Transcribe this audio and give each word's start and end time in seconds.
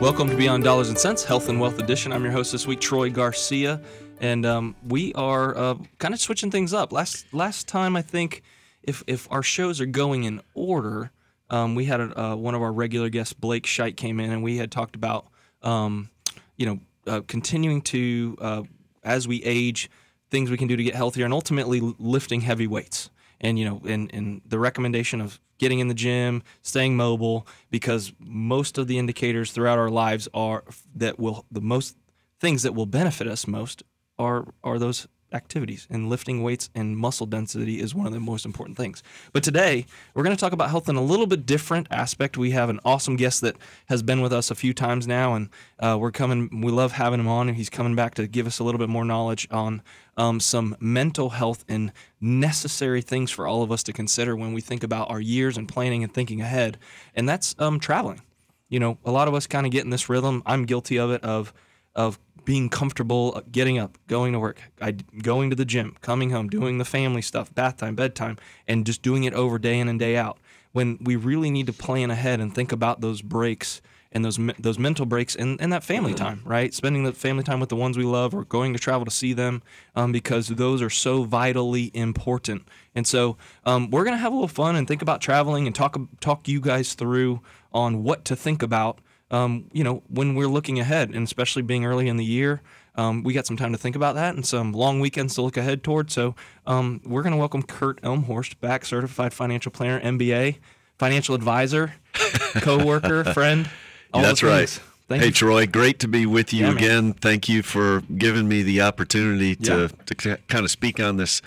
Welcome 0.00 0.30
to 0.30 0.36
Beyond 0.36 0.64
Dollars 0.64 0.88
and 0.88 0.98
Sense, 0.98 1.24
Health 1.24 1.50
and 1.50 1.60
Wealth 1.60 1.78
Edition. 1.78 2.10
I'm 2.10 2.22
your 2.22 2.32
host 2.32 2.52
this 2.52 2.66
week, 2.66 2.80
Troy 2.80 3.10
Garcia, 3.10 3.82
and 4.18 4.46
um, 4.46 4.74
we 4.88 5.12
are 5.12 5.54
uh, 5.54 5.74
kind 5.98 6.14
of 6.14 6.20
switching 6.20 6.50
things 6.50 6.72
up. 6.72 6.90
Last 6.90 7.26
last 7.34 7.68
time, 7.68 7.94
I 7.96 8.00
think, 8.00 8.42
if 8.82 9.04
if 9.06 9.30
our 9.30 9.42
shows 9.42 9.78
are 9.78 9.86
going 9.86 10.24
in 10.24 10.40
order, 10.54 11.10
um, 11.50 11.74
we 11.74 11.84
had 11.84 12.00
a, 12.00 12.18
uh, 12.18 12.34
one 12.34 12.54
of 12.54 12.62
our 12.62 12.72
regular 12.72 13.10
guests, 13.10 13.34
Blake 13.34 13.64
Scheit, 13.66 13.98
came 13.98 14.20
in, 14.20 14.32
and 14.32 14.42
we 14.42 14.56
had 14.56 14.72
talked 14.72 14.96
about, 14.96 15.26
um, 15.60 16.08
you 16.56 16.64
know, 16.64 16.80
uh, 17.06 17.20
continuing 17.26 17.82
to 17.82 18.38
uh, 18.40 18.62
as 19.04 19.28
we 19.28 19.42
age, 19.44 19.90
things 20.30 20.50
we 20.50 20.56
can 20.56 20.66
do 20.66 20.76
to 20.76 20.82
get 20.82 20.94
healthier, 20.94 21.26
and 21.26 21.34
ultimately 21.34 21.80
lifting 21.98 22.40
heavy 22.40 22.66
weights. 22.66 23.10
And 23.38 23.58
you 23.58 23.66
know, 23.66 23.82
and 23.86 24.10
and 24.14 24.40
the 24.46 24.58
recommendation 24.58 25.20
of 25.20 25.38
getting 25.60 25.78
in 25.78 25.88
the 25.88 25.94
gym, 25.94 26.42
staying 26.62 26.96
mobile, 26.96 27.46
because 27.70 28.12
most 28.18 28.78
of 28.78 28.88
the 28.88 28.98
indicators 28.98 29.52
throughout 29.52 29.78
our 29.78 29.90
lives 29.90 30.26
are 30.34 30.64
that 30.96 31.20
will 31.20 31.44
the 31.52 31.60
most 31.60 31.96
things 32.40 32.62
that 32.64 32.74
will 32.74 32.86
benefit 32.86 33.28
us 33.28 33.46
most 33.46 33.84
are 34.18 34.46
are 34.64 34.78
those 34.78 35.06
activities 35.32 35.86
and 35.90 36.08
lifting 36.08 36.42
weights 36.42 36.70
and 36.74 36.96
muscle 36.96 37.26
density 37.26 37.78
is 37.80 37.94
one 37.94 38.06
of 38.06 38.12
the 38.12 38.18
most 38.18 38.44
important 38.44 38.76
things. 38.76 39.00
But 39.32 39.44
today, 39.44 39.86
we're 40.14 40.24
going 40.24 40.34
to 40.34 40.40
talk 40.40 40.52
about 40.52 40.70
health 40.70 40.88
in 40.88 40.96
a 40.96 41.02
little 41.02 41.26
bit 41.26 41.46
different 41.46 41.86
aspect. 41.90 42.36
We 42.36 42.50
have 42.50 42.68
an 42.68 42.80
awesome 42.84 43.14
guest 43.14 43.40
that 43.42 43.56
has 43.86 44.02
been 44.02 44.22
with 44.22 44.32
us 44.32 44.50
a 44.50 44.56
few 44.56 44.74
times 44.74 45.06
now, 45.06 45.34
and 45.34 45.48
uh, 45.78 45.96
we're 46.00 46.10
coming. 46.10 46.62
We 46.62 46.72
love 46.72 46.92
having 46.92 47.20
him 47.20 47.28
on, 47.28 47.48
and 47.48 47.56
he's 47.56 47.70
coming 47.70 47.94
back 47.94 48.14
to 48.14 48.26
give 48.26 48.46
us 48.46 48.58
a 48.58 48.64
little 48.64 48.78
bit 48.78 48.88
more 48.88 49.04
knowledge 49.04 49.46
on 49.50 49.82
um, 50.20 50.38
some 50.38 50.76
mental 50.80 51.30
health 51.30 51.64
and 51.66 51.92
necessary 52.20 53.00
things 53.00 53.30
for 53.30 53.46
all 53.46 53.62
of 53.62 53.72
us 53.72 53.82
to 53.84 53.92
consider 53.92 54.36
when 54.36 54.52
we 54.52 54.60
think 54.60 54.82
about 54.84 55.10
our 55.10 55.20
years 55.20 55.56
and 55.56 55.66
planning 55.66 56.04
and 56.04 56.12
thinking 56.12 56.42
ahead. 56.42 56.76
And 57.16 57.26
that's 57.26 57.54
um, 57.58 57.80
traveling. 57.80 58.20
You 58.68 58.80
know, 58.80 58.98
a 59.02 59.10
lot 59.10 59.28
of 59.28 59.34
us 59.34 59.46
kind 59.46 59.64
of 59.64 59.72
get 59.72 59.84
in 59.84 59.90
this 59.90 60.10
rhythm. 60.10 60.42
I'm 60.44 60.66
guilty 60.66 60.98
of 60.98 61.10
it. 61.10 61.24
Of 61.24 61.54
of 61.94 62.18
being 62.44 62.68
comfortable 62.68 63.32
uh, 63.34 63.40
getting 63.50 63.78
up, 63.78 63.96
going 64.08 64.34
to 64.34 64.38
work, 64.38 64.60
I, 64.80 64.92
going 64.92 65.50
to 65.50 65.56
the 65.56 65.64
gym, 65.64 65.96
coming 66.02 66.30
home, 66.30 66.48
doing 66.48 66.76
the 66.78 66.84
family 66.84 67.22
stuff, 67.22 67.52
bath 67.54 67.78
time, 67.78 67.94
bedtime, 67.94 68.36
and 68.68 68.84
just 68.86 69.02
doing 69.02 69.24
it 69.24 69.32
over 69.32 69.58
day 69.58 69.78
in 69.78 69.88
and 69.88 69.98
day 69.98 70.16
out. 70.16 70.38
When 70.72 70.98
we 71.00 71.16
really 71.16 71.50
need 71.50 71.66
to 71.66 71.72
plan 71.72 72.10
ahead 72.10 72.40
and 72.40 72.54
think 72.54 72.72
about 72.72 73.00
those 73.00 73.22
breaks 73.22 73.80
and 74.12 74.24
those 74.24 74.38
those 74.58 74.78
mental 74.78 75.06
breaks 75.06 75.36
and, 75.36 75.60
and 75.60 75.72
that 75.72 75.84
family 75.84 76.14
mm-hmm. 76.14 76.24
time, 76.24 76.42
right? 76.44 76.74
Spending 76.74 77.04
the 77.04 77.12
family 77.12 77.44
time 77.44 77.60
with 77.60 77.68
the 77.68 77.76
ones 77.76 77.96
we 77.96 78.04
love 78.04 78.34
or 78.34 78.44
going 78.44 78.72
to 78.72 78.78
travel 78.78 79.04
to 79.04 79.10
see 79.10 79.32
them 79.32 79.62
um, 79.94 80.12
because 80.12 80.48
those 80.48 80.82
are 80.82 80.90
so 80.90 81.24
vitally 81.24 81.90
important. 81.94 82.66
And 82.94 83.06
so 83.06 83.36
um, 83.64 83.90
we're 83.90 84.04
going 84.04 84.16
to 84.16 84.20
have 84.20 84.32
a 84.32 84.34
little 84.34 84.48
fun 84.48 84.76
and 84.76 84.88
think 84.88 85.02
about 85.02 85.20
traveling 85.20 85.66
and 85.66 85.74
talk 85.74 85.98
talk 86.20 86.48
you 86.48 86.60
guys 86.60 86.94
through 86.94 87.40
on 87.72 88.02
what 88.02 88.24
to 88.24 88.36
think 88.36 88.62
about 88.62 89.00
um, 89.30 89.66
you 89.72 89.84
know, 89.84 90.02
when 90.08 90.34
we're 90.34 90.48
looking 90.48 90.80
ahead, 90.80 91.10
and 91.10 91.24
especially 91.24 91.62
being 91.62 91.84
early 91.84 92.08
in 92.08 92.16
the 92.16 92.24
year, 92.24 92.62
um, 92.96 93.22
we 93.22 93.32
got 93.32 93.46
some 93.46 93.56
time 93.56 93.72
to 93.72 93.78
think 93.78 93.94
about 93.94 94.16
that 94.16 94.34
and 94.34 94.44
some 94.44 94.72
long 94.72 95.00
weekends 95.00 95.34
to 95.36 95.42
look 95.42 95.56
ahead 95.56 95.84
toward. 95.84 96.10
So 96.10 96.34
um, 96.66 97.00
we're 97.04 97.22
going 97.22 97.32
to 97.32 97.38
welcome 97.38 97.62
Kurt 97.62 98.02
Elmhorst 98.02 98.58
back, 98.60 98.84
certified 98.84 99.32
financial 99.32 99.70
planner, 99.70 100.00
MBA, 100.00 100.58
financial 100.98 101.34
advisor, 101.34 101.94
co-worker, 102.56 103.24
friend. 103.32 103.70
That's 104.12 104.42
right. 104.42 104.68
Thank 105.08 105.22
hey 105.22 105.28
you. 105.28 105.34
Troy, 105.34 105.66
great 105.66 105.98
to 106.00 106.08
be 106.08 106.24
with 106.24 106.52
you 106.52 106.66
yeah, 106.66 106.72
again. 106.72 107.04
Man. 107.06 107.12
Thank 107.14 107.48
you 107.48 107.62
for 107.62 108.02
giving 108.16 108.48
me 108.48 108.62
the 108.62 108.80
opportunity 108.82 109.56
to, 109.56 109.90
yeah. 109.90 110.04
to 110.06 110.14
kind 110.14 110.64
of 110.64 110.70
speak 110.70 111.00
on 111.00 111.16
this 111.16 111.42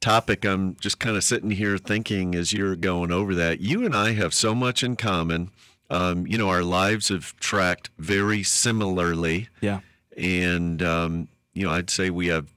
topic. 0.00 0.44
I'm 0.46 0.76
just 0.76 0.98
kind 0.98 1.16
of 1.16 1.22
sitting 1.22 1.50
here 1.50 1.76
thinking 1.76 2.34
as 2.34 2.54
you're 2.54 2.76
going 2.76 3.12
over 3.12 3.34
that. 3.34 3.60
You 3.60 3.84
and 3.84 3.94
I 3.94 4.12
have 4.12 4.32
so 4.32 4.54
much 4.54 4.82
in 4.82 4.96
common 4.96 5.50
um, 5.90 6.26
you 6.26 6.36
know, 6.38 6.48
our 6.48 6.62
lives 6.62 7.08
have 7.08 7.36
tracked 7.38 7.90
very 7.98 8.42
similarly. 8.42 9.48
Yeah. 9.60 9.80
And, 10.16 10.82
um, 10.82 11.28
you 11.52 11.66
know, 11.66 11.72
I'd 11.72 11.90
say 11.90 12.10
we 12.10 12.28
have 12.28 12.52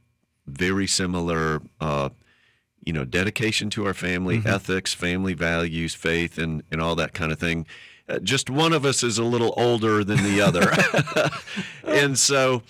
very 0.48 0.88
similar, 0.88 1.62
uh, 1.80 2.10
you 2.84 2.94
know, 2.94 3.06
dedication 3.06 3.70
to 3.72 3.86
our 3.86 3.94
family, 3.94 4.38
mm-hmm. 4.38 4.48
ethics, 4.48 4.94
family 4.94 5.34
values, 5.34 5.94
faith, 5.94 6.38
and, 6.38 6.64
and 6.72 6.82
all 6.82 6.96
that 6.96 7.14
kind 7.14 7.32
of 7.32 7.40
thing. 7.40 7.68
Just 8.24 8.50
one 8.50 8.74
of 8.74 8.86
us 8.86 9.04
is 9.04 9.18
a 9.18 9.24
little 9.24 9.54
older 9.58 10.04
than 10.04 10.24
the 10.24 10.42
other. 10.42 10.72
and 11.84 12.18
so 12.18 12.64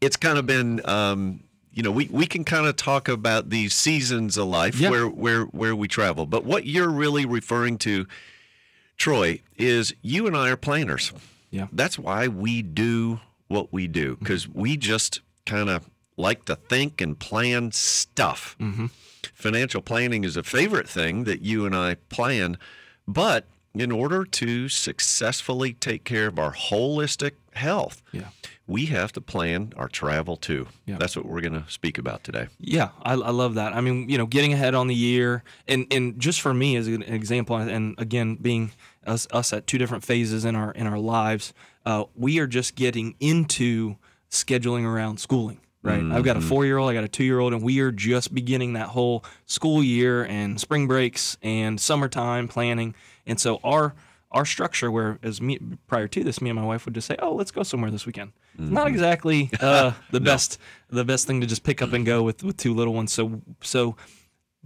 it's 0.00 0.16
kind 0.16 0.38
of 0.38 0.46
been, 0.46 0.80
um, 0.88 1.44
you 1.72 1.82
know, 1.82 1.90
we, 1.90 2.06
we 2.10 2.26
can 2.26 2.44
kind 2.44 2.66
of 2.66 2.76
talk 2.76 3.08
about 3.08 3.50
these 3.50 3.72
seasons 3.72 4.36
of 4.36 4.46
life 4.46 4.78
yeah. 4.78 4.90
where, 4.90 5.06
where, 5.06 5.44
where 5.44 5.74
we 5.74 5.88
travel. 5.88 6.26
But 6.26 6.44
what 6.44 6.66
you're 6.66 6.90
really 6.90 7.24
referring 7.24 7.78
to 7.78 8.06
Troy, 9.02 9.40
is 9.56 9.92
you 10.00 10.28
and 10.28 10.36
I 10.36 10.50
are 10.50 10.56
planners. 10.56 11.12
Yeah. 11.50 11.66
That's 11.72 11.98
why 11.98 12.28
we 12.28 12.62
do 12.62 13.20
what 13.48 13.72
we 13.72 13.88
do 13.88 14.16
because 14.16 14.46
mm-hmm. 14.46 14.60
we 14.60 14.76
just 14.76 15.20
kind 15.44 15.68
of 15.68 15.90
like 16.16 16.44
to 16.44 16.54
think 16.54 17.00
and 17.00 17.18
plan 17.18 17.72
stuff. 17.72 18.56
Mm-hmm. 18.60 18.86
Financial 19.34 19.82
planning 19.82 20.22
is 20.22 20.36
a 20.36 20.44
favorite 20.44 20.88
thing 20.88 21.24
that 21.24 21.42
you 21.42 21.66
and 21.66 21.74
I 21.74 21.96
plan, 22.10 22.58
but 23.08 23.46
in 23.74 23.90
order 23.90 24.24
to 24.24 24.68
successfully 24.68 25.72
take 25.72 26.04
care 26.04 26.26
of 26.26 26.38
our 26.38 26.52
holistic 26.52 27.32
health, 27.54 28.02
yeah. 28.12 28.28
we 28.66 28.86
have 28.86 29.12
to 29.12 29.20
plan 29.20 29.72
our 29.76 29.88
travel 29.88 30.36
too. 30.36 30.68
Yeah. 30.84 30.96
That's 30.98 31.16
what 31.16 31.26
we're 31.26 31.40
going 31.40 31.54
to 31.54 31.70
speak 31.70 31.98
about 31.98 32.22
today. 32.24 32.48
Yeah, 32.58 32.90
I, 33.02 33.12
I, 33.12 33.30
love 33.30 33.54
that. 33.54 33.74
I 33.74 33.80
mean, 33.80 34.08
you 34.08 34.18
know, 34.18 34.26
getting 34.26 34.52
ahead 34.52 34.74
on 34.74 34.88
the 34.88 34.94
year, 34.94 35.42
and 35.66 35.86
and 35.90 36.20
just 36.20 36.40
for 36.40 36.52
me 36.52 36.76
as 36.76 36.86
an 36.86 37.02
example, 37.02 37.56
and 37.56 37.94
again, 37.98 38.36
being 38.36 38.72
us, 39.06 39.26
us 39.30 39.52
at 39.52 39.66
two 39.66 39.78
different 39.78 40.04
phases 40.04 40.44
in 40.44 40.54
our 40.54 40.72
in 40.72 40.86
our 40.86 40.98
lives, 40.98 41.54
uh, 41.86 42.04
we 42.14 42.38
are 42.38 42.46
just 42.46 42.74
getting 42.74 43.14
into 43.20 43.96
scheduling 44.30 44.84
around 44.84 45.18
schooling 45.18 45.60
right? 45.82 46.00
Mm-hmm. 46.00 46.12
I've 46.12 46.24
got 46.24 46.36
a 46.36 46.40
mm-hmm. 46.40 46.48
four 46.48 46.64
year 46.64 46.78
old, 46.78 46.90
I 46.90 46.94
got 46.94 47.04
a 47.04 47.08
two 47.08 47.24
year 47.24 47.40
old, 47.40 47.52
and 47.52 47.62
we 47.62 47.80
are 47.80 47.92
just 47.92 48.34
beginning 48.34 48.74
that 48.74 48.88
whole 48.88 49.24
school 49.46 49.82
year 49.82 50.24
and 50.24 50.60
spring 50.60 50.86
breaks 50.86 51.36
and 51.42 51.80
summertime 51.80 52.48
planning. 52.48 52.94
And 53.26 53.40
so 53.40 53.60
our 53.62 53.94
our 54.30 54.46
structure, 54.46 54.90
where 54.90 55.18
as 55.22 55.40
me 55.40 55.58
prior 55.86 56.08
to 56.08 56.24
this, 56.24 56.40
me 56.40 56.50
and 56.50 56.58
my 56.58 56.64
wife 56.64 56.84
would 56.84 56.94
just 56.94 57.06
say, 57.06 57.16
"Oh, 57.18 57.34
let's 57.34 57.50
go 57.50 57.62
somewhere 57.62 57.90
this 57.90 58.06
weekend." 58.06 58.32
Mm-hmm. 58.58 58.74
Not 58.74 58.88
exactly 58.88 59.50
uh, 59.60 59.92
the 60.10 60.20
no. 60.20 60.24
best 60.24 60.58
the 60.88 61.04
best 61.04 61.26
thing 61.26 61.40
to 61.40 61.46
just 61.46 61.62
pick 61.62 61.82
up 61.82 61.92
and 61.92 62.04
go 62.04 62.22
with 62.22 62.42
with 62.42 62.56
two 62.56 62.74
little 62.74 62.94
ones. 62.94 63.12
So 63.12 63.42
so 63.60 63.96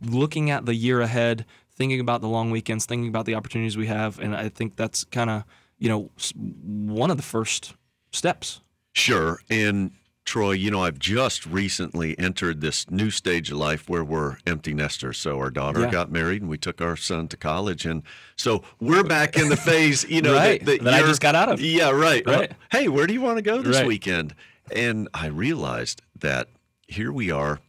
looking 0.02 0.50
at 0.50 0.66
the 0.66 0.74
year 0.74 1.00
ahead, 1.00 1.44
thinking 1.74 2.00
about 2.00 2.20
the 2.20 2.28
long 2.28 2.50
weekends, 2.50 2.86
thinking 2.86 3.08
about 3.08 3.26
the 3.26 3.34
opportunities 3.34 3.76
we 3.76 3.86
have, 3.88 4.18
and 4.18 4.34
I 4.36 4.48
think 4.48 4.76
that's 4.76 5.04
kind 5.04 5.30
of 5.30 5.44
you 5.78 5.88
know 5.88 6.10
one 6.34 7.10
of 7.10 7.16
the 7.16 7.22
first 7.22 7.74
steps. 8.12 8.60
Sure, 8.92 9.40
and 9.50 9.90
Troy, 10.26 10.50
you 10.50 10.72
know, 10.72 10.82
I've 10.82 10.98
just 10.98 11.46
recently 11.46 12.18
entered 12.18 12.60
this 12.60 12.90
new 12.90 13.10
stage 13.10 13.52
of 13.52 13.58
life 13.58 13.88
where 13.88 14.02
we're 14.02 14.38
empty 14.44 14.74
nesters. 14.74 15.18
So 15.18 15.38
our 15.38 15.50
daughter 15.50 15.82
yeah. 15.82 15.90
got 15.90 16.10
married 16.10 16.42
and 16.42 16.50
we 16.50 16.58
took 16.58 16.80
our 16.80 16.96
son 16.96 17.28
to 17.28 17.36
college. 17.36 17.86
And 17.86 18.02
so 18.34 18.64
we're 18.80 19.04
back 19.04 19.36
in 19.36 19.48
the 19.48 19.56
phase, 19.56 20.04
you 20.04 20.20
know, 20.20 20.34
right. 20.34 20.58
that, 20.64 20.82
that, 20.82 20.84
that 20.84 20.94
I 20.94 21.06
just 21.06 21.22
got 21.22 21.36
out 21.36 21.48
of. 21.48 21.60
Yeah, 21.60 21.90
right. 21.90 22.26
right. 22.26 22.26
Well, 22.26 22.46
hey, 22.72 22.88
where 22.88 23.06
do 23.06 23.14
you 23.14 23.20
want 23.20 23.38
to 23.38 23.42
go 23.42 23.62
this 23.62 23.76
right. 23.76 23.86
weekend? 23.86 24.34
And 24.74 25.08
I 25.14 25.28
realized 25.28 26.02
that 26.18 26.48
here 26.88 27.12
we 27.12 27.30
are, 27.30 27.60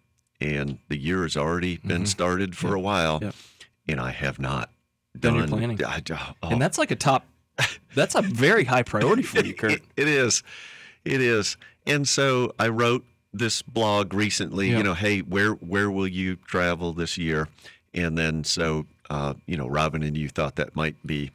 and 0.42 0.80
the 0.90 0.98
year 0.98 1.22
has 1.22 1.38
already 1.38 1.78
been 1.78 1.98
mm-hmm. 1.98 2.06
started 2.06 2.58
for 2.58 2.74
a 2.74 2.80
while, 2.80 3.20
yep. 3.22 3.36
and 3.88 4.00
I 4.00 4.10
have 4.10 4.40
not 4.40 4.72
done, 5.18 5.34
done 5.34 5.42
your 5.42 5.48
planning. 5.48 5.86
I, 5.86 6.02
oh. 6.42 6.50
And 6.50 6.60
that's 6.60 6.80
like 6.80 6.90
a 6.90 6.96
top, 6.96 7.24
that's 7.94 8.16
a 8.16 8.24
very 8.24 8.64
high 8.64 8.84
priority 8.84 9.22
for 9.22 9.46
you, 9.46 9.54
Kurt. 9.56 9.74
it, 9.74 9.84
it 9.96 10.08
is. 10.08 10.42
It 11.06 11.22
is. 11.22 11.56
And 11.88 12.08
so 12.08 12.54
I 12.60 12.68
wrote 12.68 13.06
this 13.34 13.62
blog 13.62 14.14
recently, 14.14 14.70
yeah. 14.70 14.78
you 14.78 14.84
know, 14.84 14.94
hey, 14.94 15.20
where 15.20 15.52
where 15.54 15.90
will 15.90 16.08
you 16.08 16.36
travel 16.36 16.94
this 16.94 17.18
year? 17.18 17.48
And 17.94 18.18
then 18.18 18.44
so 18.44 18.86
uh, 19.10 19.36
you 19.46 19.58
know, 19.58 19.68
Robin 19.68 20.04
and 20.04 20.18
you 20.18 20.30
thought 20.30 20.56
that 20.56 20.76
might 20.76 20.96
be 21.06 21.32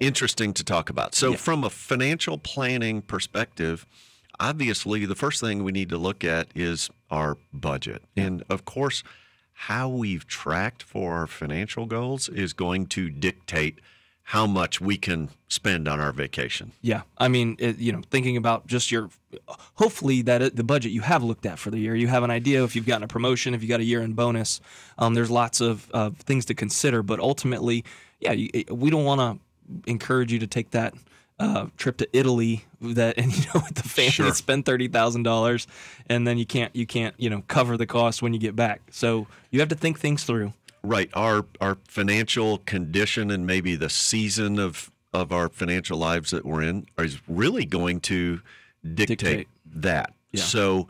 interesting 0.00 0.54
to 0.54 0.64
talk 0.64 0.90
about. 0.90 1.14
So 1.14 1.30
yeah. 1.30 1.36
from 1.36 1.64
a 1.64 1.70
financial 1.70 2.38
planning 2.38 3.02
perspective, 3.02 3.86
obviously 4.38 5.04
the 5.04 5.14
first 5.14 5.40
thing 5.40 5.64
we 5.64 5.72
need 5.72 5.88
to 5.88 5.98
look 5.98 6.24
at 6.24 6.48
is 6.54 6.90
our 7.10 7.36
budget. 7.52 8.02
Yeah. 8.14 8.24
And 8.24 8.44
of 8.48 8.64
course, 8.64 9.02
how 9.52 9.88
we've 9.88 10.26
tracked 10.26 10.82
for 10.82 11.14
our 11.14 11.26
financial 11.26 11.86
goals 11.86 12.28
is 12.28 12.52
going 12.52 12.86
to 12.86 13.10
dictate 13.10 13.80
how 14.28 14.46
much 14.46 14.78
we 14.78 14.98
can 14.98 15.30
spend 15.48 15.88
on 15.88 15.98
our 16.00 16.12
vacation. 16.12 16.70
Yeah, 16.82 17.00
I 17.16 17.28
mean, 17.28 17.56
it, 17.58 17.78
you 17.78 17.92
know, 17.92 18.02
thinking 18.10 18.36
about 18.36 18.66
just 18.66 18.90
your, 18.90 19.08
hopefully 19.46 20.20
that 20.20 20.42
it, 20.42 20.54
the 20.54 20.62
budget 20.62 20.92
you 20.92 21.00
have 21.00 21.24
looked 21.24 21.46
at 21.46 21.58
for 21.58 21.70
the 21.70 21.78
year, 21.78 21.94
you 21.94 22.08
have 22.08 22.24
an 22.24 22.30
idea 22.30 22.62
if 22.62 22.76
you've 22.76 22.84
gotten 22.84 23.04
a 23.04 23.08
promotion, 23.08 23.54
if 23.54 23.62
you 23.62 23.70
got 23.70 23.80
a 23.80 23.84
year-end 23.84 24.16
bonus. 24.16 24.60
Um, 24.98 25.14
there's 25.14 25.30
lots 25.30 25.62
of 25.62 25.90
uh, 25.94 26.10
things 26.10 26.44
to 26.44 26.54
consider, 26.54 27.02
but 27.02 27.20
ultimately, 27.20 27.86
yeah, 28.20 28.32
you, 28.32 28.50
we 28.70 28.90
don't 28.90 29.06
want 29.06 29.18
to 29.18 29.90
encourage 29.90 30.30
you 30.30 30.40
to 30.40 30.46
take 30.46 30.72
that 30.72 30.92
uh, 31.38 31.68
trip 31.78 31.96
to 31.96 32.08
Italy 32.12 32.66
that 32.82 33.16
and 33.18 33.34
you 33.34 33.46
know 33.46 33.62
with 33.64 33.76
the 33.76 33.88
family 33.88 34.10
sure. 34.10 34.34
spend 34.34 34.66
thirty 34.66 34.88
thousand 34.88 35.22
dollars 35.22 35.66
and 36.08 36.26
then 36.26 36.36
you 36.36 36.44
can't 36.44 36.74
you 36.76 36.84
can't 36.84 37.14
you 37.16 37.30
know 37.30 37.42
cover 37.48 37.76
the 37.76 37.86
cost 37.86 38.20
when 38.20 38.34
you 38.34 38.38
get 38.38 38.54
back. 38.54 38.82
So 38.90 39.26
you 39.50 39.60
have 39.60 39.70
to 39.70 39.74
think 39.74 39.98
things 39.98 40.24
through. 40.24 40.52
Right. 40.82 41.10
Our 41.14 41.44
our 41.60 41.78
financial 41.86 42.58
condition 42.58 43.30
and 43.30 43.46
maybe 43.46 43.76
the 43.76 43.90
season 43.90 44.58
of 44.58 44.90
of 45.12 45.32
our 45.32 45.48
financial 45.48 45.98
lives 45.98 46.30
that 46.30 46.44
we're 46.44 46.62
in 46.62 46.86
is 46.98 47.20
really 47.28 47.64
going 47.64 48.00
to 48.00 48.40
dictate, 48.82 49.18
Dictate. 49.18 49.48
that. 49.66 50.14
Yeah. 50.32 50.42
So, 50.42 50.88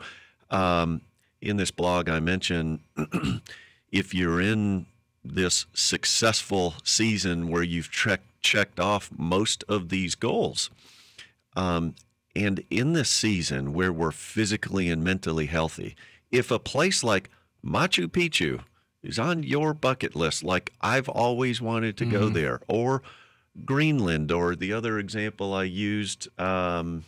um, 0.49 1.01
in 1.41 1.57
this 1.57 1.71
blog, 1.71 2.09
I 2.09 2.19
mentioned 2.19 2.79
if 3.91 4.13
you're 4.13 4.41
in 4.41 4.85
this 5.23 5.65
successful 5.73 6.75
season 6.83 7.49
where 7.49 7.63
you've 7.63 7.91
check, 7.91 8.21
checked 8.41 8.79
off 8.79 9.09
most 9.17 9.63
of 9.69 9.89
these 9.89 10.15
goals, 10.15 10.69
um, 11.55 11.95
and 12.35 12.63
in 12.69 12.93
this 12.93 13.09
season 13.09 13.73
where 13.73 13.91
we're 13.91 14.11
physically 14.11 14.89
and 14.89 15.03
mentally 15.03 15.45
healthy, 15.45 15.95
if 16.31 16.51
a 16.51 16.59
place 16.59 17.03
like 17.03 17.29
Machu 17.65 18.07
Picchu 18.07 18.61
is 19.03 19.17
on 19.19 19.43
your 19.43 19.73
bucket 19.73 20.15
list, 20.15 20.43
like 20.43 20.73
I've 20.81 21.07
always 21.09 21.61
wanted 21.61 21.97
to 21.97 22.05
go 22.05 22.29
there, 22.29 22.61
or 22.67 23.01
Greenland, 23.65 24.31
or 24.31 24.55
the 24.55 24.73
other 24.73 24.99
example 24.99 25.53
I 25.53 25.63
used, 25.63 26.27
um, 26.39 27.05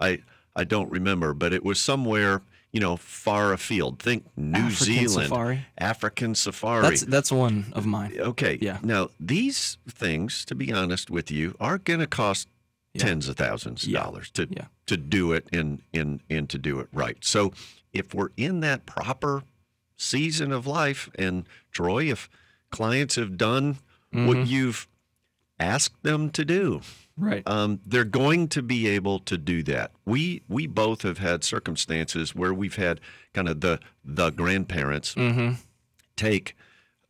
I 0.00 0.22
I 0.54 0.64
don't 0.64 0.90
remember, 0.90 1.34
but 1.34 1.52
it 1.52 1.64
was 1.64 1.80
somewhere 1.80 2.42
you 2.72 2.80
know 2.80 2.96
far 2.96 3.52
afield. 3.52 3.98
Think 4.00 4.26
New 4.36 4.58
African 4.58 4.84
Zealand, 4.86 5.28
safari. 5.28 5.66
African 5.78 6.34
safari. 6.34 6.82
That's 6.82 7.02
that's 7.02 7.32
one 7.32 7.66
of 7.72 7.86
mine. 7.86 8.14
Okay. 8.18 8.58
Yeah. 8.60 8.78
Now 8.82 9.10
these 9.20 9.78
things, 9.88 10.44
to 10.46 10.54
be 10.54 10.72
honest 10.72 11.10
with 11.10 11.30
you, 11.30 11.54
are 11.60 11.78
going 11.78 12.00
to 12.00 12.06
cost 12.06 12.48
Yeah. 12.94 13.04
tens 13.04 13.28
of 13.28 13.36
thousands 13.36 13.84
of 13.84 13.90
Yeah. 13.90 14.02
dollars 14.02 14.30
to 14.32 14.48
Yeah. 14.50 14.66
to 14.86 14.96
do 14.96 15.32
it 15.32 15.46
and 15.52 15.82
and 15.94 16.20
and 16.28 16.48
to 16.50 16.58
do 16.58 16.80
it 16.80 16.88
right. 16.92 17.16
So 17.24 17.52
if 17.92 18.12
we're 18.14 18.30
in 18.36 18.60
that 18.60 18.86
proper 18.86 19.42
season 19.98 20.50
of 20.52 20.66
life, 20.66 21.10
and 21.16 21.44
Troy, 21.72 22.04
if 22.04 22.30
clients 22.70 23.16
have 23.16 23.36
done 23.36 23.78
Mm-hmm. 24.14 24.26
what 24.26 24.46
you've 24.46 24.88
asked 25.60 26.02
them 26.02 26.30
to 26.30 26.42
do, 26.42 26.80
Right. 27.18 27.42
um, 27.46 27.80
they're 27.84 28.04
going 28.04 28.48
to 28.48 28.62
be 28.62 28.88
able 28.88 29.18
to 29.18 29.36
do 29.36 29.62
that. 29.64 29.90
We 30.06 30.40
we 30.48 30.66
both 30.66 31.02
have 31.02 31.18
had 31.18 31.44
circumstances 31.44 32.34
where 32.34 32.54
we've 32.54 32.76
had 32.76 33.02
kind 33.34 33.48
of 33.50 33.60
the 33.60 33.80
the 34.02 34.30
grandparents 34.30 35.14
Mm-hmm. 35.14 35.56
take 36.16 36.56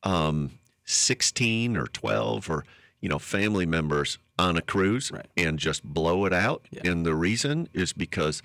um, 0.03 0.59
16 0.87 1.77
or 1.77 1.87
12 1.87 2.51
or 2.51 2.65
you 3.01 3.09
know 3.09 3.21
family 3.21 3.67
members 3.67 4.19
on 4.39 4.57
a 4.57 4.63
cruise 4.63 5.13
Right. 5.13 5.27
and 5.37 5.57
just 5.59 5.85
blow 5.85 6.25
it 6.25 6.33
out 6.33 6.67
Yeah. 6.73 6.91
and 6.91 7.07
the 7.07 7.15
reason 7.15 7.69
is 7.73 7.93
because 7.93 8.43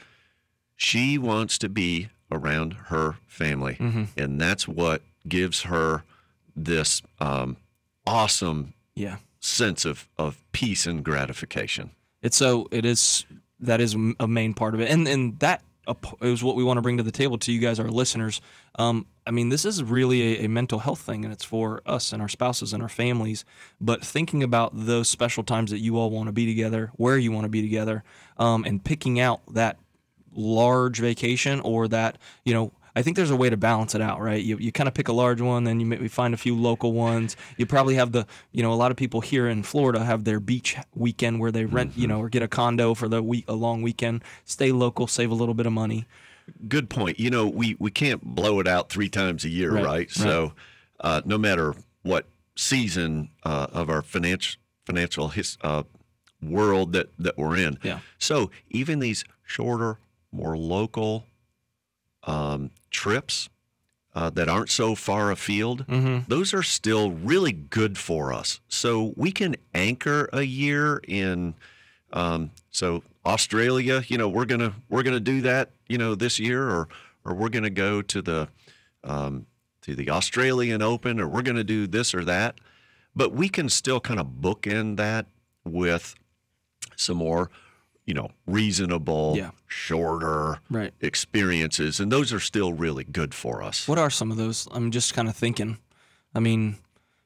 she 0.76 1.18
wants 1.18 1.58
to 1.60 1.70
be 1.70 2.10
around 2.34 2.74
her 2.88 3.16
family 3.28 3.76
Mm-hmm. 3.80 4.04
and 4.18 4.42
that's 4.42 4.68
what 4.68 5.02
gives 5.28 5.62
her 5.64 6.04
this 6.56 7.02
um, 7.20 7.58
awesome 8.06 8.74
Yeah. 8.96 9.18
sense 9.40 9.86
of, 9.86 10.08
of 10.18 10.38
peace 10.52 10.86
and 10.86 11.04
gratification 11.04 11.92
It's 12.22 12.38
so 12.38 12.68
it 12.72 12.86
is, 12.86 13.26
that 13.60 13.80
is 13.82 13.96
a 14.20 14.28
main 14.28 14.54
part 14.54 14.74
of 14.74 14.82
it, 14.82 14.90
and 14.90 15.08
and 15.08 15.40
that 15.40 15.62
is 16.22 16.42
what 16.42 16.56
we 16.56 16.64
want 16.64 16.78
to 16.78 16.82
bring 16.82 16.96
to 16.98 17.04
the 17.04 17.12
table 17.12 17.38
to 17.38 17.52
you 17.52 17.60
guys, 17.60 17.78
our 17.78 17.90
listeners. 17.90 18.40
Um, 18.80 19.06
I 19.28 19.32
mean, 19.32 19.50
this 19.50 19.66
is 19.66 19.84
really 19.84 20.38
a, 20.40 20.46
a 20.46 20.48
mental 20.50 20.80
health 20.80 21.02
thing, 21.02 21.26
and 21.26 21.34
it's 21.34 21.44
for 21.44 21.82
us 21.86 22.14
and 22.14 22.22
our 22.22 22.30
spouses 22.30 22.72
and 22.72 22.82
our 22.82 22.88
families. 22.88 23.44
But 23.82 24.02
thinking 24.02 24.44
about 24.44 24.72
those 24.74 25.10
special 25.10 25.44
times 25.44 25.72
that 25.72 25.80
you 25.80 25.98
all 25.98 26.10
want 26.10 26.28
to 26.28 26.32
be 26.32 26.46
together, 26.46 26.92
where 26.96 27.18
you 27.18 27.34
want 27.34 27.44
to 27.44 27.50
be 27.50 27.62
together, 27.62 28.04
um, 28.38 28.64
and 28.64 28.82
picking 28.82 29.20
out 29.20 29.42
that 29.54 29.78
large 30.36 31.00
vacation 31.00 31.60
or 31.62 31.88
that 31.90 32.18
you 32.46 32.54
know. 32.54 32.72
I 32.96 33.02
think 33.02 33.16
there's 33.16 33.32
a 33.32 33.36
way 33.36 33.50
to 33.50 33.58
balance 33.58 33.96
it 33.96 34.02
out, 34.02 34.22
right? 34.22 34.40
You, 34.44 34.56
you 34.60 34.72
kind 34.72 34.88
of 34.88 34.94
pick 34.94 35.08
a 35.08 35.14
large 35.14 35.42
one, 35.42 35.64
then 35.64 35.80
you 35.80 35.86
maybe 35.88 36.08
find 36.08 36.32
a 36.32 36.38
few 36.38 36.56
local 36.56 36.94
ones. 36.94 37.36
You 37.58 37.66
probably 37.66 37.96
have 37.96 38.12
the, 38.12 38.28
you 38.52 38.62
know, 38.62 38.72
a 38.72 38.76
lot 38.76 38.92
of 38.92 38.98
people 38.98 39.22
here 39.22 39.48
in 39.48 39.64
Florida 39.64 40.06
have 40.06 40.26
their 40.26 40.40
beach 40.40 40.78
weekend 40.94 41.40
where 41.40 41.52
they 41.52 41.66
rent, 41.66 41.94
you 41.96 42.06
know, 42.06 42.20
or 42.20 42.30
get 42.30 42.44
a 42.44 42.48
condo 42.48 42.94
for 42.94 43.08
the 43.10 43.24
week, 43.24 43.46
a 43.48 43.54
long 43.56 43.82
weekend, 43.82 44.24
stay 44.46 44.72
local, 44.72 45.08
save 45.08 45.32
a 45.32 45.34
little 45.34 45.56
bit 45.56 45.66
of 45.66 45.74
money. 45.74 46.06
good 46.68 46.88
point. 46.88 47.20
You 47.20 47.32
know, 47.32 47.48
we 47.48 47.76
we 47.80 47.90
can't 47.90 48.22
blow 48.24 48.60
it 48.60 48.68
out 48.68 48.90
three 48.90 49.10
times 49.10 49.44
a 49.44 49.50
year, 49.50 49.72
Right, 49.72 49.84
right? 49.84 49.90
right. 49.90 50.12
So, 50.12 50.54
uh, 51.00 51.22
no 51.26 51.40
matter 51.40 51.74
what 52.04 52.28
season 52.56 53.30
uh, 53.44 53.66
of 53.74 53.90
our 53.90 54.04
financial 54.04 54.60
financial 54.86 55.30
his, 55.30 55.58
uh, 55.62 55.82
world 56.44 56.94
that 56.94 57.10
that 57.18 57.40
we're 57.40 57.58
in, 57.58 57.80
Yeah. 57.82 58.02
So 58.20 58.52
even 58.70 59.00
these 59.00 59.24
shorter, 59.44 59.98
more 60.34 60.58
local 60.58 61.26
um, 62.24 62.72
trips 62.90 63.50
uh, 64.16 64.30
that 64.32 64.48
aren't 64.48 64.70
so 64.70 64.96
far 64.96 65.32
afield, 65.32 65.86
Mm-hmm. 65.88 66.30
those 66.30 66.54
are 66.54 66.62
still 66.64 67.12
really 67.12 67.52
good 67.52 67.98
for 67.98 68.32
us. 68.34 68.60
So 68.68 69.14
we 69.16 69.32
can 69.32 69.56
anchor 69.74 70.30
a 70.34 70.44
year 70.44 71.02
in. 71.08 71.56
Um, 72.12 72.52
so 72.70 73.02
Australia, 73.26 74.04
you 74.08 74.18
know, 74.20 74.30
we're 74.30 74.46
gonna 74.46 74.74
we're 74.90 75.02
gonna 75.04 75.20
do 75.20 75.42
that, 75.42 75.72
you 75.90 75.98
know, 75.98 76.14
this 76.16 76.40
year, 76.40 76.70
or 76.70 76.88
or 77.26 77.34
we're 77.34 77.50
gonna 77.50 77.72
go 77.72 78.02
to 78.04 78.22
the 78.22 78.48
um, 79.04 79.48
to 79.82 79.96
the 79.96 80.10
Australian 80.12 80.82
Open, 80.84 81.20
or 81.20 81.28
we're 81.28 81.42
gonna 81.42 81.64
do 81.64 81.88
this 81.88 82.14
or 82.14 82.24
that. 82.26 82.60
But 83.16 83.32
we 83.34 83.50
can 83.50 83.68
still 83.70 84.00
kind 84.00 84.20
of 84.20 84.28
bookend 84.42 84.98
that 84.98 85.26
with 85.66 86.14
some 86.96 87.18
more, 87.18 87.50
you 88.06 88.14
know, 88.14 88.30
reasonable, 88.46 89.36
Yeah. 89.38 89.52
shorter 89.68 90.60
Right. 90.70 90.94
experiences, 91.02 92.00
and 92.00 92.12
those 92.12 92.34
are 92.34 92.40
still 92.40 92.74
really 92.74 93.04
good 93.04 93.34
for 93.34 93.64
us. 93.64 93.88
What 93.88 93.98
are 94.00 94.10
some 94.10 94.30
of 94.32 94.38
those? 94.38 94.68
I'm 94.72 94.92
just 94.92 95.14
kind 95.14 95.28
of 95.30 95.36
thinking. 95.36 95.78
I 96.36 96.40
mean, 96.40 96.78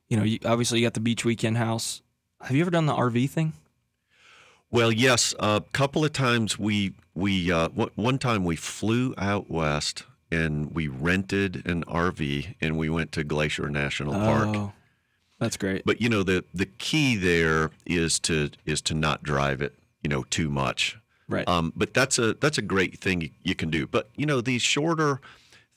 you 0.07 0.18
know, 0.18 0.24
you, 0.24 0.39
obviously 0.45 0.79
you 0.79 0.85
got 0.85 0.94
the 0.94 1.00
beach 1.00 1.25
weekend 1.25 1.57
house. 1.57 2.01
Have 2.41 2.56
you 2.56 2.62
ever 2.62 2.69
done 2.71 2.85
the 2.85 2.94
RV 2.94 3.27
thing? 3.27 3.53
Well, 4.69 4.91
yes, 4.91 5.33
a 5.39 5.63
couple 5.74 6.03
of 6.06 6.13
times 6.13 6.59
we 6.59 6.94
we 7.15 7.51
uh, 7.51 7.69
one- 7.69 7.89
one 7.95 8.19
time 8.19 8.44
we 8.44 8.56
flew 8.56 9.15
out 9.18 9.50
west 9.50 10.03
and 10.31 10.71
we 10.75 10.88
rented 10.88 11.65
an 11.65 11.83
RV 11.88 12.53
and 12.62 12.77
we 12.77 12.89
went 12.89 13.12
to 13.13 13.23
Glacier 13.23 13.69
National 13.69 14.13
Park. 14.13 14.47
Oh, 14.56 14.73
that's 15.39 15.57
great. 15.57 15.83
But 15.85 16.01
you 16.01 16.09
know 16.09 16.21
the 16.21 16.44
the 16.53 16.65
key 16.68 17.15
there 17.15 17.71
is 17.85 18.19
to 18.21 18.51
is 18.65 18.81
to 18.83 18.94
not 18.94 19.23
drive 19.23 19.62
it, 19.62 19.73
you 20.03 20.09
know, 20.09 20.23
too 20.23 20.49
much. 20.49 20.97
Right. 21.29 21.47
Um, 21.47 21.73
but 21.75 21.94
that's 21.94 22.17
a 22.17 22.33
that's 22.35 22.57
a 22.57 22.61
great 22.61 22.99
thing 22.99 23.31
you, 23.44 23.55
can 23.55 23.69
do. 23.69 23.85
But 23.88 24.09
you 24.15 24.25
know 24.25 24.39
these 24.41 24.61
shorter 24.61 25.19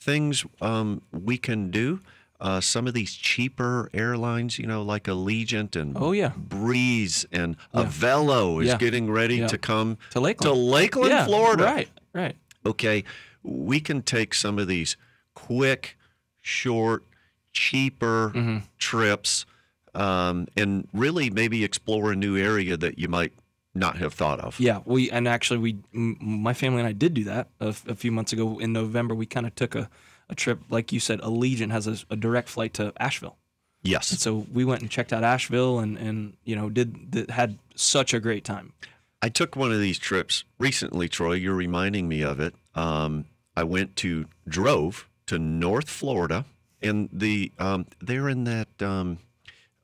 things 0.01 0.45
um, 0.61 1.03
we 1.13 1.37
can 1.39 1.71
do. 1.71 2.01
Uh, 2.41 2.59
some 2.59 2.87
of 2.87 2.95
these 2.95 3.13
cheaper 3.15 3.91
airlines, 3.93 4.59
you 4.59 4.67
know, 4.67 4.81
like 4.83 5.05
Allegiant 5.05 5.77
and 5.77 5.95
Oh, 5.95 6.13
yeah. 6.13 6.33
Breeze 6.39 7.27
and 7.31 7.55
Avelo 7.75 8.63
is 8.63 8.69
Yeah. 8.69 8.79
getting 8.79 9.11
ready 9.11 9.37
Yeah. 9.37 9.49
to 9.49 9.59
come 9.59 9.99
To 10.13 10.21
Lakeland. 10.21 10.55
to 10.57 10.59
Lakeland, 10.59 11.11
yeah, 11.11 11.27
Florida. 11.27 11.65
Right. 11.65 11.89
Right. 12.15 12.37
Okay, 12.65 13.05
we 13.43 13.79
can 13.81 14.01
take 14.01 14.33
some 14.35 14.59
of 14.59 14.69
these 14.69 14.97
quick, 15.35 15.99
short, 16.41 17.05
cheaper 17.53 18.33
Mm-hmm. 18.35 18.59
trips, 18.79 19.45
um, 19.95 20.47
and 20.57 20.89
really 20.95 21.29
maybe 21.29 21.63
explore 21.63 22.11
a 22.13 22.17
new 22.17 22.39
area 22.39 22.77
that 22.79 22.99
you 22.99 23.09
might 23.09 23.33
not 23.75 23.99
have 23.99 24.15
thought 24.15 24.41
of. 24.41 24.59
Yeah, 24.61 24.81
we 24.85 25.11
and 25.11 25.29
actually 25.29 25.59
we, 25.59 25.79
m- 25.95 26.17
my 26.21 26.53
family 26.55 26.81
and 26.81 26.89
I 26.89 26.93
did 26.93 27.15
do 27.15 27.25
that 27.25 27.49
a, 27.61 27.69
f- 27.69 27.87
a 27.89 27.95
few 27.95 28.11
months 28.13 28.33
ago 28.33 28.59
in 28.59 28.73
November. 28.73 29.15
We 29.15 29.27
kind 29.27 29.47
of 29.47 29.55
took 29.55 29.75
a, 29.75 29.89
a 30.29 30.35
trip, 30.35 30.61
like 30.71 30.93
you 30.93 31.01
said. 31.01 31.21
Allegiant 31.21 31.71
has 31.71 31.87
a, 31.87 31.97
a 32.11 32.17
direct 32.17 32.49
flight 32.49 32.75
to 32.75 32.93
Asheville, 32.99 33.37
and 33.85 33.91
Yes. 33.93 34.09
so 34.21 34.47
we 34.53 34.65
went 34.65 34.81
and 34.83 34.91
checked 34.91 35.13
out 35.13 35.23
Asheville, 35.25 35.79
and 35.79 35.97
and 35.99 36.37
you 36.45 36.57
know 36.57 36.69
did, 36.69 37.27
had 37.31 37.59
such 37.77 38.13
a 38.13 38.21
great 38.21 38.45
time. 38.45 38.73
I 39.23 39.29
took 39.29 39.55
one 39.55 39.71
of 39.71 39.81
these 39.81 39.99
trips 39.99 40.45
recently, 40.59 41.09
Troy. 41.09 41.35
You're 41.35 41.55
reminding 41.55 42.09
me 42.09 42.23
of 42.23 42.41
it. 42.41 42.55
Um, 42.75 43.27
I 43.57 43.65
went 43.65 43.97
to 43.97 44.27
drove 44.49 45.07
to 45.27 45.39
North 45.39 45.89
Florida, 45.91 46.45
and 46.83 47.09
the 47.13 47.53
um, 47.59 47.87
they're 48.01 48.29
in 48.29 48.45
that 48.45 48.69
um, 48.83 49.19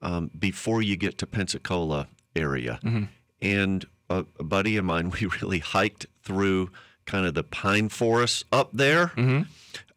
um, 0.02 0.31
before 0.38 0.83
you 0.83 0.97
get 0.97 1.19
to 1.19 1.26
Pensacola 1.26 2.09
area, 2.35 2.81
and 3.55 3.85
a, 4.11 4.25
a 4.38 4.45
buddy 4.45 4.76
of 4.76 4.85
mine, 4.85 5.11
we 5.21 5.26
really 5.41 5.59
hiked 5.61 6.07
through 6.23 6.71
kind 7.05 7.26
of 7.26 7.35
the 7.35 7.45
pine 7.45 7.88
forests 7.88 8.45
up 8.53 8.71
there. 8.73 9.12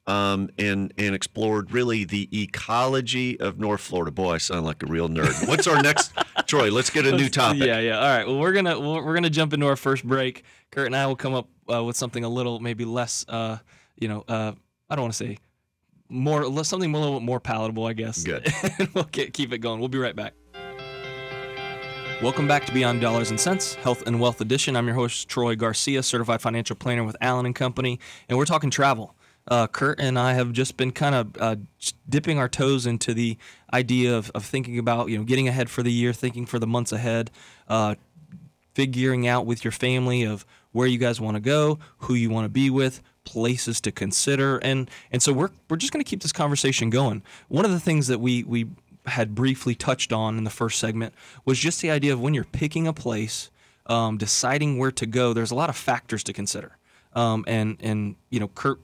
Um, 0.08 0.50
and 0.58 0.92
and 0.98 1.14
explored 1.14 1.72
really 1.72 2.04
the 2.04 2.28
ecology 2.32 3.40
of 3.40 3.60
North 3.60 3.82
Florida. 3.82 4.10
Boy, 4.10 4.34
I 4.34 4.38
sound 4.40 4.66
like 4.66 4.82
a 4.82 4.88
real 4.88 5.08
nerd. 5.08 5.48
What's 5.48 5.68
our 5.68 5.84
next, 5.84 6.14
Troy? 6.48 6.72
Let's 6.72 6.90
get 6.90 7.06
a 7.06 7.16
new 7.16 7.30
topic. 7.30 7.62
Yeah, 7.62 7.80
yeah. 7.80 8.00
All 8.00 8.08
right. 8.18 8.26
Well, 8.26 8.40
we're 8.40 8.54
gonna 8.54 8.80
we're, 8.80 9.06
we're 9.06 9.14
gonna 9.14 9.30
jump 9.30 9.54
into 9.54 9.68
our 9.68 9.76
first 9.76 10.04
break. 10.04 10.46
Kurt 10.72 10.88
and 10.88 10.96
I 10.96 11.06
will 11.06 11.16
come 11.16 11.36
up 11.36 11.48
uh, 11.72 11.84
with 11.84 11.96
something 11.96 12.24
a 12.24 12.30
little 12.30 12.60
maybe 12.60 12.86
less, 12.86 13.24
uh, 13.30 13.60
you 14.00 14.08
know, 14.08 14.24
uh, 14.28 14.54
I 14.90 14.96
don't 14.96 15.04
want 15.04 15.14
to 15.14 15.26
say 15.28 15.38
more, 16.10 16.64
something 16.64 16.94
a 16.94 16.98
little 17.00 17.20
bit 17.20 17.26
more 17.26 17.40
palatable, 17.40 17.86
I 17.86 17.94
guess. 17.94 18.24
Good. 18.24 18.52
and 18.80 18.90
we'll 18.96 19.04
get, 19.06 19.34
keep 19.34 19.54
it 19.54 19.60
going. 19.60 19.80
We'll 19.80 19.90
be 19.90 20.00
right 20.00 20.16
back. 20.16 20.34
Welcome 22.22 22.50
back 22.50 22.66
to 22.66 22.74
Beyond 22.74 23.00
Dollars 23.00 23.30
and 23.30 23.40
Sense, 23.40 23.76
Health 23.76 24.06
and 24.06 24.20
Wealth 24.20 24.42
Edition. 24.42 24.76
I'm 24.76 24.86
your 24.86 24.96
host 24.96 25.30
Troy 25.30 25.56
Garcia, 25.56 26.04
certified 26.04 26.42
financial 26.42 26.76
planner 26.76 27.06
with 27.06 27.16
Allen 27.22 27.46
and 27.46 27.56
Company, 27.56 27.98
and 28.28 28.38
we're 28.38 28.44
talking 28.44 28.70
travel. 28.70 29.16
Uh, 29.48 29.68
Kurt 29.68 30.02
and 30.02 30.20
I 30.20 30.34
have 30.34 30.52
just 30.52 30.76
been 30.76 30.92
kind 30.92 31.16
of 31.16 31.38
uh, 31.40 31.56
dipping 32.10 32.38
our 32.38 32.50
toes 32.50 32.86
into 32.86 33.14
the 33.14 33.38
idea 33.72 34.18
of, 34.18 34.32
of 34.36 34.44
thinking 34.44 34.78
about 34.78 35.08
you 35.08 35.18
know 35.18 35.24
getting 35.24 35.48
ahead 35.48 35.70
for 35.70 35.82
the 35.82 35.94
year, 35.94 36.12
thinking 36.12 36.46
for 36.46 36.60
the 36.60 36.68
months 36.68 36.92
ahead, 36.92 37.32
uh, 37.70 37.96
figuring 38.74 39.26
out 39.26 39.46
with 39.46 39.64
your 39.64 39.72
family 39.72 40.24
of 40.24 40.46
where 40.74 40.88
you 40.88 40.98
guys 40.98 41.22
want 41.22 41.36
to 41.36 41.42
go, 41.42 41.80
who 42.00 42.16
you 42.16 42.30
want 42.30 42.44
to 42.44 42.50
be 42.50 42.70
with, 42.70 43.02
places 43.24 43.80
to 43.80 43.94
consider, 43.94 44.58
and 44.58 44.92
and 45.10 45.24
so 45.24 45.32
we're 45.32 45.52
we're 45.70 45.78
just 45.78 45.94
going 45.94 46.04
to 46.04 46.10
keep 46.10 46.22
this 46.22 46.34
conversation 46.34 46.90
going. 46.90 47.24
One 47.48 47.64
of 47.64 47.72
the 47.72 47.80
things 47.80 48.08
that 48.08 48.20
we 48.20 48.44
we 48.44 48.68
had 49.10 49.36
briefly 49.36 49.76
touched 49.76 50.14
on 50.14 50.38
in 50.38 50.44
the 50.44 50.50
first 50.50 50.80
segment 50.80 51.14
was 51.46 51.60
just 51.60 51.82
the 51.82 51.92
idea 51.92 52.14
of 52.14 52.20
when 52.20 52.34
you're 52.34 52.44
picking 52.44 52.88
a 52.88 52.94
place, 52.94 53.50
um, 53.86 54.18
deciding 54.18 54.78
where 54.78 54.92
to 54.92 55.06
go. 55.06 55.34
There's 55.34 55.52
a 55.52 55.56
lot 55.56 55.70
of 55.70 55.76
factors 55.76 56.24
to 56.24 56.34
consider, 56.34 56.78
um, 57.14 57.44
and 57.48 57.78
and 57.82 58.16
you 58.30 58.40
know 58.40 58.50
Kurt 58.50 58.80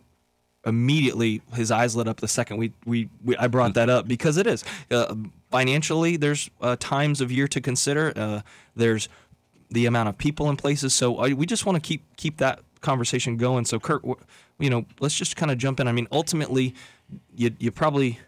immediately 0.66 1.42
his 1.54 1.70
eyes 1.72 1.96
lit 1.96 2.08
up 2.08 2.20
the 2.22 2.28
second 2.28 2.58
we, 2.58 2.74
we, 2.86 3.08
we 3.24 3.38
I 3.38 3.48
brought 3.48 3.76
that 3.76 3.88
up 3.88 4.08
because 4.08 4.38
it 4.38 4.48
is 4.48 4.64
uh, 4.90 5.14
financially 5.52 6.18
there's 6.18 6.50
uh, 6.60 6.76
times 6.80 7.22
of 7.22 7.32
year 7.32 7.48
to 7.48 7.62
consider. 7.62 8.12
Uh, 8.16 8.42
there's 8.76 9.08
the 9.70 9.86
amount 9.86 10.10
of 10.10 10.18
people 10.18 10.50
in 10.50 10.58
places. 10.58 10.94
So 10.94 11.18
I, 11.18 11.34
we 11.34 11.46
just 11.46 11.66
want 11.66 11.76
to 11.76 11.82
keep 11.82 12.04
keep 12.18 12.38
that 12.38 12.60
conversation 12.82 13.38
going. 13.38 13.66
So 13.66 13.80
Kurt 13.80 14.04
you 14.60 14.70
know 14.70 14.86
let's 15.00 15.16
just 15.16 15.36
kind 15.36 15.52
of 15.52 15.58
jump 15.58 15.80
in. 15.80 15.88
I 15.88 15.92
mean 15.92 16.08
ultimately 16.12 16.74
you 17.36 17.52
you 17.60 17.72
probably 17.72 18.20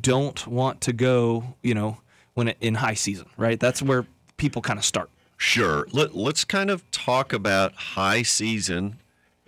don't 0.00 0.46
want 0.46 0.80
to 0.82 0.92
go 0.92 1.54
you 1.62 1.74
know 1.74 1.98
when 2.34 2.48
it, 2.48 2.56
in 2.60 2.74
high 2.74 2.94
season 2.94 3.26
right 3.36 3.58
that's 3.60 3.80
where 3.82 4.06
people 4.36 4.60
kind 4.62 4.78
of 4.78 4.84
start 4.84 5.08
sure 5.36 5.86
Let, 5.92 6.14
let's 6.14 6.44
kind 6.44 6.70
of 6.70 6.88
talk 6.90 7.32
about 7.32 7.72
high 7.74 8.22
season 8.22 8.98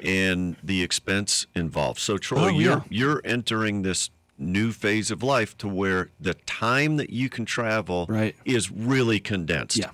and 0.05 0.57
the 0.65 0.83
expense 0.83 1.47
involved. 1.55 2.01
So 2.01 2.19
Troy, 2.19 2.47
Oh, 2.47 2.49
you're 2.49 2.79
yeah. 2.79 2.83
you're 2.89 3.21
entering 3.25 3.83
this 3.83 4.11
new 4.37 4.73
phase 4.73 5.12
of 5.12 5.23
life 5.23 5.57
to 5.59 5.69
where 5.69 6.09
the 6.19 6.35
time 6.35 6.97
that 6.97 7.11
you 7.11 7.29
can 7.29 7.45
travel 7.45 8.07
Right. 8.09 8.35
is 8.45 8.69
really 8.71 9.21
condensed. 9.21 9.77
Yeah. 9.77 9.91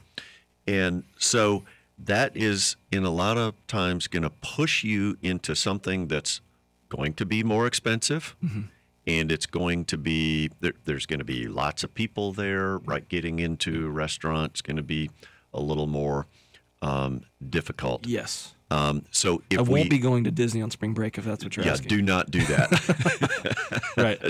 And 0.66 1.02
so 1.18 1.64
that 1.99 2.35
is 2.35 2.76
in 2.90 3.04
a 3.04 3.11
lot 3.11 3.37
of 3.37 3.54
times 3.66 4.07
going 4.07 4.23
to 4.23 4.30
push 4.30 4.83
you 4.83 5.18
into 5.21 5.54
something 5.54 6.07
that's 6.09 6.40
going 6.88 7.12
to 7.14 7.26
be 7.26 7.42
more 7.42 7.66
expensive. 7.66 8.35
Mm-hmm. 8.42 8.61
And 9.08 9.32
it's 9.32 9.46
going 9.46 9.86
to 9.86 9.96
be 9.96 10.50
there, 10.60 10.74
there's 10.84 11.06
going 11.06 11.18
to 11.20 11.24
be 11.24 11.48
lots 11.48 11.82
of 11.82 11.94
people 11.94 12.32
there, 12.32 12.78
right? 12.78 13.08
Getting 13.08 13.38
into 13.38 13.86
a 13.86 13.90
restaurant 13.90 14.52
is 14.56 14.62
going 14.62 14.76
to 14.76 14.82
be 14.82 15.10
a 15.54 15.60
little 15.60 15.86
more 15.86 16.26
um, 16.82 17.22
difficult. 17.48 18.06
yes 18.06 18.54
Um, 18.70 19.04
so 19.10 19.42
if 19.48 19.58
I 19.58 19.62
won't 19.62 19.88
be 19.88 19.98
going 19.98 20.24
to 20.24 20.30
Disney 20.30 20.60
on 20.60 20.70
spring 20.70 20.92
break 20.92 21.16
if 21.18 21.24
that's 21.24 21.42
what 21.42 21.56
you're 21.56 21.64
yeah, 21.64 21.72
asking 21.72 21.88
do 21.88 22.02
not 22.02 22.30
do 22.30 22.40
that. 22.44 23.80
right 23.96 24.20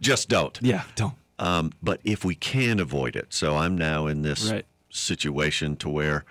Just 0.00 0.28
don't. 0.28 0.56
yeah 0.62 0.84
don't 0.94 1.14
Um, 1.40 1.72
but 1.82 2.00
if 2.04 2.24
we 2.24 2.34
can 2.36 2.78
avoid 2.80 3.16
it, 3.16 3.34
so 3.34 3.56
I'm 3.56 3.76
now 3.76 4.06
in 4.06 4.22
this 4.22 4.50
Right. 4.50 4.64
situation 4.90 5.76
to 5.78 5.88
where 5.88 6.24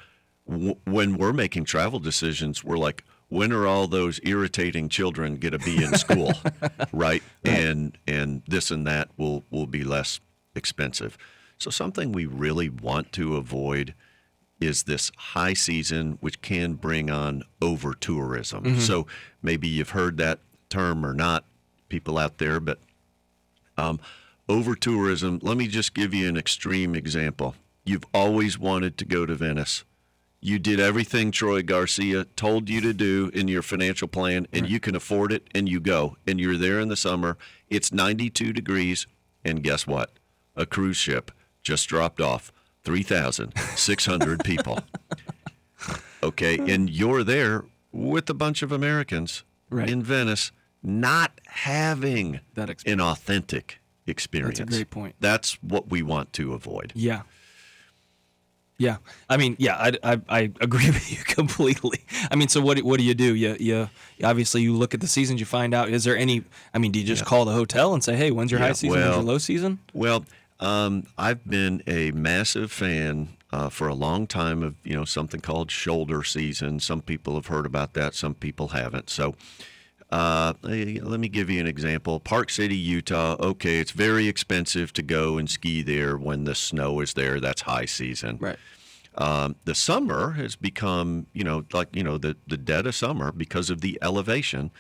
w- 0.47 0.77
when 0.85 1.17
we're 1.17 1.33
making 1.33 1.65
travel 1.65 1.99
decisions, 1.99 2.63
we're 2.63 2.77
like, 2.77 3.03
when 3.29 3.53
are 3.53 3.65
all 3.65 3.87
those 3.87 4.19
irritating 4.23 4.89
children 4.89 5.37
going 5.37 5.53
to 5.53 5.59
be 5.59 5.83
in 5.83 5.93
school, 5.95 6.33
right? 6.91 7.23
And 7.45 7.97
and 8.07 8.41
this 8.47 8.71
and 8.71 8.85
that 8.87 9.09
will 9.17 9.45
will 9.49 9.67
be 9.67 9.83
less 9.83 10.19
expensive. 10.55 11.17
So 11.57 11.69
something 11.69 12.11
we 12.11 12.25
really 12.25 12.69
want 12.69 13.11
to 13.13 13.35
avoid 13.37 13.93
is 14.59 14.83
this 14.83 15.11
high 15.17 15.53
season, 15.53 16.17
which 16.21 16.41
can 16.41 16.73
bring 16.73 17.09
on 17.09 17.43
over 17.61 17.93
tourism. 17.93 18.65
So 18.79 19.07
maybe 19.41 19.67
you've 19.67 19.91
heard 19.91 20.17
that 20.17 20.39
term 20.69 21.05
or 21.05 21.13
not, 21.13 21.45
people 21.87 22.17
out 22.17 22.39
there, 22.39 22.59
but 22.59 22.79
um, 23.77 23.99
over 24.49 24.75
tourism. 24.75 25.39
Let 25.41 25.55
me 25.57 25.67
just 25.67 25.93
give 25.93 26.13
you 26.13 26.27
an 26.27 26.37
extreme 26.37 26.93
example. 26.95 27.55
You've 27.85 28.03
always 28.13 28.59
wanted 28.59 28.97
to 28.97 29.05
go 29.05 29.25
to 29.25 29.35
Venice. 29.35 29.83
You 30.41 30.57
did 30.57 30.79
everything 30.79 31.31
Troy 31.31 31.61
Garcia 31.61 32.23
told 32.23 32.69
you 32.69 32.79
to 32.81 32.93
do 32.93 33.29
in 33.33 33.47
your 33.49 33.61
financial 33.61 34.07
plan, 34.07 34.47
and 34.53 34.69
you 34.69 34.79
can 34.79 34.95
afford 34.95 35.33
it, 35.33 35.47
and 35.53 35.67
you 35.67 35.79
go. 35.81 36.15
And 36.25 36.39
you're 36.39 36.55
there 36.57 36.79
in 36.79 36.87
the 36.87 36.95
summer. 36.95 37.37
It's 37.69 37.91
92 37.91 38.53
degrees, 38.53 39.05
and 39.43 39.61
guess 39.63 39.85
what? 39.85 40.13
A 40.55 40.65
cruise 40.65 40.95
ship 40.97 41.31
just 41.61 41.89
dropped 41.89 42.21
off 42.21 42.51
3,600 42.83 44.43
people. 44.43 44.79
Okay, 46.21 46.57
and 46.73 46.89
you're 46.89 47.23
there 47.23 47.63
with 47.93 48.29
a 48.29 48.33
bunch 48.33 48.61
of 48.61 48.73
Americans 48.73 49.45
Right. 49.69 49.89
in 49.89 50.03
Venice, 50.03 50.51
not 50.83 51.39
having 51.47 52.41
That 52.55 52.69
ex- 52.69 52.83
an 52.83 52.99
authentic 52.99 53.79
experience. 54.05 54.59
That's 54.59 54.69
a 54.73 54.77
great 54.79 54.89
point. 54.89 55.15
That's 55.21 55.53
what 55.63 55.89
we 55.89 56.01
want 56.01 56.33
to 56.33 56.51
avoid. 56.53 56.91
Yeah. 56.93 57.21
Yeah. 58.79 58.97
I 59.29 59.37
mean, 59.37 59.55
yeah, 59.59 59.75
I, 59.75 59.91
I, 60.03 60.21
I 60.29 60.39
agree 60.61 60.87
with 60.97 61.11
you 61.11 61.17
completely. 61.25 61.99
I 62.31 62.35
mean, 62.35 62.47
so 62.47 62.61
what, 62.61 62.77
do- 62.77 62.83
what 62.85 62.97
do 62.97 63.03
you 63.03 63.13
do? 63.13 63.35
You, 63.35 63.55
you, 63.59 63.89
obviously 64.23 64.61
you 64.63 64.73
look 64.73 64.93
at 64.95 65.01
the 65.01 65.07
seasons, 65.07 65.39
you 65.39 65.45
find 65.45 65.73
out, 65.75 65.89
is 65.89 66.05
there 66.05 66.17
any, 66.17 66.43
I 66.73 66.77
mean, 66.79 66.91
do 66.91 66.99
you 66.99 67.05
just 67.05 67.25
call 67.25 67.45
the 67.45 67.51
hotel 67.53 67.93
and 67.93 68.03
say, 68.03 68.15
hey, 68.15 68.31
when's 68.31 68.49
your 68.51 68.59
Yeah, 68.61 68.67
high 68.67 68.73
season, 68.73 68.99
when's 68.99 69.15
your 69.15 69.23
low 69.23 69.37
season? 69.37 69.79
Well, 69.93 70.25
um, 70.61 71.05
I've 71.17 71.47
been 71.47 71.83
a 71.87 72.11
massive 72.11 72.71
fan 72.71 73.29
uh, 73.51 73.69
for 73.69 73.87
a 73.87 73.93
long 73.95 74.27
time 74.27 74.61
of 74.63 74.75
you 74.83 74.95
know 74.95 75.05
something 75.05 75.41
called 75.41 75.71
shoulder 75.71 76.23
season. 76.23 76.79
Some 76.79 77.01
people 77.01 77.35
have 77.35 77.47
heard 77.47 77.65
about 77.65 77.93
that, 77.93 78.13
some 78.15 78.33
people 78.33 78.69
haven't. 78.69 79.09
So. 79.09 79.35
Uh, 80.11 80.53
let 80.63 81.19
me 81.19 81.29
give 81.29 81.49
you 81.49 81.59
an 81.59 81.67
example. 81.67 82.19
Park 82.19 82.49
City, 82.49 82.75
Utah. 82.75 83.35
Okay, 83.39 83.79
it's 83.79 83.91
very 83.91 84.27
expensive 84.27 84.91
to 84.93 85.03
go 85.03 85.37
and 85.37 85.49
ski 85.49 85.83
there 85.83 86.17
when 86.17 86.45
the 86.45 86.55
snow 86.55 86.99
is 86.99 87.13
there. 87.13 87.39
That's 87.39 87.61
high 87.61 87.85
season. 87.85 88.37
Right. 88.39 88.57
Um, 89.15 89.55
the 89.65 89.75
summer 89.75 90.31
has 90.31 90.55
become, 90.55 91.27
you 91.33 91.43
know, 91.43 91.65
like 91.73 91.95
you 91.95 92.03
know, 92.03 92.17
the 92.17 92.37
the 92.47 92.57
dead 92.57 92.87
of 92.87 92.95
summer 92.95 93.31
because 93.31 93.69
of 93.69 93.81
the 93.81 93.99
elevation 94.01 94.71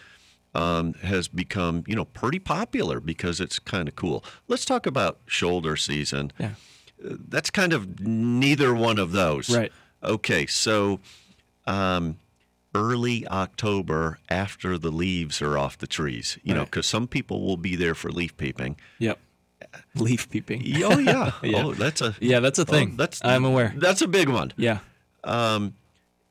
um, 0.55 0.93
has 0.95 1.27
become, 1.27 1.83
you 1.87 1.95
know, 1.95 2.05
pretty 2.05 2.39
popular 2.39 2.99
because 2.99 3.39
it's 3.39 3.59
kind 3.59 3.87
of 3.87 3.95
cool. 3.95 4.23
Let's 4.47 4.65
talk 4.65 4.85
about 4.85 5.19
shoulder 5.25 5.75
season. 5.75 6.31
Yeah. 6.39 6.51
That's 7.01 7.49
kind 7.49 7.71
of 7.71 7.99
neither 7.99 8.73
one 8.73 8.99
of 8.99 9.11
those. 9.11 9.49
Right. 9.49 9.71
Okay, 10.03 10.45
so 10.45 10.99
um, 11.67 12.17
early 12.75 13.27
October 13.27 14.19
after 14.29 14.77
the 14.77 14.91
leaves 14.91 15.41
are 15.41 15.57
off 15.57 15.77
the 15.77 15.87
trees, 15.87 16.37
you 16.43 16.53
know, 16.53 16.65
because 16.65 16.85
some 16.87 17.07
people 17.07 17.41
will 17.41 17.57
be 17.57 17.75
there 17.75 17.95
for 17.95 18.11
leaf 18.11 18.35
peeping. 18.37 18.77
Yep. 18.99 19.19
Leaf 19.95 20.29
peeping. 20.29 20.63
Oh 20.83 20.99
yeah. 20.99 21.31
Yeah. 21.43 21.63
Oh, 21.65 21.73
that's 21.73 22.01
a 22.01 22.15
Yeah, 22.19 22.39
that's 22.39 22.59
a 22.59 22.63
oh, 22.63 22.65
thing. 22.65 22.95
that's 22.95 23.21
I'm 23.23 23.45
aware. 23.45 23.73
That's 23.77 24.01
a 24.01 24.07
big 24.07 24.29
one. 24.29 24.53
Yeah. 24.57 24.79
Um, 25.23 25.73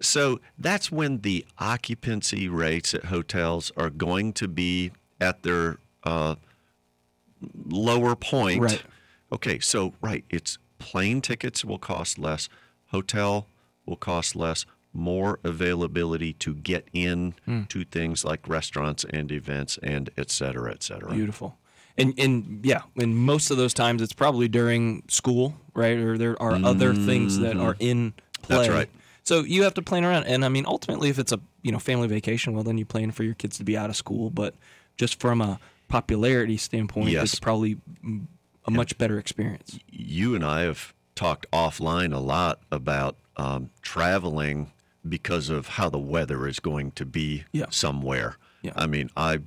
So 0.01 0.41
that's 0.59 0.93
when 0.93 1.21
the 1.23 1.45
occupancy 1.59 2.49
rates 2.49 2.95
at 2.95 3.07
hotels 3.07 3.73
are 3.77 3.91
going 3.91 4.33
to 4.35 4.47
be 4.49 4.93
at 5.21 5.43
their 5.43 5.79
uh, 6.05 6.37
lower 7.67 8.15
point. 8.17 8.63
Right. 8.63 8.83
Okay, 9.33 9.59
so 9.59 9.93
right, 10.01 10.25
it's 10.31 10.59
plane 10.79 11.21
tickets 11.21 11.65
will 11.65 11.79
cost 11.79 12.19
less, 12.19 12.49
hotel 12.93 13.47
will 13.85 13.97
cost 13.97 14.35
less, 14.37 14.65
more 14.93 15.39
availability 15.45 16.33
to 16.35 16.55
get 16.55 16.89
in 16.93 17.35
Hmm. 17.45 17.63
to 17.65 17.85
things 17.85 18.25
like 18.25 18.49
restaurants 18.49 19.05
and 19.09 19.31
events 19.31 19.79
and 19.83 20.11
et 20.17 20.31
cetera, 20.31 20.73
et 20.73 20.83
cetera. 20.83 21.13
Beautiful. 21.13 21.59
And 21.97 22.15
and 22.19 22.61
yeah, 22.65 22.83
and 22.97 23.17
most 23.17 23.51
of 23.51 23.57
those 23.57 23.75
times 23.75 24.01
it's 24.03 24.13
probably 24.13 24.49
during 24.49 25.03
school, 25.09 25.57
right? 25.75 25.99
Or 25.99 26.17
there 26.17 26.41
are 26.41 26.55
other 26.65 26.95
things 26.95 27.39
that 27.41 27.57
are 27.57 27.77
in 27.81 28.13
play. 28.43 28.57
Mm-hmm. 28.57 28.63
That's 28.63 28.69
right. 28.69 28.89
So 29.25 29.41
you 29.41 29.65
have 29.65 29.75
to 29.75 29.83
plan 29.83 30.05
around. 30.05 30.25
And 30.25 30.45
I 30.45 30.49
mean, 30.49 30.65
ultimately, 30.67 31.11
if 31.11 31.19
it's 31.19 31.33
a 31.33 31.41
you 31.63 31.73
know 31.73 31.79
family 31.81 32.07
vacation, 32.09 32.55
well, 32.55 32.63
then 32.65 32.79
you 32.79 32.85
plan 32.87 33.11
for 33.11 33.25
your 33.25 33.35
kids 33.35 33.59
to 33.59 33.65
be 33.65 33.77
out 33.77 33.91
of 33.91 33.97
school. 33.97 34.31
But 34.31 34.55
just 34.97 35.19
from 35.21 35.41
a 35.41 35.59
popularity 35.89 36.57
standpoint, 36.57 37.11
Yes. 37.11 37.33
it's 37.33 37.41
probably 37.41 37.77
mm, 38.05 38.27
a 38.65 38.71
much 38.71 38.97
better 38.97 39.19
experience. 39.19 39.79
you 39.91 40.35
and 40.37 40.45
I 40.45 40.61
have 40.63 40.95
talked 41.17 41.47
offline 41.53 42.15
a 42.15 42.19
lot 42.21 42.61
about 42.71 43.17
um, 43.37 43.71
traveling 43.83 44.71
because 45.09 45.49
of 45.49 45.69
how 45.69 45.89
the 45.89 45.99
weather 45.99 46.47
is 46.47 46.61
going 46.61 46.93
to 46.93 47.05
be 47.07 47.45
Yeah. 47.53 47.67
somewhere. 47.71 48.37
Yeah. 48.63 48.73
I 48.77 48.87
mean, 48.87 49.11
I 49.17 49.41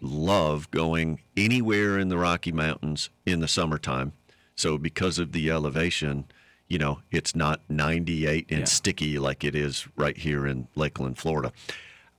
love 0.00 0.70
going 0.70 1.20
anywhere 1.36 1.98
in 1.98 2.08
the 2.08 2.18
Rocky 2.18 2.52
Mountains 2.52 3.10
in 3.24 3.40
the 3.40 3.48
summertime. 3.48 4.12
So 4.56 4.78
because 4.78 5.18
of 5.18 5.32
the 5.32 5.50
elevation, 5.50 6.26
you 6.68 6.78
know, 6.78 7.00
it's 7.10 7.34
not 7.34 7.60
98 7.68 8.46
and 8.50 8.60
Yeah. 8.60 8.64
sticky 8.66 9.18
like 9.18 9.44
it 9.44 9.54
is 9.54 9.86
right 9.96 10.16
here 10.16 10.46
in 10.46 10.68
Lakeland, 10.74 11.18
Florida. 11.18 11.52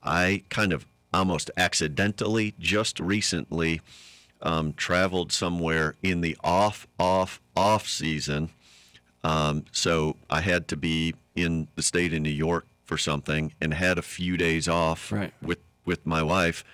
I 0.02 0.42
kind 0.50 0.72
of 0.72 0.86
almost 1.12 1.50
accidentally 1.56 2.54
just 2.58 3.00
recently 3.00 3.80
um, 4.42 4.74
traveled 4.74 5.32
somewhere 5.32 5.94
in 6.02 6.20
the 6.20 6.36
off, 6.44 6.86
off, 7.00 7.40
off 7.56 7.88
season. 7.88 8.50
Um, 9.24 9.64
so 9.72 10.16
I 10.28 10.42
had 10.42 10.68
to 10.68 10.76
be 10.76 11.14
in 11.34 11.68
the 11.74 11.82
state 11.82 12.12
of 12.12 12.20
New 12.20 12.28
York 12.30 12.66
for 12.86 12.96
something 12.96 13.52
and 13.60 13.74
had 13.74 13.98
a 13.98 14.02
few 14.02 14.36
days 14.36 14.68
off 14.68 15.12
Right. 15.12 15.32
with, 15.42 15.58
with 15.84 16.06
my 16.06 16.22
wife. 16.22 16.64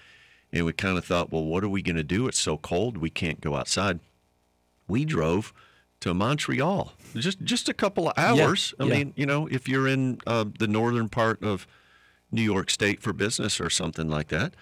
And 0.52 0.66
we 0.66 0.72
kind 0.74 0.98
of 0.98 1.04
thought, 1.04 1.32
well, 1.32 1.44
what 1.44 1.64
are 1.64 1.68
we 1.68 1.82
going 1.82 1.96
to 1.96 2.04
do? 2.04 2.28
It's 2.28 2.38
so 2.38 2.56
cold, 2.58 2.98
we 2.98 3.10
can't 3.10 3.40
go 3.40 3.56
outside. 3.56 4.00
We 4.86 5.04
drove 5.06 5.52
to 6.00 6.12
Montreal. 6.12 6.92
Just 7.14 7.40
just 7.42 7.68
a 7.68 7.74
couple 7.74 8.08
of 8.08 8.14
hours. 8.18 8.74
Yeah, 8.78 8.84
I 8.84 8.88
yeah. 8.88 8.94
mean, 8.98 9.12
you 9.16 9.24
know, 9.24 9.46
if 9.46 9.68
you're 9.68 9.88
in 9.88 10.18
uh, 10.26 10.44
the 10.58 10.66
northern 10.66 11.08
part 11.08 11.42
of 11.42 11.66
New 12.30 12.42
York 12.42 12.70
State 12.70 13.00
for 13.00 13.12
business 13.12 13.60
or 13.60 13.70
something 13.70 14.08
like 14.10 14.28
that, 14.28 14.54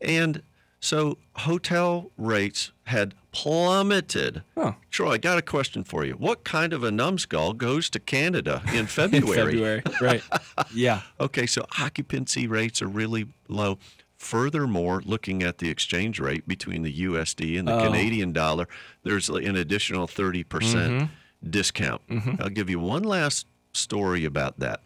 and 0.00 0.42
so 0.80 1.18
hotel 1.36 2.10
rates 2.16 2.72
had 2.84 3.14
plummeted. 3.32 4.42
Oh. 4.56 4.76
Troy, 4.90 5.12
I 5.12 5.18
got 5.18 5.38
a 5.38 5.42
question 5.42 5.84
for 5.84 6.04
you. 6.04 6.12
What 6.14 6.44
kind 6.44 6.72
of 6.72 6.82
a 6.84 6.90
numbskull 6.90 7.52
goes 7.52 7.90
to 7.90 7.98
Canada 8.00 8.62
in 8.72 8.86
February? 9.00 9.52
In 9.52 9.82
February, 9.82 9.82
right? 10.00 10.22
Yeah. 10.74 11.02
Okay, 11.20 11.46
so 11.46 11.64
occupancy 11.80 12.46
rates 12.46 12.80
are 12.80 12.86
really 12.88 13.26
low. 13.48 13.78
Furthermore, 14.16 15.02
looking 15.04 15.42
at 15.42 15.58
the 15.58 15.68
exchange 15.68 16.18
rate 16.20 16.46
between 16.48 16.82
the 16.82 16.92
USD 17.02 17.58
and 17.58 17.68
the 17.68 17.74
Oh. 17.78 17.84
Canadian 17.86 18.32
dollar, 18.32 18.66
there's 19.04 19.28
an 19.28 19.56
additional 19.56 20.06
30% 20.08 20.44
Mm-hmm. 20.44 21.04
discount. 21.50 22.02
I'll 22.40 22.48
give 22.48 22.68
you 22.70 22.80
one 22.80 23.02
last 23.04 23.46
story 23.72 24.24
about 24.24 24.58
that. 24.58 24.80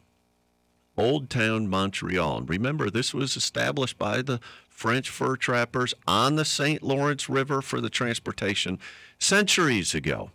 Old 0.99 1.31
Town 1.31 1.67
Montreal. 1.69 2.43
Remember, 2.43 2.91
this 2.91 3.15
was 3.15 3.35
established 3.37 3.97
by 3.99 4.21
the 4.21 4.39
French 4.73 5.11
fur 5.11 5.37
trappers 5.37 5.95
on 6.07 6.37
the 6.37 6.45
St. 6.45 6.83
Lawrence 6.83 7.29
River 7.29 7.63
for 7.63 7.81
the 7.81 7.91
transportation 7.91 8.79
centuries 9.19 9.95
ago. 9.95 10.31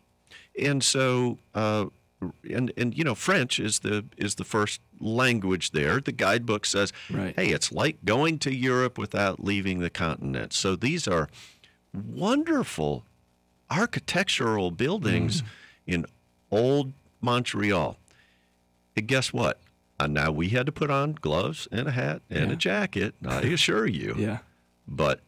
And 0.60 0.84
so, 0.84 1.38
uh, 1.54 1.88
and 2.50 2.72
and 2.78 2.98
you 2.98 3.04
know, 3.04 3.14
French 3.16 3.60
is 3.60 3.80
the 3.80 4.06
is 4.18 4.36
the 4.36 4.44
first 4.44 4.80
language 5.00 5.72
there. 5.72 6.00
The 6.00 6.12
guidebook 6.12 6.66
says, 6.66 6.94
Right. 7.10 7.36
"Hey, 7.36 7.50
it's 7.50 7.72
like 7.72 8.04
going 8.06 8.40
to 8.40 8.56
Europe 8.56 8.98
without 8.98 9.44
leaving 9.44 9.80
the 9.80 9.90
continent." 9.90 10.54
So 10.54 10.76
these 10.76 11.08
are 11.08 11.30
wonderful 11.94 13.04
architectural 13.70 14.72
buildings 14.72 15.44
in 15.86 16.06
old 16.50 16.94
Montreal. 17.22 17.98
And 18.96 19.08
guess 19.08 19.34
what? 19.34 19.60
Uh, 20.00 20.08
now 20.08 20.32
we 20.32 20.50
had 20.50 20.66
to 20.68 20.72
put 20.72 20.92
on 20.92 21.14
gloves 21.14 21.68
and 21.72 21.88
a 21.88 21.92
hat 21.92 22.22
and 22.30 22.48
Yeah. 22.50 22.54
a 22.54 22.56
jacket. 22.56 23.16
I 23.26 23.42
assure 23.42 23.86
you 23.88 24.16
Yeah. 24.18 24.40
but 24.88 25.22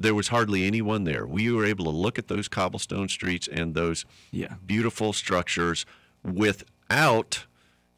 there 0.00 0.14
was 0.14 0.28
hardly 0.28 0.64
anyone 0.66 1.04
there. 1.04 1.26
We 1.26 1.50
were 1.52 1.64
able 1.66 1.84
to 1.84 1.90
look 1.90 2.18
at 2.18 2.28
those 2.28 2.48
cobblestone 2.48 3.08
streets 3.08 3.48
and 3.48 3.74
those 3.74 4.04
Yeah. 4.30 4.54
beautiful 4.64 5.12
structures 5.12 5.84
without, 6.22 7.46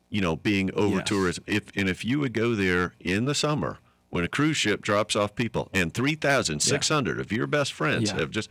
you 0.09 0.21
know, 0.21 0.37
being 0.37 0.73
over 0.75 0.97
Yes. 0.99 1.09
tourism. 1.09 1.45
If 1.47 1.64
and 1.76 1.88
if 1.88 2.05
you 2.05 2.19
would 2.21 2.33
go 2.33 2.55
there 2.55 2.95
in 3.00 3.26
the 3.26 3.35
summer 3.35 3.79
when 4.09 4.25
a 4.25 4.29
cruise 4.29 4.57
ship 4.57 4.83
drops 4.83 5.14
off 5.14 5.37
people 5.37 5.69
and 5.73 5.95
3,600 5.95 7.21
of 7.21 7.31
your 7.31 7.47
best 7.47 7.73
friends 7.73 8.11
Yeah. 8.11 8.19
have 8.19 8.31
just 8.31 8.49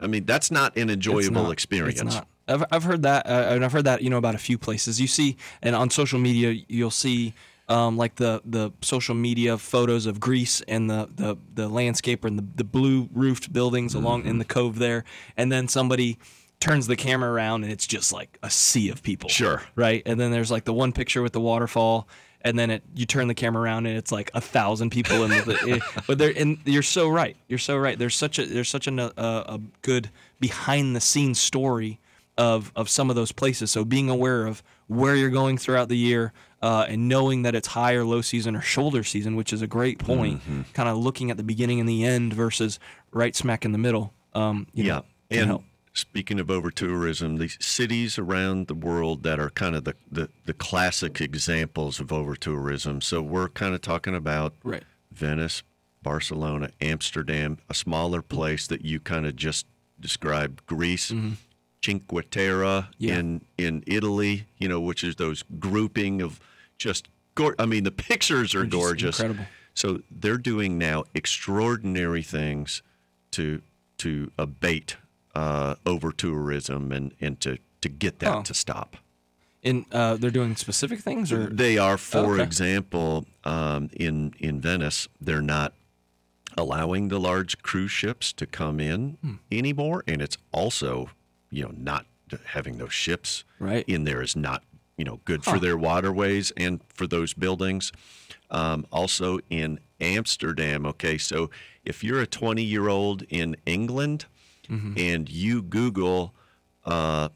I 0.00 0.06
mean, 0.06 0.26
that's 0.26 0.50
not 0.50 0.76
an 0.76 0.90
enjoyable 0.90 1.44
not. 1.44 1.52
experience. 1.52 2.16
I've, 2.48 2.64
I've 2.70 2.84
heard 2.84 3.02
that, 3.02 3.26
uh, 3.26 3.46
and 3.50 3.64
I've 3.64 3.72
heard 3.72 3.84
that 3.84 4.02
you 4.02 4.10
know 4.10 4.18
about 4.18 4.34
a 4.34 4.38
few 4.38 4.58
places. 4.58 5.00
You 5.00 5.06
see, 5.06 5.36
and 5.62 5.74
on 5.76 5.90
social 5.90 6.18
media, 6.18 6.54
you'll 6.68 6.90
see 6.90 7.34
um, 7.68 7.96
like 7.96 8.16
the 8.16 8.42
the 8.44 8.72
social 8.80 9.14
media 9.14 9.56
photos 9.58 10.06
of 10.06 10.20
Greece 10.20 10.60
and 10.68 10.90
the 10.90 11.08
the, 11.14 11.36
the 11.54 11.68
landscape 11.68 12.24
and 12.24 12.38
the, 12.38 12.46
the 12.56 12.64
blue 12.64 13.08
roofed 13.12 13.52
buildings 13.52 13.94
along 13.94 14.20
Mm-hmm. 14.22 14.30
in 14.30 14.38
the 14.38 14.44
cove 14.44 14.78
there, 14.78 15.04
and 15.36 15.50
then 15.52 15.68
somebody 15.68 16.18
turns 16.60 16.86
the 16.86 16.96
camera 16.96 17.30
around 17.30 17.64
and 17.64 17.72
it's 17.72 17.86
just 17.88 18.12
like 18.12 18.38
a 18.42 18.48
sea 18.50 18.88
of 18.88 19.02
people. 19.02 19.28
Sure. 19.28 19.62
Right, 19.74 20.02
and 20.06 20.18
then 20.20 20.30
there's 20.30 20.50
like 20.50 20.64
the 20.64 20.72
one 20.72 20.92
picture 20.92 21.22
with 21.22 21.32
the 21.32 21.40
waterfall. 21.40 22.08
And 22.44 22.58
then 22.58 22.70
it, 22.70 22.82
you 22.96 23.06
turn 23.06 23.28
the 23.28 23.34
camera 23.34 23.62
around 23.62 23.86
and 23.86 23.96
it's 23.96 24.10
like 24.10 24.28
a 24.34 24.40
thousand 24.40 24.90
people 24.90 25.22
in 25.22 25.30
the, 25.30 25.58
it, 25.64 25.82
but 26.08 26.18
there 26.18 26.32
and 26.36 26.58
you're 26.64 26.82
so 26.82 27.08
right. 27.08 27.36
You're 27.46 27.60
so 27.60 27.76
right. 27.76 27.96
There's 27.96 28.16
such 28.16 28.40
a 28.40 28.46
there's 28.46 28.68
such 28.68 28.88
a, 28.88 29.12
a, 29.16 29.54
a 29.54 29.60
good 29.82 30.10
behind 30.40 30.96
the 30.96 31.00
scenes 31.00 31.38
story 31.38 32.00
of 32.38 32.72
of 32.74 32.88
some 32.88 33.10
of 33.10 33.16
those 33.16 33.32
places. 33.32 33.70
So 33.70 33.84
being 33.84 34.08
aware 34.08 34.46
of 34.46 34.62
where 34.86 35.14
you're 35.16 35.30
going 35.30 35.58
throughout 35.58 35.88
the 35.88 35.96
year 35.96 36.32
uh, 36.62 36.86
and 36.88 37.08
knowing 37.08 37.42
that 37.42 37.54
it's 37.54 37.68
high 37.68 37.94
or 37.94 38.04
low 38.04 38.20
season 38.20 38.56
or 38.56 38.60
shoulder 38.60 39.04
season, 39.04 39.36
which 39.36 39.52
is 39.52 39.62
a 39.62 39.66
great 39.66 39.98
point. 39.98 40.40
Mm-hmm. 40.40 40.62
Kind 40.72 40.88
of 40.88 40.96
looking 40.98 41.30
at 41.30 41.36
the 41.36 41.42
beginning 41.42 41.80
and 41.80 41.88
the 41.88 42.04
end 42.04 42.32
versus 42.32 42.78
right 43.10 43.34
smack 43.36 43.64
in 43.64 43.72
the 43.72 43.78
middle. 43.78 44.14
Um, 44.34 44.66
you 44.72 44.84
yeah. 44.84 44.92
know, 44.96 45.04
and 45.30 45.46
help. 45.46 45.64
speaking 45.92 46.40
of 46.40 46.50
over 46.50 46.70
tourism, 46.70 47.36
the 47.36 47.48
cities 47.60 48.18
around 48.18 48.66
the 48.66 48.74
world 48.74 49.22
that 49.24 49.38
are 49.38 49.50
kind 49.50 49.76
of 49.76 49.84
the, 49.84 49.94
the, 50.10 50.28
the 50.46 50.54
classic 50.54 51.20
examples 51.20 52.00
of 52.00 52.12
over 52.12 52.34
tourism. 52.34 53.00
So 53.02 53.20
we're 53.20 53.48
kind 53.48 53.74
of 53.74 53.82
talking 53.82 54.14
about 54.14 54.54
Right. 54.64 54.84
Venice, 55.10 55.62
Barcelona, 56.02 56.70
Amsterdam, 56.80 57.58
a 57.68 57.74
smaller 57.74 58.22
place 58.22 58.66
that 58.66 58.84
you 58.84 59.00
kind 59.00 59.26
of 59.26 59.36
just 59.36 59.66
described, 60.00 60.64
Greece. 60.66 61.12
Cinque 61.84 62.30
Terre. 62.30 62.88
Yeah. 62.98 63.18
in 63.18 63.42
in 63.58 63.82
Italy, 63.86 64.46
you 64.58 64.68
know, 64.68 64.80
which 64.80 65.02
is 65.04 65.16
those 65.16 65.44
grouping 65.58 66.22
of 66.22 66.40
just 66.78 67.08
gor- 67.34 67.56
I 67.58 67.66
mean, 67.66 67.84
the 67.84 67.90
pictures 67.90 68.54
are 68.54 68.60
They're 68.60 68.66
gorgeous. 68.80 69.18
incredible. 69.18 69.46
So 69.74 70.02
they're 70.10 70.38
doing 70.38 70.78
now 70.78 71.04
extraordinary 71.14 72.22
things 72.22 72.82
to 73.32 73.62
to 73.98 74.30
abate 74.38 74.96
uh, 75.34 75.74
over 75.86 76.12
tourism 76.12 76.92
and 76.92 77.12
and 77.20 77.40
to 77.40 77.58
to 77.80 77.88
get 77.88 78.18
that 78.20 78.36
Oh. 78.36 78.42
to 78.42 78.54
stop. 78.54 78.96
In 79.62 79.86
uh, 79.92 80.16
they're 80.16 80.30
doing 80.30 80.56
specific 80.56 81.00
things 81.00 81.32
or 81.32 81.46
They 81.46 81.78
are, 81.78 81.96
for 81.98 82.34
Okay. 82.34 82.42
example, 82.42 83.26
um, 83.44 83.90
in 83.92 84.34
in 84.38 84.60
Venice, 84.60 85.08
they're 85.20 85.42
not 85.42 85.72
allowing 86.56 87.08
the 87.08 87.18
large 87.18 87.62
cruise 87.62 87.90
ships 87.92 88.32
to 88.34 88.46
come 88.46 88.78
in 88.78 89.16
Hmm. 89.22 89.34
anymore, 89.50 90.04
and 90.06 90.20
it's 90.20 90.36
also, 90.52 91.08
you 91.52 91.62
know, 91.62 91.72
not 91.76 92.06
having 92.46 92.78
those 92.78 92.92
ships 92.94 93.44
Right. 93.60 93.84
in 93.86 94.02
there 94.04 94.22
is 94.22 94.34
not, 94.34 94.64
you 94.96 95.04
know, 95.04 95.20
good 95.24 95.44
for 95.44 95.58
their 95.60 95.76
waterways 95.76 96.50
and 96.56 96.80
for 96.88 97.06
those 97.06 97.34
buildings. 97.34 97.92
Um, 98.50 98.86
also 98.90 99.38
in 99.50 99.78
Amsterdam, 100.00 100.84
okay, 100.86 101.16
so 101.18 101.50
if 101.84 102.02
you're 102.02 102.20
a 102.20 102.26
20 102.26 102.62
year 102.62 102.88
old 102.88 103.22
in 103.28 103.56
England 103.66 104.24
Mm-hmm. 104.70 104.94
and 104.96 105.28
you 105.28 105.60
Google 105.60 106.32
uh, 106.84 107.28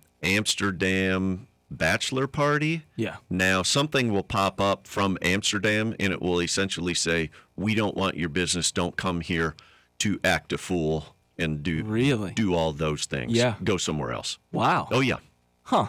Amsterdam 0.50 1.48
bachelor 1.70 2.26
party, 2.28 2.84
yeah. 2.94 3.16
now 3.28 3.62
something 3.62 4.12
will 4.12 4.22
pop 4.22 4.60
up 4.60 4.86
from 4.86 5.18
Amsterdam 5.20 5.94
and 5.98 6.12
it 6.12 6.22
will 6.22 6.40
essentially 6.40 6.94
say, 6.94 7.30
"We 7.56 7.74
don't 7.74 7.96
want 7.96 8.16
your 8.16 8.28
business. 8.28 8.70
Don't 8.70 8.96
come 8.96 9.20
here 9.22 9.56
to 9.98 10.20
act 10.22 10.52
a 10.52 10.58
fool 10.58 11.15
and 11.38 11.62
do 11.62 11.82
Really? 11.84 12.32
do 12.32 12.54
all 12.54 12.72
those 12.72 13.06
things. 13.06 13.32
Yeah. 13.32 13.54
Go 13.62 13.76
somewhere 13.76 14.12
else." 14.12 14.38
Wow. 14.52 14.88
Oh 14.90 15.00
yeah. 15.00 15.16
Huh. 15.62 15.88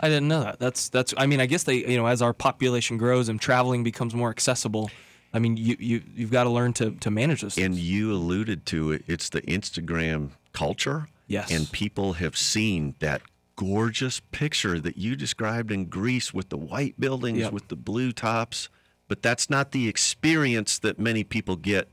I 0.00 0.08
didn't 0.08 0.28
know 0.28 0.40
that. 0.44 0.58
That's 0.60 0.88
that's. 0.88 1.12
I 1.16 1.26
mean, 1.26 1.40
I 1.40 1.46
guess 1.46 1.64
they, 1.64 1.76
you 1.86 1.96
know, 1.96 2.06
as 2.06 2.22
our 2.22 2.32
population 2.32 2.98
grows 2.98 3.28
and 3.28 3.40
traveling 3.40 3.82
becomes 3.82 4.14
more 4.14 4.30
accessible, 4.30 4.90
I 5.34 5.40
mean, 5.40 5.56
you 5.56 5.76
you 5.80 6.02
you've 6.14 6.30
got 6.30 6.44
to 6.44 6.50
learn 6.50 6.72
to 6.74 6.92
to 6.92 7.10
manage 7.10 7.42
this. 7.42 7.58
And 7.58 7.74
you 7.74 8.12
alluded 8.12 8.64
to 8.66 8.92
it. 8.92 9.02
It's 9.08 9.28
the 9.28 9.42
Instagram 9.42 10.30
culture. 10.52 11.08
Yes. 11.26 11.50
And 11.50 11.70
people 11.72 12.12
have 12.14 12.36
seen 12.36 12.94
that 13.00 13.22
gorgeous 13.56 14.20
picture 14.30 14.78
that 14.78 14.96
you 14.96 15.16
described 15.16 15.72
in 15.72 15.86
Greece 15.86 16.32
with 16.32 16.48
the 16.48 16.56
white 16.56 16.98
buildings 17.00 17.40
Yep. 17.40 17.52
with 17.52 17.66
the 17.68 17.76
blue 17.76 18.12
tops. 18.12 18.68
But 19.08 19.20
that's 19.22 19.50
not 19.50 19.72
the 19.72 19.88
experience 19.88 20.78
that 20.78 20.98
many 21.00 21.24
people 21.24 21.56
get 21.56 21.88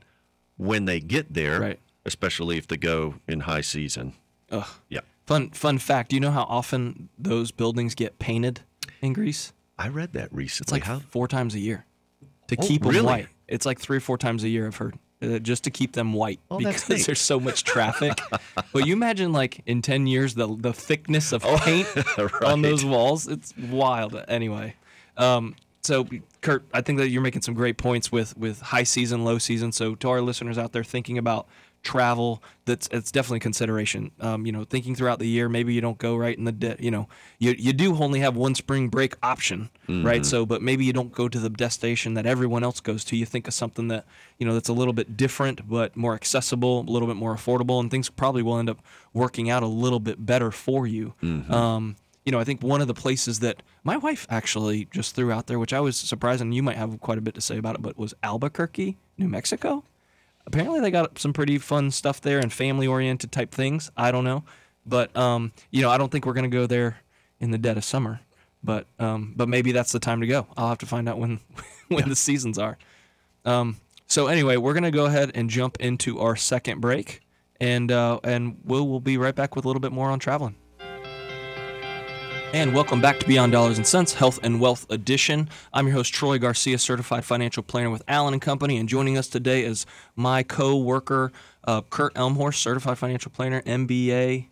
when 0.56 0.84
they 0.84 1.00
get 1.00 1.34
there, 1.34 1.60
Right. 1.60 1.80
Especially 2.06 2.56
if 2.56 2.66
they 2.66 2.76
go 2.78 3.16
in 3.28 3.40
high 3.40 3.60
season. 3.60 4.14
Ugh. 4.50 4.66
Yeah. 4.88 5.00
Fun 5.26 5.50
fun 5.50 5.78
fact. 5.78 6.10
Do 6.10 6.16
you 6.16 6.20
know 6.20 6.30
how 6.30 6.44
often 6.44 7.08
those 7.18 7.50
buildings 7.50 7.94
get 7.94 8.18
painted 8.18 8.60
in 9.02 9.12
Greece? 9.12 9.52
I 9.78 9.88
read 9.88 10.12
that 10.14 10.32
recently. 10.32 10.64
It's 10.64 10.72
like 10.72 10.84
How? 10.84 11.00
four 11.10 11.28
times 11.28 11.54
a 11.54 11.58
year 11.58 11.84
to 12.48 12.56
Oh, 12.58 12.66
keep 12.66 12.82
them 12.82 12.92
really? 12.92 13.04
white. 13.06 13.28
It's 13.48 13.66
like 13.66 13.78
three 13.80 13.98
or 13.98 14.00
four 14.00 14.16
times 14.18 14.42
a 14.44 14.48
year. 14.48 14.66
I've 14.66 14.76
heard. 14.76 14.94
Uh, 15.22 15.38
just 15.38 15.64
to 15.64 15.70
keep 15.70 15.92
them 15.92 16.12
white 16.12 16.40
Oh, 16.50 16.58
because 16.58 17.06
there's 17.06 17.20
so 17.22 17.40
much 17.40 17.64
traffic. 17.64 18.18
but 18.72 18.86
you 18.86 18.92
imagine 18.92 19.32
like 19.32 19.62
in 19.66 19.80
10 19.82 20.06
years 20.06 20.34
the 20.34 20.46
the 20.56 20.72
thickness 20.74 21.32
of 21.32 21.42
paint 21.60 21.88
on 22.18 22.28
Right. 22.40 22.62
those 22.62 22.84
walls. 22.84 23.26
It's 23.26 23.54
wild. 23.56 24.14
Anyway, 24.28 24.76
um, 25.16 25.56
so 25.82 26.06
Kurt, 26.42 26.64
I 26.74 26.82
think 26.82 26.98
that 26.98 27.08
you're 27.08 27.22
making 27.22 27.42
some 27.42 27.54
great 27.54 27.78
points 27.78 28.12
with 28.12 28.36
with 28.36 28.60
high 28.60 28.82
season, 28.82 29.24
low 29.24 29.38
season. 29.38 29.72
So 29.72 29.94
to 29.96 30.10
our 30.10 30.20
listeners 30.20 30.58
out 30.58 30.72
there 30.72 30.84
thinking 30.84 31.16
about 31.18 31.48
travel, 31.86 32.42
that's 32.64 32.88
it's 32.90 33.10
definitely 33.12 33.38
consideration. 33.40 34.10
Um, 34.20 34.44
you 34.46 34.52
know, 34.52 34.64
thinking 34.64 34.94
throughout 34.96 35.18
the 35.20 35.28
year, 35.28 35.48
maybe 35.48 35.72
you 35.72 35.80
don't 35.80 35.98
go 35.98 36.16
right 36.16 36.36
in 36.36 36.44
the 36.44 36.52
de- 36.52 36.76
you 36.80 36.90
know 36.90 37.08
you 37.38 37.54
you 37.56 37.72
do 37.72 37.96
only 37.96 38.20
have 38.20 38.36
one 38.36 38.54
spring 38.54 38.88
break 38.88 39.14
option, 39.22 39.70
right? 39.88 40.26
So, 40.26 40.44
but 40.44 40.60
maybe 40.62 40.84
you 40.84 40.92
don't 40.92 41.12
go 41.12 41.28
to 41.28 41.38
the 41.38 41.48
destination 41.48 42.14
that 42.14 42.26
everyone 42.26 42.62
else 42.64 42.80
goes 42.80 43.04
to. 43.04 43.16
You 43.16 43.24
think 43.26 43.46
of 43.48 43.54
something 43.54 43.88
that 43.88 44.04
you 44.38 44.46
know 44.46 44.54
that's 44.54 44.68
a 44.68 44.72
little 44.74 44.92
bit 44.92 45.16
different 45.16 45.68
but 45.68 45.96
more 45.96 46.14
accessible, 46.14 46.80
a 46.80 46.90
little 46.90 47.08
bit 47.08 47.16
more 47.16 47.34
affordable, 47.34 47.80
and 47.80 47.90
things 47.90 48.10
probably 48.10 48.42
will 48.42 48.58
end 48.58 48.68
up 48.68 48.80
working 49.14 49.48
out 49.48 49.62
a 49.62 49.66
little 49.84 50.00
bit 50.00 50.26
better 50.26 50.50
for 50.50 50.86
you. 50.86 51.14
Um, 51.50 51.96
you 52.24 52.32
know, 52.32 52.40
I 52.40 52.44
think 52.44 52.60
one 52.62 52.80
of 52.80 52.88
the 52.88 52.94
places 52.94 53.38
that 53.40 53.62
my 53.84 53.96
wife 53.96 54.26
actually 54.28 54.86
just 54.86 55.14
threw 55.14 55.30
out 55.30 55.46
there, 55.46 55.60
which 55.60 55.72
I 55.72 55.78
was 55.78 55.96
surprised, 55.96 56.40
and 56.42 56.52
you 56.52 56.60
might 56.62 56.76
have 56.76 56.98
quite 57.00 57.18
a 57.18 57.20
bit 57.20 57.34
to 57.36 57.40
say 57.40 57.56
about 57.56 57.76
it, 57.76 57.82
but 57.82 57.96
was 57.96 58.14
Albuquerque, 58.24 58.96
New 59.16 59.28
Mexico. 59.28 59.84
Apparently, 60.46 60.80
they 60.80 60.90
got 60.90 61.18
some 61.18 61.32
pretty 61.32 61.58
fun 61.58 61.90
stuff 61.90 62.20
there 62.20 62.38
and 62.38 62.52
family-oriented 62.52 63.32
type 63.32 63.52
things. 63.52 63.90
I 63.96 64.12
don't 64.12 64.24
know. 64.24 64.44
But 64.86 65.14
um, 65.16 65.52
you 65.70 65.82
know, 65.82 65.90
I 65.90 65.98
don't 65.98 66.10
think 66.10 66.26
we're 66.26 66.32
gonna 66.32 66.48
go 66.48 66.66
there 66.66 66.98
in 67.40 67.50
the 67.50 67.58
dead 67.58 67.76
of 67.76 67.84
summer. 67.84 68.20
But 68.62 68.86
um, 68.98 69.34
but 69.36 69.48
maybe 69.48 69.72
that's 69.72 69.92
the 69.92 70.00
time 70.00 70.20
to 70.20 70.26
go. 70.26 70.46
I'll 70.56 70.68
have 70.68 70.78
to 70.78 70.86
find 70.86 71.08
out 71.08 71.18
when 71.18 71.40
when 71.88 72.00
yeah. 72.00 72.08
the 72.08 72.16
seasons 72.16 72.58
are. 72.58 72.78
Um, 73.44 73.76
so 74.06 74.28
anyway, 74.28 74.56
we're 74.56 74.74
gonna 74.74 74.90
go 74.90 75.06
ahead 75.06 75.32
and 75.34 75.50
jump 75.50 75.78
into 75.80 76.20
our 76.20 76.36
second 76.36 76.80
break, 76.80 77.20
and 77.60 77.90
uh, 77.90 78.20
and 78.22 78.58
we'll 78.64 78.86
we'll 78.88 79.00
be 79.00 79.18
right 79.18 79.34
back 79.34 79.56
with 79.56 79.64
a 79.64 79.68
little 79.68 79.80
bit 79.80 79.92
more 79.92 80.10
on 80.10 80.18
traveling. 80.18 80.56
And 82.56 82.72
welcome 82.72 83.02
back 83.02 83.20
to 83.20 83.26
Beyond 83.26 83.52
Dollars 83.52 83.76
and 83.76 83.86
Sense 83.86 84.14
Health 84.14 84.40
and 84.42 84.58
Wealth 84.58 84.86
Edition. 84.88 85.50
I'm 85.74 85.86
your 85.86 85.96
host 85.96 86.14
Troy 86.14 86.38
Garcia, 86.38 86.78
certified 86.78 87.22
financial 87.22 87.62
planner 87.62 87.90
with 87.90 88.02
Allen 88.08 88.32
and 88.32 88.40
Company, 88.40 88.78
and 88.78 88.88
joining 88.88 89.18
us 89.18 89.28
today 89.28 89.62
is 89.62 89.84
my 90.14 90.42
co-worker 90.42 91.32
uh, 91.64 91.82
Kurt 91.82 92.14
Elmhorst, 92.14 92.54
certified 92.54 92.96
financial 92.96 93.30
planner, 93.30 93.60
MBA, 93.60 94.46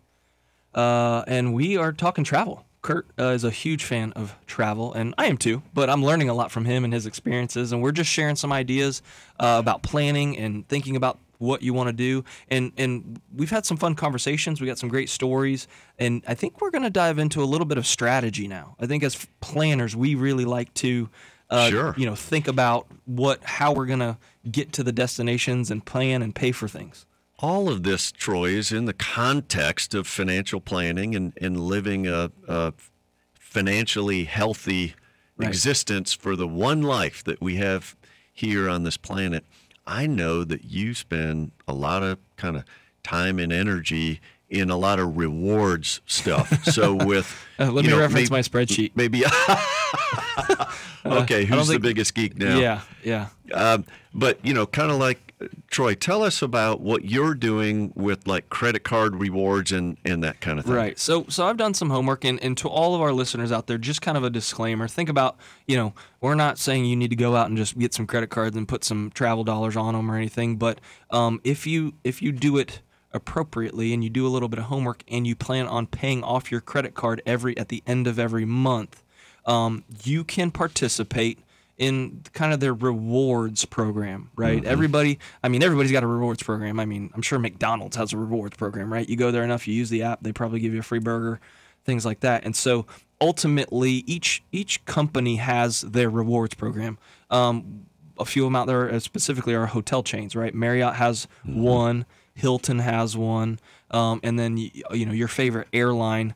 uh, 0.75 1.25
and 1.27 1.55
we 1.55 1.79
are 1.79 1.95
talking 1.95 2.25
travel. 2.25 2.67
Kurt 2.83 3.07
uh, 3.19 3.29
is 3.29 3.43
a 3.43 3.51
huge 3.51 3.85
fan 3.85 4.13
of 4.13 4.37
travel, 4.47 4.93
and 4.93 5.15
I 5.17 5.25
am 5.25 5.39
too. 5.39 5.63
But 5.73 5.89
I'm 5.89 6.05
learning 6.05 6.29
a 6.29 6.35
lot 6.35 6.53
from 6.53 6.67
him 6.67 6.85
and 6.85 6.93
his 6.93 7.07
experiences, 7.07 7.73
and 7.73 7.81
we're 7.81 7.93
just 7.93 8.11
sharing 8.11 8.37
some 8.37 8.53
ideas 8.53 9.01
uh, 9.41 9.57
about 9.59 9.83
planning 9.83 10.37
and 10.37 10.69
thinking 10.69 10.95
about 10.95 11.19
what 11.45 11.63
you 11.63 11.75
want 11.75 11.89
to 11.89 11.93
do. 11.93 12.25
And 12.49 12.73
and 12.77 13.21
we've 13.35 13.51
had 13.51 13.67
some 13.67 13.77
fun 13.77 13.95
conversations. 13.95 14.61
We 14.61 14.67
got 14.67 14.79
some 14.79 14.89
great 14.89 15.11
stories, 15.11 15.69
and 15.99 16.23
I 16.27 16.35
think 16.35 16.61
we're 16.61 16.71
going 16.71 16.83
to 16.85 16.91
dive 16.91 17.19
into 17.19 17.43
a 17.43 17.45
little 17.45 17.67
bit 17.67 17.79
of 17.79 17.87
strategy 17.87 18.49
now. 18.49 18.77
I 18.81 18.87
think 18.87 19.03
as 19.03 19.27
planners, 19.41 19.95
we 19.95 20.15
really 20.15 20.45
like 20.45 20.73
to. 20.75 21.09
Uh, 21.51 21.69
sure. 21.69 21.95
You 21.97 22.07
know, 22.07 22.15
think 22.15 22.49
about 22.49 22.87
what 23.05 23.45
how 23.45 23.73
we're 23.73 23.87
gonna 23.87 24.19
get 24.51 24.73
to 24.73 24.83
the 24.83 24.93
destinations 24.93 25.71
and 25.71 25.85
plan 25.85 26.23
and 26.23 26.35
pay 26.35 26.53
for 26.53 26.67
things. 26.67 27.07
All 27.39 27.69
of 27.69 27.83
this, 27.83 28.11
Troy, 28.11 28.51
is 28.51 28.73
in 28.73 28.87
the 28.87 28.95
context 28.95 29.95
of 29.95 30.07
financial 30.07 30.61
planning 30.61 31.15
and, 31.15 31.33
and 31.41 31.61
living 31.61 32.07
a, 32.07 32.31
a 32.49 32.73
financially 33.35 34.25
healthy 34.25 34.95
right. 35.37 35.49
existence 35.49 36.13
for 36.13 36.37
the 36.37 36.49
one 36.49 36.83
life 36.83 37.23
that 37.25 37.41
we 37.41 37.57
have 37.57 37.97
here 38.33 38.69
on 38.69 38.83
this 38.83 38.97
planet. 38.97 39.45
I 39.87 40.07
know 40.07 40.45
that 40.45 40.65
you 40.65 40.95
spend 40.95 41.53
a 41.69 41.75
lot 41.75 42.03
of 42.03 42.19
kind 42.37 42.57
of 42.57 42.65
time 43.03 43.39
and 43.39 43.53
energy 43.53 44.21
in 44.49 44.71
a 44.71 44.77
lot 44.77 44.99
of 44.99 45.17
rewards 45.17 46.01
stuff. 46.07 46.51
So 46.75 46.95
with 46.95 47.31
uh, 47.59 47.71
let 47.71 47.85
me 47.85 47.91
know, 47.91 47.99
reference 47.99 48.31
maybe, 48.31 48.37
my 48.37 48.41
spreadsheet. 48.41 48.93
Maybe 48.95 49.25
okay. 51.05 51.45
Who's 51.45 51.69
think, 51.69 51.83
the 51.83 51.89
biggest 51.89 52.15
geek 52.15 52.37
now? 52.37 52.59
Yeah, 52.59 52.81
yeah. 53.05 53.29
Um, 53.53 53.85
but 54.13 54.45
you 54.45 54.55
know, 54.55 54.67
kind 54.67 54.91
of 54.91 54.99
like 54.99 55.34
Troy, 55.71 55.95
tell 55.95 56.23
us 56.23 56.43
about 56.43 56.81
what 56.81 57.05
you're 57.05 57.35
doing 57.35 57.93
with 57.95 58.27
like 58.27 58.49
credit 58.49 58.85
card 58.85 59.17
rewards 59.17 59.73
and, 59.73 59.97
and 60.05 60.23
that 60.25 60.41
kind 60.41 60.59
of 60.59 60.65
thing. 60.65 60.75
Right. 60.75 60.99
So 60.99 61.27
so 61.29 61.47
I've 61.47 61.57
done 61.57 61.75
some 61.75 61.91
homework 61.91 62.25
and, 62.25 62.43
and 62.43 62.57
to 62.59 62.69
all 62.69 62.95
of 62.95 63.01
our 63.01 63.13
listeners 63.13 63.53
out 63.53 63.67
there, 63.67 63.79
just 63.79 64.03
kind 64.03 64.17
of 64.17 64.25
a 64.25 64.31
disclaimer. 64.31 64.89
Think 64.89 65.09
about, 65.09 65.37
you 65.67 65.77
know, 65.77 65.95
we're 66.21 66.35
not 66.35 66.59
saying 66.59 66.85
you 66.85 66.97
need 66.97 67.11
to 67.11 67.17
go 67.17 67.37
out 67.37 67.49
and 67.49 67.57
just 67.57 67.79
get 67.79 67.95
some 67.95 68.07
credit 68.07 68.31
cards 68.31 68.57
and 68.57 68.67
put 68.69 68.85
some 68.85 69.11
travel 69.15 69.45
dollars 69.45 69.77
on 69.77 69.95
them 69.95 70.11
or 70.11 70.17
anything, 70.17 70.57
but 70.57 70.81
um, 71.11 71.41
if 71.45 71.67
you 71.67 71.95
if 72.05 72.23
you 72.23 72.33
do 72.33 72.57
it 72.59 72.81
appropriately 73.13 73.95
and 73.95 74.03
you 74.03 74.11
do 74.11 74.27
a 74.27 74.29
little 74.29 74.49
bit 74.49 74.59
of 74.59 74.67
homework 74.67 75.05
and 75.09 75.27
you 75.27 75.37
plan 75.37 75.67
on 75.69 75.87
paying 75.87 76.23
off 76.25 76.51
your 76.51 76.61
credit 76.61 76.95
card 76.95 77.23
every 77.25 77.57
at 77.57 77.69
the 77.69 77.83
end 77.87 78.07
of 78.07 78.19
every 78.19 78.45
month, 78.45 79.03
um, 79.47 79.85
you 80.03 80.25
can 80.25 80.51
participate 80.51 81.39
in 81.77 82.23
kind 82.33 82.53
of 82.53 82.61
their 82.61 82.75
rewards 82.75 83.65
program, 83.65 84.31
right? 84.37 84.59
Mm-hmm. 84.59 84.71
Everybody, 84.71 85.19
I 85.43 85.49
mean, 85.49 85.63
everybody's 85.63 85.93
got 85.93 86.05
a 86.05 86.07
rewards 86.07 86.43
program. 86.43 86.79
I 86.79 86.85
mean, 86.85 87.11
I'm 87.15 87.23
sure 87.23 87.39
McDonald's 87.39 87.97
has 87.97 88.13
a 88.13 88.17
rewards 88.17 88.57
program, 88.57 88.93
right? 88.93 89.09
You 89.09 89.17
go 89.17 89.31
there 89.31 89.43
enough, 89.43 89.67
you 89.67 89.75
use 89.75 89.91
the 89.91 90.03
app, 90.03 90.23
they 90.23 90.33
probably 90.33 90.61
give 90.61 90.73
you 90.73 90.81
a 90.81 90.85
free 90.85 91.01
burger, 91.01 91.41
things 91.85 92.05
like 92.05 92.21
that. 92.21 92.45
And 92.45 92.55
so 92.55 92.87
ultimately, 93.21 94.05
each 94.07 94.43
each 94.53 94.85
company 94.85 95.37
has 95.37 95.81
their 95.81 96.11
rewards 96.11 96.55
program. 96.55 96.99
Um, 97.31 97.87
a 98.19 98.25
few 98.25 98.45
of 98.45 98.47
them 98.47 98.57
out 98.57 98.69
there, 98.69 98.93
uh, 98.93 99.01
specifically, 99.01 99.55
are 99.55 99.67
hotel 99.67 100.05
chains, 100.05 100.37
right? 100.37 100.55
Marriott 100.55 100.95
has 100.95 101.27
mm-hmm. 101.45 101.61
one, 101.61 102.07
Hilton 102.35 102.79
has 102.79 103.17
one, 103.17 103.59
um, 103.91 104.21
and 104.23 104.39
then 104.39 104.57
you 104.57 105.07
know 105.07 105.13
your 105.13 105.29
favorite 105.29 105.69
airline 105.73 106.35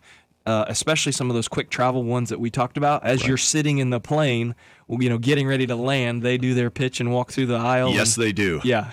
uh, 0.48 0.64
especially 0.68 1.12
some 1.12 1.28
of 1.28 1.34
those 1.34 1.46
quick 1.46 1.68
travel 1.68 2.02
ones 2.02 2.30
that 2.30 2.40
we 2.40 2.48
talked 2.48 2.78
about. 2.78 3.04
As 3.04 3.20
right. 3.20 3.28
you're 3.28 3.36
sitting 3.36 3.78
in 3.78 3.90
the 3.90 4.00
plane, 4.00 4.54
you 4.88 5.08
know, 5.08 5.18
getting 5.18 5.46
ready 5.46 5.66
to 5.66 5.76
land, 5.76 6.22
they 6.22 6.38
do 6.38 6.54
their 6.54 6.70
pitch 6.70 7.00
and 7.00 7.12
walk 7.12 7.30
through 7.30 7.46
the 7.46 7.56
aisle. 7.56 7.90
Yes, 7.90 8.16
and, 8.16 8.24
they 8.24 8.32
do. 8.32 8.60
Yeah, 8.68 8.92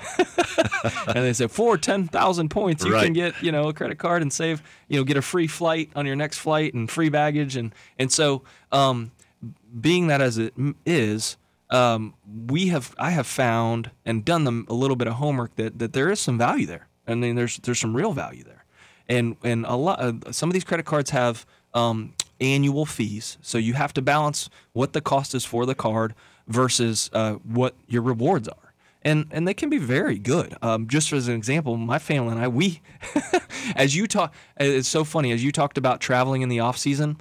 and 1.07 1.17
they 1.17 1.33
say 1.33 1.47
for 1.47 1.77
ten 1.77 2.07
thousand 2.07 2.49
points, 2.49 2.85
you 2.85 2.93
right. 2.93 3.03
can 3.03 3.13
get 3.13 3.41
you 3.41 3.51
know 3.51 3.67
a 3.67 3.73
credit 3.73 3.97
card 3.97 4.21
and 4.21 4.31
save 4.31 4.61
you 4.87 4.97
know 4.97 5.03
get 5.03 5.17
a 5.17 5.21
free 5.21 5.47
flight 5.47 5.89
on 5.95 6.05
your 6.05 6.15
next 6.15 6.37
flight 6.37 6.73
and 6.73 6.89
free 6.89 7.09
baggage 7.09 7.55
and 7.55 7.73
and 7.99 8.11
so 8.11 8.43
um, 8.71 9.11
being 9.79 10.07
that 10.07 10.21
as 10.21 10.37
it 10.37 10.53
is. 10.85 11.37
Um, 11.71 12.13
we 12.47 12.67
have 12.67 12.93
I 12.99 13.09
have 13.09 13.25
found 13.25 13.89
and 14.05 14.23
done 14.23 14.43
them 14.43 14.67
a 14.69 14.73
little 14.73 14.95
bit 14.95 15.07
of 15.07 15.15
homework 15.15 15.55
that, 15.55 15.79
that 15.79 15.93
there 15.93 16.11
is 16.11 16.19
some 16.19 16.37
value 16.37 16.67
there. 16.67 16.87
I 17.07 17.15
mean, 17.15 17.35
there's 17.35 17.57
there's 17.57 17.79
some 17.79 17.95
real 17.95 18.13
value 18.13 18.43
there 18.43 18.65
and 19.07 19.35
and 19.43 19.65
a 19.65 19.75
lot 19.75 19.99
uh, 19.99 20.31
some 20.31 20.49
of 20.49 20.53
these 20.53 20.63
credit 20.63 20.85
cards 20.85 21.09
have 21.11 21.45
um, 21.73 22.13
annual 22.39 22.85
fees, 22.85 23.37
so 23.41 23.57
you 23.57 23.73
have 23.73 23.93
to 23.93 24.01
balance 24.01 24.49
what 24.73 24.93
the 24.93 25.01
cost 25.01 25.33
is 25.35 25.45
for 25.45 25.65
the 25.65 25.75
card 25.75 26.13
versus 26.47 27.09
uh, 27.13 27.33
what 27.33 27.75
your 27.87 28.01
rewards 28.01 28.47
are. 28.47 28.73
And, 29.01 29.27
and 29.29 29.47
they 29.47 29.53
can 29.53 29.69
be 29.69 29.77
very 29.77 30.17
good. 30.17 30.55
Um, 30.63 30.87
just 30.87 31.13
as 31.13 31.27
an 31.27 31.35
example, 31.35 31.77
my 31.77 31.99
family 31.99 32.31
and 32.31 32.41
I, 32.41 32.47
we, 32.47 32.81
as 33.75 33.95
you 33.95 34.07
talk, 34.07 34.33
it's 34.57 34.87
so 34.87 35.03
funny 35.03 35.31
as 35.31 35.43
you 35.43 35.51
talked 35.51 35.77
about 35.77 36.01
traveling 36.01 36.41
in 36.41 36.49
the 36.49 36.59
off 36.59 36.77
season. 36.77 37.17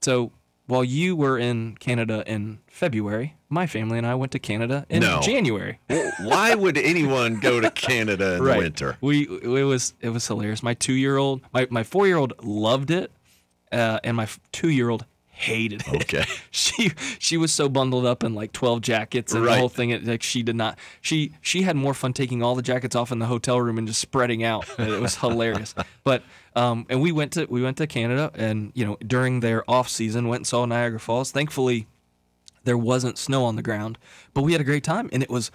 So 0.00 0.32
while 0.68 0.84
you 0.84 1.16
were 1.16 1.38
in 1.38 1.76
Canada 1.76 2.22
in 2.26 2.60
February, 2.66 3.36
my 3.48 3.66
family 3.66 3.98
and 3.98 4.06
I 4.06 4.14
went 4.14 4.32
to 4.32 4.38
Canada 4.38 4.86
in 4.88 5.00
no. 5.00 5.20
January. 5.20 5.80
Why 6.20 6.54
would 6.54 6.76
anyone 6.76 7.40
go 7.40 7.58
to 7.58 7.70
Canada 7.70 8.34
in 8.34 8.42
right. 8.42 8.58
winter? 8.58 8.96
We 9.00 9.26
it 9.42 9.64
was 9.64 9.94
it 10.00 10.10
was 10.10 10.26
hilarious. 10.26 10.62
My 10.62 10.74
two 10.74 10.92
year 10.92 11.16
old, 11.16 11.40
my 11.52 11.66
my 11.70 11.82
four 11.82 12.06
year 12.06 12.18
old 12.18 12.34
loved 12.44 12.90
it, 12.90 13.10
uh, 13.72 14.00
and 14.04 14.16
my 14.16 14.28
two 14.52 14.70
year 14.70 14.90
old 14.90 15.04
hated 15.38 15.82
it. 15.86 16.02
Okay. 16.02 16.24
she 16.50 16.90
she 17.20 17.36
was 17.36 17.52
so 17.52 17.68
bundled 17.68 18.04
up 18.04 18.24
in 18.24 18.34
like 18.34 18.50
12 18.50 18.80
jackets 18.80 19.32
and 19.32 19.44
right. 19.44 19.54
the 19.54 19.60
whole 19.60 19.68
thing 19.68 19.90
it, 19.90 20.04
like 20.04 20.20
she 20.20 20.42
did 20.42 20.56
not 20.56 20.76
she 21.00 21.32
she 21.40 21.62
had 21.62 21.76
more 21.76 21.94
fun 21.94 22.12
taking 22.12 22.42
all 22.42 22.56
the 22.56 22.62
jackets 22.62 22.96
off 22.96 23.12
in 23.12 23.20
the 23.20 23.26
hotel 23.26 23.60
room 23.60 23.78
and 23.78 23.86
just 23.86 24.00
spreading 24.00 24.42
out. 24.42 24.68
It 24.78 25.00
was 25.00 25.14
hilarious. 25.16 25.76
But 26.02 26.24
um 26.56 26.86
and 26.88 27.00
we 27.00 27.12
went 27.12 27.32
to 27.34 27.46
we 27.46 27.62
went 27.62 27.76
to 27.76 27.86
Canada 27.86 28.32
and 28.34 28.72
you 28.74 28.84
know 28.84 28.96
during 29.06 29.38
their 29.38 29.68
off 29.70 29.88
season 29.88 30.26
went 30.26 30.40
and 30.40 30.46
saw 30.46 30.64
Niagara 30.64 30.98
Falls. 30.98 31.30
Thankfully 31.30 31.86
there 32.64 32.78
wasn't 32.78 33.16
snow 33.16 33.44
on 33.44 33.54
the 33.54 33.62
ground, 33.62 33.96
but 34.34 34.42
we 34.42 34.52
had 34.52 34.60
a 34.60 34.64
great 34.64 34.82
time 34.82 35.08
and 35.12 35.22
it 35.22 35.30
was 35.30 35.52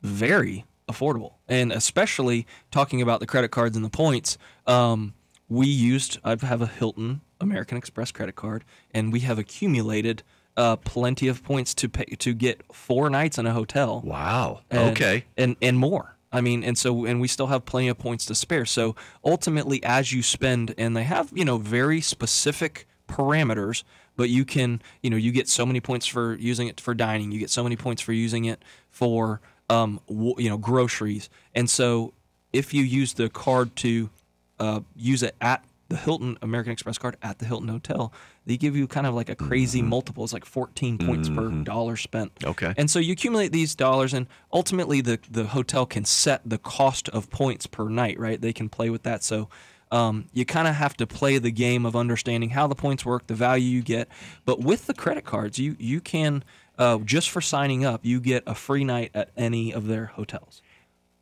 very 0.00 0.64
affordable. 0.88 1.34
And 1.46 1.72
especially 1.72 2.46
talking 2.70 3.02
about 3.02 3.20
the 3.20 3.26
credit 3.26 3.50
cards 3.50 3.76
and 3.76 3.84
the 3.84 3.90
points, 3.90 4.38
um 4.66 5.12
we 5.46 5.66
used 5.66 6.18
I 6.24 6.30
have 6.40 6.62
a 6.62 6.66
Hilton 6.66 7.20
American 7.40 7.76
Express 7.76 8.12
credit 8.12 8.36
card, 8.36 8.64
and 8.92 9.12
we 9.12 9.20
have 9.20 9.38
accumulated 9.38 10.22
uh, 10.56 10.76
plenty 10.76 11.28
of 11.28 11.44
points 11.44 11.74
to 11.74 11.88
pay 11.88 12.04
to 12.04 12.34
get 12.34 12.62
four 12.72 13.10
nights 13.10 13.38
in 13.38 13.46
a 13.46 13.52
hotel. 13.52 14.02
Wow. 14.04 14.60
And, 14.70 14.90
okay. 14.90 15.24
And 15.36 15.56
and 15.60 15.78
more. 15.78 16.16
I 16.32 16.40
mean, 16.40 16.64
and 16.64 16.76
so 16.76 17.04
and 17.04 17.20
we 17.20 17.28
still 17.28 17.46
have 17.48 17.64
plenty 17.64 17.88
of 17.88 17.98
points 17.98 18.26
to 18.26 18.34
spare. 18.34 18.66
So 18.66 18.96
ultimately, 19.24 19.82
as 19.84 20.12
you 20.12 20.22
spend, 20.22 20.74
and 20.76 20.96
they 20.96 21.04
have 21.04 21.30
you 21.34 21.44
know 21.44 21.58
very 21.58 22.00
specific 22.00 22.86
parameters, 23.08 23.84
but 24.16 24.28
you 24.28 24.44
can 24.44 24.82
you 25.02 25.10
know 25.10 25.16
you 25.16 25.32
get 25.32 25.48
so 25.48 25.64
many 25.64 25.80
points 25.80 26.06
for 26.06 26.34
using 26.34 26.68
it 26.68 26.80
for 26.80 26.94
dining. 26.94 27.32
You 27.32 27.38
get 27.38 27.50
so 27.50 27.62
many 27.62 27.76
points 27.76 28.02
for 28.02 28.12
using 28.12 28.44
it 28.46 28.62
for 28.90 29.40
um, 29.70 30.00
you 30.08 30.48
know 30.48 30.58
groceries. 30.58 31.28
And 31.54 31.70
so 31.70 32.12
if 32.52 32.72
you 32.74 32.82
use 32.82 33.14
the 33.14 33.28
card 33.28 33.76
to 33.76 34.10
uh, 34.58 34.80
use 34.94 35.22
it 35.22 35.36
at 35.40 35.64
the 35.88 35.96
Hilton 35.96 36.36
American 36.42 36.72
Express 36.72 36.98
card 36.98 37.16
at 37.22 37.38
the 37.38 37.46
Hilton 37.46 37.68
Hotel, 37.68 38.12
they 38.44 38.56
give 38.56 38.76
you 38.76 38.86
kind 38.86 39.06
of 39.06 39.14
like 39.14 39.28
a 39.28 39.36
crazy 39.36 39.80
mm-hmm. 39.80 39.88
multiple. 39.88 40.24
It's 40.24 40.32
like 40.32 40.44
14 40.44 40.98
points 40.98 41.28
mm-hmm. 41.28 41.58
per 41.58 41.64
dollar 41.64 41.96
spent. 41.96 42.32
Okay. 42.44 42.74
And 42.76 42.90
so 42.90 42.98
you 42.98 43.12
accumulate 43.12 43.52
these 43.52 43.74
dollars, 43.74 44.12
and 44.12 44.26
ultimately 44.52 45.00
the, 45.00 45.18
the 45.30 45.46
hotel 45.46 45.86
can 45.86 46.04
set 46.04 46.42
the 46.44 46.58
cost 46.58 47.08
of 47.10 47.30
points 47.30 47.66
per 47.66 47.88
night, 47.88 48.18
right? 48.18 48.40
They 48.40 48.52
can 48.52 48.68
play 48.68 48.90
with 48.90 49.04
that. 49.04 49.22
So 49.22 49.48
um, 49.90 50.28
you 50.32 50.44
kind 50.44 50.66
of 50.66 50.74
have 50.74 50.96
to 50.96 51.06
play 51.06 51.38
the 51.38 51.52
game 51.52 51.86
of 51.86 51.94
understanding 51.94 52.50
how 52.50 52.66
the 52.66 52.74
points 52.74 53.04
work, 53.04 53.26
the 53.26 53.34
value 53.34 53.68
you 53.68 53.82
get. 53.82 54.08
But 54.44 54.60
with 54.60 54.86
the 54.86 54.94
credit 54.94 55.24
cards, 55.24 55.58
you, 55.58 55.76
you 55.78 56.00
can, 56.00 56.42
uh, 56.78 56.98
just 56.98 57.30
for 57.30 57.40
signing 57.40 57.84
up, 57.84 58.04
you 58.04 58.20
get 58.20 58.42
a 58.46 58.54
free 58.54 58.84
night 58.84 59.10
at 59.14 59.30
any 59.36 59.72
of 59.72 59.86
their 59.86 60.06
hotels. 60.06 60.62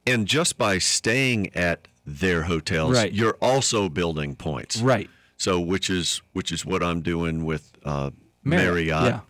And 0.06 0.26
just 0.26 0.58
by 0.58 0.78
staying 0.78 1.54
at 1.54 1.88
their 2.06 2.42
hotels, 2.42 2.94
right. 2.96 3.12
you're 3.12 3.36
also 3.40 3.88
building 3.88 4.34
points. 4.36 4.76
Right. 4.80 5.08
So 5.36 5.60
which 5.60 5.90
is 5.90 6.22
which 6.32 6.52
is 6.52 6.64
what 6.64 6.82
I'm 6.82 7.00
doing 7.00 7.44
with 7.44 7.72
uh, 7.84 8.10
Marriott. 8.42 8.64
Marriott. 8.74 9.04
Yeah. 9.04 9.20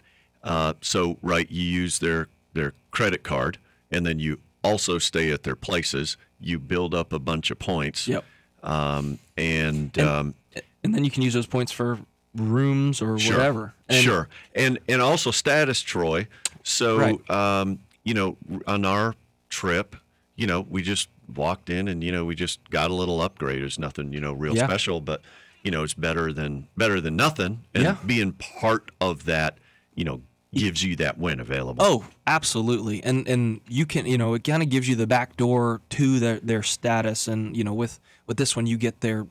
Uh, 0.43 0.75
so 0.81 1.19
right, 1.23 1.51
you 1.51 1.63
use 1.63 1.99
their 2.01 2.29
their 2.53 2.73
credit 2.91 3.23
card, 3.23 3.59
and 3.91 4.05
then 4.05 4.19
you 4.19 4.41
also 4.63 4.99
stay 4.99 5.31
at 5.33 5.43
their 5.43 5.57
places. 5.57 6.17
You 6.41 6.59
build 6.59 6.95
up 6.95 7.13
a 7.13 7.19
bunch 7.19 7.51
of 7.51 7.59
points. 7.59 8.07
Yep. 8.07 8.25
um, 8.63 9.19
and, 9.37 9.99
um, 9.99 10.35
And 10.83 10.95
then 10.95 11.05
you 11.05 11.11
can 11.11 11.23
use 11.23 11.33
those 11.35 11.47
points 11.47 11.73
for 11.73 11.99
rooms 12.35 13.01
or 13.01 13.15
whatever. 13.15 13.73
And 13.89 14.03
sure, 14.05 14.29
and 14.55 14.79
and 14.89 15.01
also 15.01 15.31
status, 15.31 15.81
Troy. 15.81 16.29
So, 16.63 16.99
Right. 16.99 17.31
um, 17.31 17.79
you 18.05 18.15
know, 18.15 18.37
on 18.67 18.85
our 18.85 19.15
trip, 19.49 19.97
you 20.37 20.47
know, 20.47 20.67
we 20.69 20.83
just 20.83 21.09
walked 21.35 21.71
in 21.71 21.89
and 21.89 22.03
you 22.03 22.11
know 22.13 22.25
we 22.25 22.35
just 22.35 22.71
got 22.71 22.91
a 22.91 22.95
little 22.95 23.21
upgrade. 23.21 23.63
It's 23.63 23.79
nothing, 23.79 24.13
you 24.13 24.21
know, 24.21 24.33
real 24.33 24.57
Yeah. 24.57 24.67
special, 24.67 25.01
but 25.01 25.23
you 25.63 25.71
know, 25.71 25.83
it's 25.83 25.95
better 25.95 26.33
than 26.33 26.69
better 26.77 27.01
than 27.01 27.17
nothing. 27.17 27.65
And 27.75 27.83
Yeah. 27.85 27.97
being 28.05 28.33
part 28.33 28.91
of 29.01 29.25
that, 29.25 29.59
you 29.95 30.05
know, 30.05 30.21
gives 30.53 30.83
you 30.85 30.95
that 30.97 31.19
win 31.19 31.41
available. 31.41 31.83
Oh, 31.85 32.05
absolutely. 32.27 33.03
And 33.03 33.27
and 33.27 33.61
you 33.69 33.87
can, 33.87 34.07
you 34.07 34.19
know, 34.19 34.35
it 34.35 34.45
kind 34.45 34.63
of 34.63 34.69
gives 34.69 34.89
you 34.89 34.95
the 34.97 35.07
back 35.07 35.37
door 35.37 35.81
to 35.91 36.19
their 36.21 36.39
their 36.41 36.63
status 36.63 37.27
and, 37.29 37.57
you 37.57 37.65
know, 37.65 37.75
with 37.75 37.99
with 38.27 38.37
this 38.37 38.55
one 38.57 38.67
you 38.67 38.77
get 38.77 39.01
their 39.01 39.27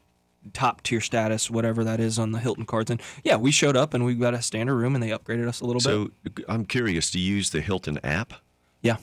top 0.52 0.82
tier 0.84 1.00
status 1.00 1.50
whatever 1.50 1.86
that 1.86 2.02
is 2.02 2.20
on 2.20 2.32
the 2.34 2.40
Hilton 2.40 2.66
cards 2.66 2.92
and 2.92 3.02
yeah, 3.24 3.38
we 3.38 3.50
showed 3.52 3.78
up 3.78 3.94
and 3.94 4.04
we 4.04 4.14
got 4.16 4.34
a 4.34 4.42
standard 4.42 4.76
room 4.76 4.94
and 4.96 5.02
they 5.02 5.10
upgraded 5.10 5.48
us 5.48 5.62
a 5.62 5.66
little 5.66 5.80
bit. 5.80 6.12
So 6.36 6.44
I'm 6.50 6.66
curious. 6.66 7.12
Do 7.12 7.20
you 7.20 7.36
use 7.36 7.52
the 7.52 7.62
Hilton 7.62 7.98
app? 8.04 8.34
Yeah. 8.82 8.98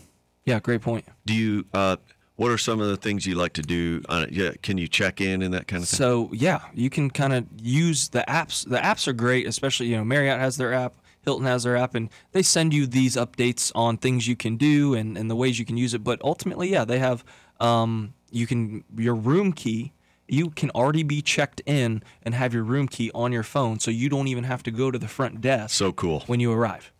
Yeah, 0.45 0.59
great 0.61 0.83
point. 0.83 1.07
Do 1.27 1.35
you? 1.35 1.65
Uh, 1.73 1.97
what 2.41 2.51
are 2.51 2.57
some 2.57 2.81
of 2.81 2.89
the 2.89 2.97
things 2.97 3.27
you 3.27 3.35
like 3.35 3.53
to 3.53 3.61
do? 3.61 4.03
On 4.09 4.23
it? 4.23 4.33
Yeah, 4.33 4.53
can 4.63 4.79
you 4.79 4.89
check 4.89 5.21
in 5.21 5.43
and 5.43 5.53
that 5.53 5.69
kind 5.69 5.83
of 5.83 5.89
thing? 5.91 5.99
So 5.99 6.31
yeah, 6.33 6.63
you 6.73 6.89
can 6.89 7.11
kind 7.11 7.35
of 7.35 7.45
use 7.61 8.09
the 8.09 8.25
apps. 8.27 8.67
The 8.67 8.79
apps 8.79 9.07
are 9.07 9.13
great, 9.13 9.47
especially 9.47 9.89
you 9.89 9.99
know 9.99 10.05
Marriott 10.05 10.41
has 10.41 10.57
their 10.57 10.73
app, 10.73 10.95
Hilton 11.23 11.45
has 11.45 11.65
their 11.65 11.77
app, 11.77 11.95
and 11.95 12.09
they 12.33 12.41
send 12.41 12.73
you 12.73 12.87
these 12.87 13.15
updates 13.17 13.71
on 13.75 13.99
things 13.99 14.27
you 14.27 14.37
can 14.37 14.57
do 14.57 14.95
and, 14.95 15.19
and 15.19 15.31
the 15.31 15.37
ways 15.37 15.59
you 15.59 15.67
can 15.67 15.77
use 15.77 15.93
it. 15.93 16.03
But 16.03 16.19
ultimately, 16.25 16.71
yeah, 16.71 16.87
they 16.87 16.99
have 16.99 17.27
um, 17.61 18.15
you 18.31 18.47
can 18.47 18.85
your 18.97 19.15
room 19.15 19.53
key. 19.53 19.93
You 20.27 20.49
can 20.49 20.71
already 20.71 21.03
be 21.03 21.21
checked 21.21 21.61
in 21.67 22.03
and 22.23 22.35
have 22.35 22.55
your 22.55 22.63
room 22.63 22.89
key 22.89 23.11
on 23.15 23.33
your 23.33 23.43
phone, 23.43 23.81
so 23.81 23.91
you 23.91 24.09
don't 24.09 24.29
even 24.29 24.45
have 24.45 24.63
to 24.63 24.71
go 24.71 24.91
to 24.91 24.99
the 24.99 25.09
front 25.09 25.43
desk 25.43 25.77
so 25.77 25.93
cool. 25.93 26.21
when 26.21 26.41
you 26.41 26.51
arrive. 26.51 26.91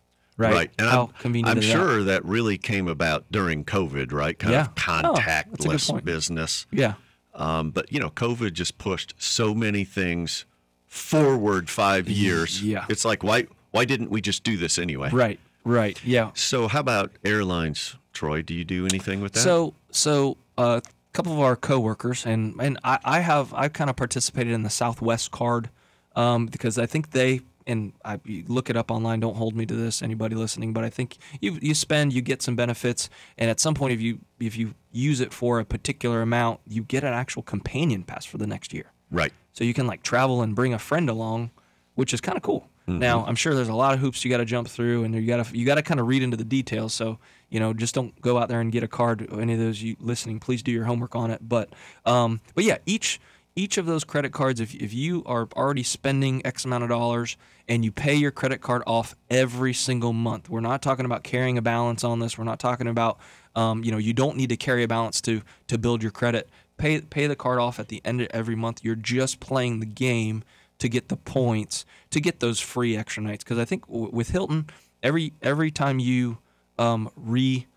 Right. 0.49 0.71
And 0.79 0.89
How 0.89 1.03
I'm, 1.07 1.07
convenient 1.19 1.49
I'm 1.49 1.57
is 1.59 1.67
that? 1.67 1.71
sure 1.73 2.03
that? 2.03 2.25
really 2.25 2.57
came 2.57 2.87
about 2.87 3.25
during 3.31 3.63
COVID, 3.65 4.11
right? 4.11 4.37
Kind 4.37 4.53
Yeah. 4.53 4.61
of 4.61 4.67
Oh, 5.05 5.13
contactless 5.15 5.89
point. 5.89 6.05
business. 6.05 6.65
Yeah. 6.71 6.93
Um, 7.33 7.71
but 7.71 7.91
you 7.91 7.99
know, 7.99 8.09
COVID 8.09 8.53
just 8.53 8.77
pushed 8.77 9.13
so 9.17 9.53
many 9.53 9.83
things 9.83 10.45
forward 10.87 11.69
five 11.69 12.09
years. 12.09 12.61
Yeah. 12.61 12.85
It's 12.89 13.05
like 13.05 13.23
why 13.23 13.47
why 13.71 13.85
didn't 13.85 14.09
we 14.09 14.21
just 14.21 14.43
do 14.43 14.57
this 14.57 14.77
anyway? 14.77 15.09
Right. 15.11 15.39
Right. 15.63 16.03
Yeah. 16.03 16.31
So 16.33 16.67
how 16.67 16.79
about 16.81 17.11
airlines, 17.23 17.95
Troy? 18.13 18.41
Do 18.41 18.53
you 18.53 18.65
do 18.65 18.85
anything 18.85 19.21
with 19.21 19.33
that? 19.33 19.39
So, 19.41 19.73
so 19.91 20.35
uh, 20.57 20.81
a 20.83 21.13
couple 21.13 21.31
of 21.33 21.39
our 21.39 21.55
coworkers 21.55 22.25
and 22.25 22.55
and 22.59 22.77
I, 22.83 22.99
I 23.05 23.19
have 23.21 23.53
I 23.53 23.69
kind 23.69 23.89
of 23.89 23.95
participated 23.95 24.51
in 24.53 24.63
the 24.63 24.69
Southwest 24.69 25.31
card 25.31 25.69
um, 26.15 26.47
because 26.47 26.77
I 26.77 26.85
think 26.85 27.11
they 27.11 27.41
and 27.71 27.93
I 28.05 28.19
look 28.47 28.69
it 28.69 28.77
up 28.77 28.91
online. 28.91 29.19
Don't 29.19 29.35
hold 29.35 29.55
me 29.55 29.65
to 29.65 29.73
this, 29.73 30.01
anybody 30.01 30.35
listening, 30.35 30.73
but 30.73 30.83
I 30.83 30.89
think 30.89 31.17
you 31.39 31.57
you 31.61 31.73
spend, 31.73 32.13
you 32.13 32.21
get 32.21 32.41
some 32.41 32.55
benefits, 32.55 33.09
and 33.37 33.49
at 33.49 33.59
some 33.59 33.73
point, 33.73 33.93
if 33.93 34.01
you 34.01 34.19
if 34.39 34.57
you 34.57 34.75
use 34.91 35.21
it 35.21 35.33
for 35.33 35.59
a 35.59 35.65
particular 35.65 36.21
amount, 36.21 36.59
you 36.67 36.83
get 36.83 37.03
an 37.03 37.13
actual 37.13 37.41
companion 37.41 38.03
pass 38.03 38.25
for 38.25 38.37
the 38.37 38.47
next 38.47 38.73
year. 38.73 38.91
right. 39.09 39.33
So 39.53 39.63
you 39.65 39.73
can 39.73 39.85
like 39.85 40.01
travel 40.01 40.41
and 40.41 40.55
bring 40.55 40.73
a 40.73 40.79
friend 40.79 41.09
along, 41.09 41.51
which 41.95 42.13
is 42.13 42.21
kind 42.21 42.37
of 42.37 42.41
cool. 42.43 42.69
Mm-hmm. 42.87 42.99
Now 42.99 43.25
I'm 43.25 43.35
sure 43.35 43.53
there's 43.53 43.67
a 43.67 43.75
lot 43.75 43.93
of 43.93 43.99
hoops 43.99 44.23
you 44.23 44.31
got 44.31 44.37
to 44.37 44.45
jump 44.45 44.67
through, 44.67 45.03
and 45.03 45.13
you 45.13 45.25
got 45.25 45.45
to 45.45 45.57
you 45.57 45.65
got 45.65 45.75
to 45.75 45.81
kind 45.81 45.99
of 45.99 46.07
read 46.07 46.23
into 46.23 46.37
the 46.37 46.43
details. 46.43 46.93
So 46.93 47.19
you 47.49 47.59
know, 47.59 47.73
just 47.73 47.93
don't 47.93 48.19
go 48.21 48.37
out 48.37 48.47
there 48.47 48.61
and 48.61 48.71
get 48.71 48.83
a 48.83 48.87
card. 48.87 49.27
Any 49.31 49.53
of 49.53 49.59
those 49.59 49.81
you 49.81 49.95
listening, 49.99 50.39
please 50.39 50.63
do 50.63 50.71
your 50.71 50.85
homework 50.85 51.15
on 51.15 51.31
it. 51.31 51.47
But 51.47 51.69
um, 52.05 52.41
but 52.55 52.63
yeah, 52.63 52.77
each 52.85 53.19
each 53.55 53.77
of 53.77 53.85
those 53.85 54.03
credit 54.03 54.31
cards, 54.31 54.59
if 54.59 54.73
if 54.75 54.93
you 54.93 55.23
are 55.25 55.47
already 55.55 55.83
spending 55.83 56.45
X 56.45 56.65
amount 56.65 56.83
of 56.83 56.89
dollars 56.89 57.37
and 57.67 57.83
you 57.83 57.91
pay 57.91 58.15
your 58.15 58.31
credit 58.31 58.61
card 58.61 58.81
off 58.87 59.15
every 59.29 59.73
single 59.73 60.13
month, 60.13 60.49
we're 60.49 60.61
not 60.61 60.81
talking 60.81 61.05
about 61.05 61.23
carrying 61.23 61.57
a 61.57 61.61
balance 61.61 62.03
on 62.03 62.19
this. 62.19 62.37
We're 62.37 62.45
not 62.45 62.59
talking 62.59 62.87
about 62.87 63.19
um, 63.55 63.83
you 63.83 63.91
know 63.91 63.97
you 63.97 64.13
don't 64.13 64.37
need 64.37 64.49
to 64.49 64.57
carry 64.57 64.83
a 64.83 64.87
balance 64.87 65.21
to 65.21 65.41
to 65.67 65.77
build 65.77 66.01
your 66.01 66.11
credit 66.11 66.49
pay 66.77 66.99
pay 67.01 67.27
the 67.27 67.35
card 67.35 67.59
off 67.59 67.79
at 67.79 67.87
the 67.89 68.01
end 68.03 68.21
of 68.21 68.27
every 68.31 68.55
month. 68.55 68.83
You're 68.83 68.95
just 68.95 69.39
playing 69.39 69.79
the 69.79 69.85
game 69.85 70.43
to 70.79 70.89
get 70.89 71.09
the 71.09 71.17
points 71.17 71.85
to 72.09 72.19
get 72.19 72.39
those 72.39 72.59
free 72.59 72.97
extra 72.97 73.21
nights. 73.21 73.43
Because 73.43 73.59
I 73.59 73.65
think 73.65 73.87
w- 73.87 74.09
with 74.11 74.29
Hilton, 74.29 74.67
every 75.03 75.33
every 75.41 75.71
time 75.71 75.99
you 75.99 76.39
um, 76.79 77.09
re, 77.15 77.67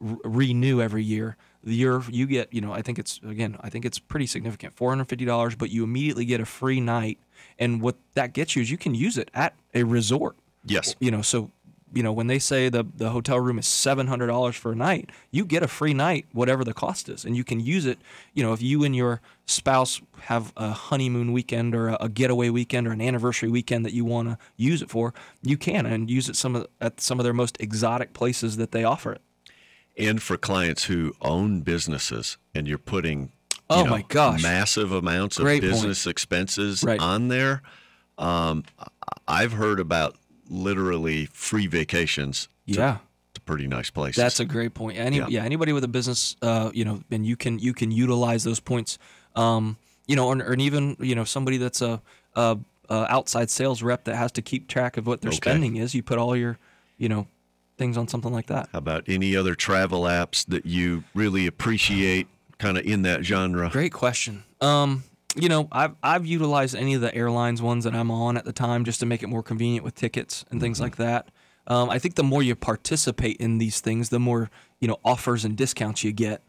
re- 0.00 0.16
renew 0.24 0.80
every 0.80 1.04
year, 1.04 1.36
year 1.66 2.02
you 2.10 2.26
get 2.26 2.52
you 2.52 2.60
know 2.60 2.72
I 2.72 2.82
think 2.82 2.98
it's 2.98 3.20
again 3.26 3.56
I 3.60 3.70
think 3.70 3.84
it's 3.84 3.98
pretty 3.98 4.26
significant 4.26 4.74
four 4.74 4.90
hundred 4.90 5.08
fifty 5.08 5.24
dollars, 5.24 5.54
but 5.54 5.70
you 5.70 5.84
immediately 5.84 6.24
get 6.24 6.40
a 6.40 6.46
free 6.46 6.80
night. 6.80 7.18
And 7.58 7.80
what 7.80 7.96
that 8.14 8.32
gets 8.32 8.56
you 8.56 8.62
is 8.62 8.70
you 8.70 8.78
can 8.78 8.94
use 8.94 9.16
it 9.16 9.30
at 9.34 9.54
a 9.74 9.84
resort. 9.84 10.36
Yes. 10.64 10.96
You 10.98 11.10
know, 11.10 11.22
so 11.22 11.50
you 11.92 12.02
know 12.02 12.12
when 12.12 12.26
they 12.26 12.38
say 12.38 12.68
the 12.68 12.84
the 12.96 13.10
hotel 13.10 13.38
room 13.38 13.58
is 13.58 13.66
seven 13.66 14.08
hundred 14.08 14.26
dollars 14.26 14.56
for 14.56 14.72
a 14.72 14.76
night, 14.76 15.10
you 15.30 15.44
get 15.44 15.62
a 15.62 15.68
free 15.68 15.94
night, 15.94 16.26
whatever 16.32 16.64
the 16.64 16.74
cost 16.74 17.08
is, 17.08 17.24
and 17.24 17.36
you 17.36 17.44
can 17.44 17.60
use 17.60 17.86
it. 17.86 17.98
You 18.34 18.42
know, 18.42 18.52
if 18.52 18.60
you 18.60 18.84
and 18.84 18.94
your 18.94 19.20
spouse 19.46 20.00
have 20.22 20.52
a 20.56 20.72
honeymoon 20.72 21.32
weekend 21.32 21.74
or 21.74 21.88
a, 21.88 21.96
a 22.00 22.08
getaway 22.08 22.48
weekend 22.48 22.88
or 22.88 22.92
an 22.92 23.00
anniversary 23.00 23.48
weekend 23.48 23.84
that 23.84 23.92
you 23.92 24.04
want 24.04 24.28
to 24.28 24.38
use 24.56 24.82
it 24.82 24.90
for, 24.90 25.14
you 25.42 25.56
can 25.56 25.86
and 25.86 26.10
use 26.10 26.28
it 26.28 26.36
some 26.36 26.56
of 26.56 26.66
at 26.80 27.00
some 27.00 27.20
of 27.20 27.24
their 27.24 27.32
most 27.32 27.56
exotic 27.60 28.12
places 28.12 28.56
that 28.56 28.72
they 28.72 28.82
offer 28.82 29.12
it. 29.12 29.20
And 29.96 30.20
for 30.22 30.36
clients 30.36 30.84
who 30.84 31.14
own 31.20 31.60
businesses 31.60 32.36
and 32.54 32.66
you're 32.66 32.78
putting 32.78 33.20
you 33.20 33.30
Oh 33.70 33.84
know, 33.84 33.90
my 33.90 34.02
gosh. 34.08 34.42
massive 34.42 34.92
amounts 34.92 35.38
Great 35.38 35.62
of 35.64 35.70
point. 35.70 35.82
business 35.82 36.06
expenses 36.06 36.82
Right. 36.84 37.00
on 37.00 37.28
there. 37.28 37.62
Um, 38.18 38.64
I've 39.26 39.52
heard 39.52 39.80
about 39.80 40.16
literally 40.50 41.26
free 41.26 41.66
vacations 41.66 42.48
to, 42.68 42.74
Yeah. 42.74 42.98
to 43.34 43.40
pretty 43.40 43.66
nice 43.66 43.90
places. 43.90 44.16
That's 44.16 44.38
a 44.40 44.44
great 44.44 44.74
point. 44.74 44.98
Any, 44.98 45.16
Yeah. 45.18 45.26
yeah. 45.28 45.44
anybody 45.44 45.72
with 45.72 45.82
a 45.84 45.88
business, 45.88 46.36
uh, 46.42 46.70
you 46.74 46.84
know, 46.84 47.02
and 47.10 47.24
you 47.24 47.36
can 47.36 47.58
you 47.58 47.72
can 47.72 47.90
utilize 47.90 48.44
those 48.44 48.60
points, 48.60 48.98
um, 49.34 49.76
you 50.06 50.14
know, 50.16 50.26
or, 50.28 50.36
or 50.42 50.54
even 50.56 50.96
you 51.00 51.14
know 51.14 51.24
somebody 51.24 51.56
that's 51.56 51.80
a, 51.80 52.02
a, 52.36 52.58
a 52.90 53.06
outside 53.12 53.48
sales 53.50 53.82
rep 53.82 54.04
that 54.04 54.16
has 54.16 54.30
to 54.32 54.42
keep 54.42 54.68
track 54.68 54.96
of 54.98 55.06
what 55.06 55.22
their 55.22 55.30
Okay. 55.30 55.36
spending 55.36 55.76
is. 55.76 55.94
You 55.94 56.02
put 56.02 56.18
all 56.18 56.36
your, 56.36 56.58
you 56.98 57.08
know, 57.08 57.26
things 57.76 57.96
on 57.96 58.08
something 58.08 58.32
like 58.32 58.46
that. 58.46 58.68
How 58.72 58.78
about 58.78 59.04
any 59.08 59.36
other 59.36 59.54
travel 59.54 60.02
apps 60.02 60.46
that 60.46 60.66
you 60.66 61.04
really 61.14 61.46
appreciate, 61.46 62.28
kind 62.58 62.78
of 62.78 62.84
in 62.84 63.02
that 63.02 63.24
genre? 63.24 63.70
Great 63.70 63.92
question. 63.92 64.44
Um, 64.60 65.04
you 65.36 65.48
know, 65.48 65.68
I've 65.72 65.94
I've 66.02 66.26
utilized 66.26 66.76
any 66.76 66.94
of 66.94 67.00
the 67.00 67.14
airlines 67.14 67.60
ones 67.60 67.84
that 67.84 67.94
I'm 67.94 68.10
on 68.10 68.36
at 68.36 68.44
the 68.44 68.52
time 68.52 68.84
just 68.84 69.00
to 69.00 69.06
make 69.06 69.22
it 69.22 69.28
more 69.28 69.42
convenient 69.42 69.84
with 69.84 69.94
tickets 69.94 70.44
and 70.50 70.60
things 70.60 70.80
like 70.80 70.96
that. 70.96 71.28
Um, 71.66 71.88
I 71.88 71.98
think 71.98 72.14
the 72.14 72.22
more 72.22 72.42
you 72.42 72.54
participate 72.54 73.38
in 73.38 73.58
these 73.58 73.80
things, 73.80 74.10
the 74.10 74.20
more 74.20 74.50
you 74.80 74.88
know 74.88 74.98
offers 75.04 75.44
and 75.44 75.56
discounts 75.56 76.04
you 76.04 76.12
get. 76.12 76.42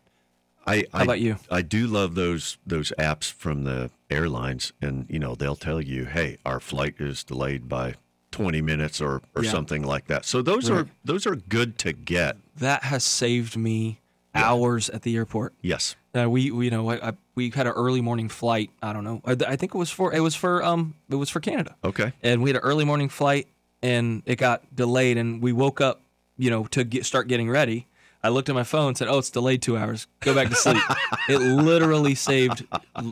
I, 0.68 0.86
How 0.92 1.00
I, 1.00 1.04
about 1.04 1.20
you? 1.20 1.38
I 1.50 1.62
do 1.62 1.88
love 1.88 2.16
those 2.16 2.58
those 2.66 2.92
apps 3.00 3.32
from 3.32 3.64
the 3.64 3.92
airlines, 4.10 4.74
and 4.82 5.06
you 5.10 5.20
know 5.20 5.36
they'll 5.36 5.56
tell 5.56 5.82
you, 5.82 6.06
"Hey, 6.06 6.38
our 6.46 6.60
flight 6.60 6.96
is 7.00 7.24
delayed 7.24 7.70
by 7.70 7.96
20 8.36 8.62
minutes," 8.62 9.00
or 9.02 9.22
or 9.36 9.44
Yeah. 9.44 9.52
something 9.52 9.84
like 9.84 10.08
that. 10.08 10.26
So 10.26 10.42
those 10.42 10.70
are 10.70 10.88
those 11.06 11.26
are 11.26 11.36
good 11.36 11.78
to 11.80 11.94
get. 11.94 12.38
That 12.58 12.84
has 12.84 13.04
saved 13.04 13.56
me 13.58 14.00
hours 14.34 14.90
at 14.90 15.02
the 15.04 15.16
airport. 15.16 15.54
Yes. 15.62 15.96
Uh, 16.14 16.30
we, 16.30 16.52
we, 16.52 16.66
you 16.66 16.72
know, 16.72 16.90
I, 16.90 17.10
I, 17.10 17.14
we 17.36 17.50
had 17.50 17.68
an 17.68 17.74
early 17.74 18.02
morning 18.02 18.28
flight. 18.30 18.70
I 18.82 18.92
don't 18.94 19.04
know. 19.04 19.22
I, 19.26 19.32
I 19.32 19.56
think 19.56 19.74
it 19.74 19.78
was 19.78 19.90
for 19.92 20.14
it 20.14 20.20
was 20.20 20.36
for 20.36 20.64
um 20.64 20.96
it 21.10 21.16
was 21.16 21.30
for 21.30 21.40
Canada. 21.40 21.76
Okay. 21.84 22.12
and 22.22 22.42
we 22.44 22.50
had 22.50 22.58
an 22.58 22.62
early 22.64 22.84
morning 22.86 23.10
flight 23.10 23.48
and 23.82 24.22
it 24.26 24.36
got 24.38 24.64
delayed 24.76 25.18
and 25.18 25.42
we 25.42 25.52
woke 25.54 25.80
up 25.82 26.02
you 26.38 26.50
know 26.50 26.66
to 26.66 26.84
get, 26.84 27.06
start 27.06 27.28
getting 27.30 27.50
ready 27.50 27.88
i 28.26 28.30
looked 28.30 28.50
at 28.50 28.56
my 28.56 28.64
phone 28.64 28.90
and 28.90 28.98
said 28.98 29.08
oh 29.08 29.18
it's 29.20 29.30
delayed 29.30 29.62
two 29.62 29.78
hours 29.78 30.08
go 30.20 30.34
back 30.34 30.50
to 30.50 30.56
sleep 30.56 30.82
it 31.30 31.38
literally 31.38 32.16
saved 32.16 32.66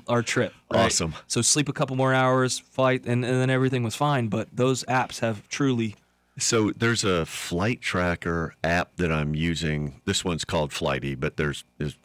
our 0.08 0.22
trip 0.22 0.54
right? 0.72 0.86
Awesome. 0.86 1.14
so 1.28 1.42
sleep 1.42 1.70
a 1.70 1.74
couple 1.74 1.96
more 1.96 2.14
hours 2.14 2.60
flight 2.60 3.06
and, 3.06 3.24
and 3.24 3.36
then 3.42 3.50
everything 3.50 3.84
was 3.84 3.96
fine 3.96 4.28
but 4.28 4.48
those 4.54 4.84
apps 4.86 5.20
have 5.20 5.48
truly 5.50 5.96
So 6.40 6.72
there's 6.72 7.04
a 7.04 7.26
flight 7.28 7.80
tracker 7.82 8.56
app 8.64 8.96
that 8.98 9.12
I'm 9.12 9.36
using. 9.36 10.02
This 10.06 10.26
one's 10.26 10.44
called 10.44 10.74
Flighty, 10.74 11.14
but 11.14 11.38
there's 11.38 11.64
there's 11.78 11.96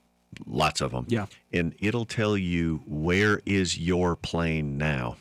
lots 0.46 0.82
of 0.82 0.90
them. 0.90 1.06
Yeah. 1.08 1.26
And 1.50 1.74
it'll 1.78 2.04
tell 2.04 2.36
you 2.36 2.82
where 2.86 3.40
is 3.46 3.78
your 3.78 4.16
plane 4.16 4.76
now. 4.76 5.16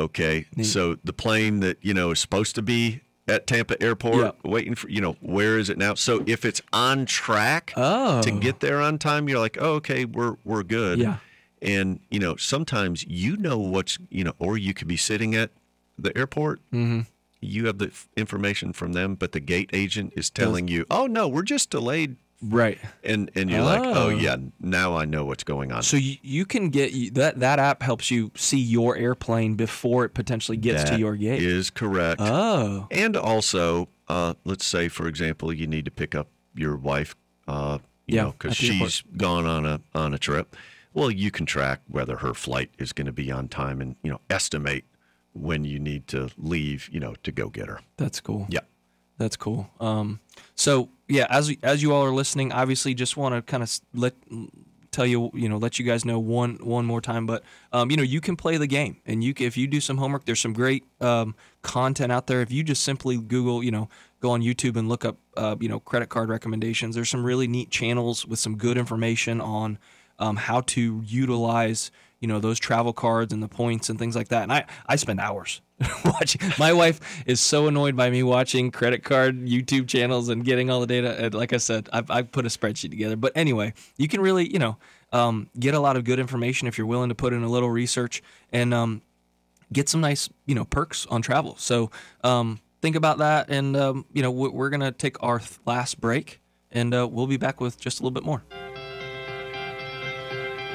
Okay. 0.00 0.46
So 0.62 0.96
the 1.04 1.12
plane 1.12 1.60
that, 1.60 1.78
you 1.80 1.94
know, 1.94 2.10
is 2.10 2.18
supposed 2.20 2.54
to 2.56 2.62
be 2.62 3.02
at 3.28 3.46
Tampa 3.46 3.80
Airport 3.82 4.16
Yeah. 4.16 4.30
waiting 4.50 4.74
for, 4.74 4.88
you 4.88 5.00
know, 5.00 5.12
where 5.20 5.58
is 5.58 5.68
it 5.68 5.78
now? 5.78 5.94
So 5.94 6.22
if 6.26 6.44
it's 6.44 6.60
on 6.72 7.06
track 7.06 7.72
oh 7.76 8.22
to 8.22 8.30
get 8.30 8.60
there 8.60 8.80
on 8.80 8.98
time, 8.98 9.28
you're 9.28 9.38
like, 9.38 9.58
oh, 9.60 9.74
okay, 9.74 10.04
we're 10.04 10.36
we're 10.44 10.62
good. 10.62 10.98
Yeah. 10.98 11.16
And 11.60 12.00
you 12.10 12.18
know, 12.20 12.36
sometimes 12.36 13.04
you 13.06 13.36
know 13.36 13.58
what's 13.58 13.98
you 14.10 14.24
know, 14.24 14.34
or 14.38 14.56
you 14.56 14.74
could 14.74 14.88
be 14.88 14.96
sitting 14.96 15.34
at 15.34 15.50
the 15.98 16.16
airport. 16.16 16.60
Mhm. 16.72 17.06
You 17.40 17.66
have 17.66 17.78
the 17.78 17.92
information 18.16 18.72
from 18.72 18.92
them, 18.94 19.14
but 19.14 19.32
the 19.32 19.40
gate 19.40 19.70
agent 19.72 20.12
is 20.16 20.28
telling 20.30 20.66
you, 20.68 20.84
"Oh 20.90 21.06
no, 21.06 21.28
we're 21.28 21.42
just 21.42 21.70
delayed 21.70 22.16
Right. 22.40 22.78
and 23.02 23.30
and 23.34 23.50
you're 23.50 23.62
like, 23.62 23.82
Oh. 23.82 24.06
oh 24.06 24.08
yeah, 24.10 24.36
now 24.60 24.96
I 24.96 25.04
know 25.04 25.24
what's 25.24 25.42
going 25.44 25.72
on. 25.72 25.82
So 25.82 25.96
you, 25.96 26.16
you 26.22 26.46
can 26.46 26.70
get 26.70 27.14
that 27.14 27.40
that 27.40 27.58
app 27.58 27.82
helps 27.82 28.10
you 28.10 28.30
see 28.36 28.58
your 28.60 28.96
airplane 28.96 29.54
before 29.56 30.04
it 30.04 30.14
potentially 30.14 30.56
gets 30.56 30.84
to 30.90 30.98
your 30.98 31.16
gate. 31.16 31.42
is 31.42 31.70
correct. 31.70 32.20
oh. 32.22 32.86
And 32.90 33.16
also, 33.16 33.88
uh, 34.08 34.34
let's 34.44 34.64
say, 34.64 34.88
for 34.88 35.08
example, 35.08 35.52
you 35.52 35.66
need 35.66 35.84
to 35.86 35.90
pick 35.90 36.14
up 36.14 36.28
your 36.54 36.76
wife, 36.76 37.16
uh, 37.48 37.78
you 38.06 38.16
Yeah, 38.16 38.22
know, 38.24 38.30
because 38.38 38.52
at 38.52 38.58
the 38.58 38.72
airport. 38.72 38.90
she's 38.92 39.02
gone 39.16 39.44
on 39.46 39.66
a 39.66 39.80
on 39.94 40.14
a 40.14 40.18
trip. 40.18 40.54
Well, 40.94 41.10
you 41.10 41.30
can 41.30 41.44
track 41.44 41.80
whether 41.88 42.16
her 42.18 42.34
flight 42.34 42.70
is 42.78 42.92
going 42.92 43.06
to 43.06 43.12
be 43.12 43.30
on 43.32 43.48
time, 43.48 43.80
and 43.80 43.96
you 44.02 44.10
know, 44.10 44.20
estimate 44.30 44.84
when 45.32 45.64
you 45.64 45.78
need 45.78 46.06
to 46.08 46.30
leave, 46.38 46.88
you 46.92 46.98
know, 47.00 47.14
to 47.22 47.30
go 47.32 47.48
get 47.48 47.66
her. 47.68 47.80
That's 47.96 48.20
cool. 48.20 48.46
Yeah. 48.48 48.60
That's 49.18 49.36
cool. 49.36 49.68
Um, 49.80 50.20
so 50.54 50.88
yeah, 51.08 51.26
as 51.30 51.54
as 51.62 51.82
you 51.82 51.92
all 51.92 52.04
are 52.04 52.12
listening, 52.12 52.52
obviously, 52.52 52.94
just 52.94 53.16
want 53.16 53.34
to 53.34 53.42
kind 53.42 53.62
of 53.62 53.80
let 53.94 54.14
tell 54.90 55.06
you, 55.06 55.30
you 55.34 55.48
know, 55.48 55.56
let 55.56 55.78
you 55.78 55.84
guys 55.84 56.04
know 56.04 56.18
one 56.18 56.56
one 56.56 56.84
more 56.84 57.00
time. 57.00 57.26
But 57.26 57.42
um, 57.72 57.90
you 57.90 57.96
know, 57.96 58.02
you 58.02 58.20
can 58.20 58.36
play 58.36 58.56
the 58.56 58.66
game, 58.66 58.98
and 59.06 59.22
you 59.24 59.32
if 59.38 59.56
you 59.56 59.66
do 59.66 59.80
some 59.80 59.98
homework, 59.98 60.24
there's 60.26 60.40
some 60.40 60.52
great 60.52 60.84
um, 61.00 61.34
content 61.62 62.12
out 62.12 62.26
there. 62.26 62.42
If 62.42 62.52
you 62.52 62.62
just 62.62 62.82
simply 62.82 63.16
Google, 63.16 63.62
you 63.62 63.70
know, 63.70 63.88
go 64.20 64.30
on 64.30 64.42
YouTube 64.42 64.76
and 64.76 64.88
look 64.88 65.04
up, 65.04 65.16
uh, 65.36 65.56
you 65.60 65.68
know, 65.68 65.80
credit 65.80 66.08
card 66.08 66.28
recommendations. 66.28 66.94
There's 66.94 67.08
some 67.08 67.24
really 67.24 67.48
neat 67.48 67.70
channels 67.70 68.26
with 68.26 68.38
some 68.38 68.56
good 68.56 68.76
information 68.76 69.40
on 69.40 69.78
um, 70.18 70.36
how 70.36 70.62
to 70.62 71.02
utilize 71.06 71.90
you 72.20 72.28
know 72.28 72.40
those 72.40 72.58
travel 72.58 72.92
cards 72.92 73.32
and 73.32 73.42
the 73.42 73.48
points 73.48 73.88
and 73.88 73.98
things 73.98 74.16
like 74.16 74.28
that. 74.28 74.42
And 74.42 74.52
i 74.52 74.64
i 74.86 74.96
spend 74.96 75.20
hours 75.20 75.60
watching. 76.04 76.40
My 76.58 76.72
wife 76.72 77.22
is 77.26 77.40
so 77.40 77.68
annoyed 77.68 77.94
by 77.96 78.10
me 78.10 78.22
watching 78.24 78.70
credit 78.72 79.04
card 79.04 79.36
youtube 79.46 79.86
channels 79.86 80.28
and 80.28 80.44
getting 80.44 80.70
all 80.70 80.80
the 80.80 80.86
data. 80.86 81.16
And 81.24 81.34
like 81.34 81.52
i 81.52 81.56
said 81.58 81.88
i've, 81.92 82.10
I've 82.10 82.32
put 82.32 82.44
a 82.44 82.48
spreadsheet 82.48 82.90
together. 82.90 83.16
But 83.16 83.32
anyway 83.36 83.74
you 83.96 84.08
can 84.08 84.20
really 84.20 84.52
you 84.52 84.58
know 84.58 84.76
um, 85.12 85.48
get 85.58 85.74
a 85.74 85.80
lot 85.80 85.96
of 85.96 86.04
good 86.04 86.18
information 86.18 86.68
if 86.68 86.76
you're 86.76 86.86
willing 86.86 87.08
to 87.08 87.14
put 87.14 87.32
in 87.32 87.42
a 87.42 87.48
little 87.48 87.70
research 87.70 88.22
and 88.52 88.74
um, 88.74 89.00
get 89.72 89.88
some 89.88 90.00
nice 90.00 90.28
you 90.46 90.54
know 90.54 90.64
perks 90.64 91.06
on 91.06 91.22
travel. 91.22 91.56
So 91.56 91.90
um, 92.24 92.60
think 92.82 92.96
about 92.96 93.18
that 93.18 93.48
and 93.48 93.76
um, 93.76 94.04
you 94.12 94.22
know 94.22 94.30
we- 94.30 94.48
we're 94.50 94.70
gonna 94.70 94.92
take 94.92 95.22
our 95.22 95.40
last 95.64 96.00
break 96.00 96.40
and 96.72 96.92
uh, 96.92 97.06
we'll 97.10 97.26
be 97.26 97.38
back 97.38 97.60
with 97.60 97.80
just 97.80 98.00
a 98.00 98.02
little 98.02 98.10
bit 98.14 98.24
more 98.24 98.42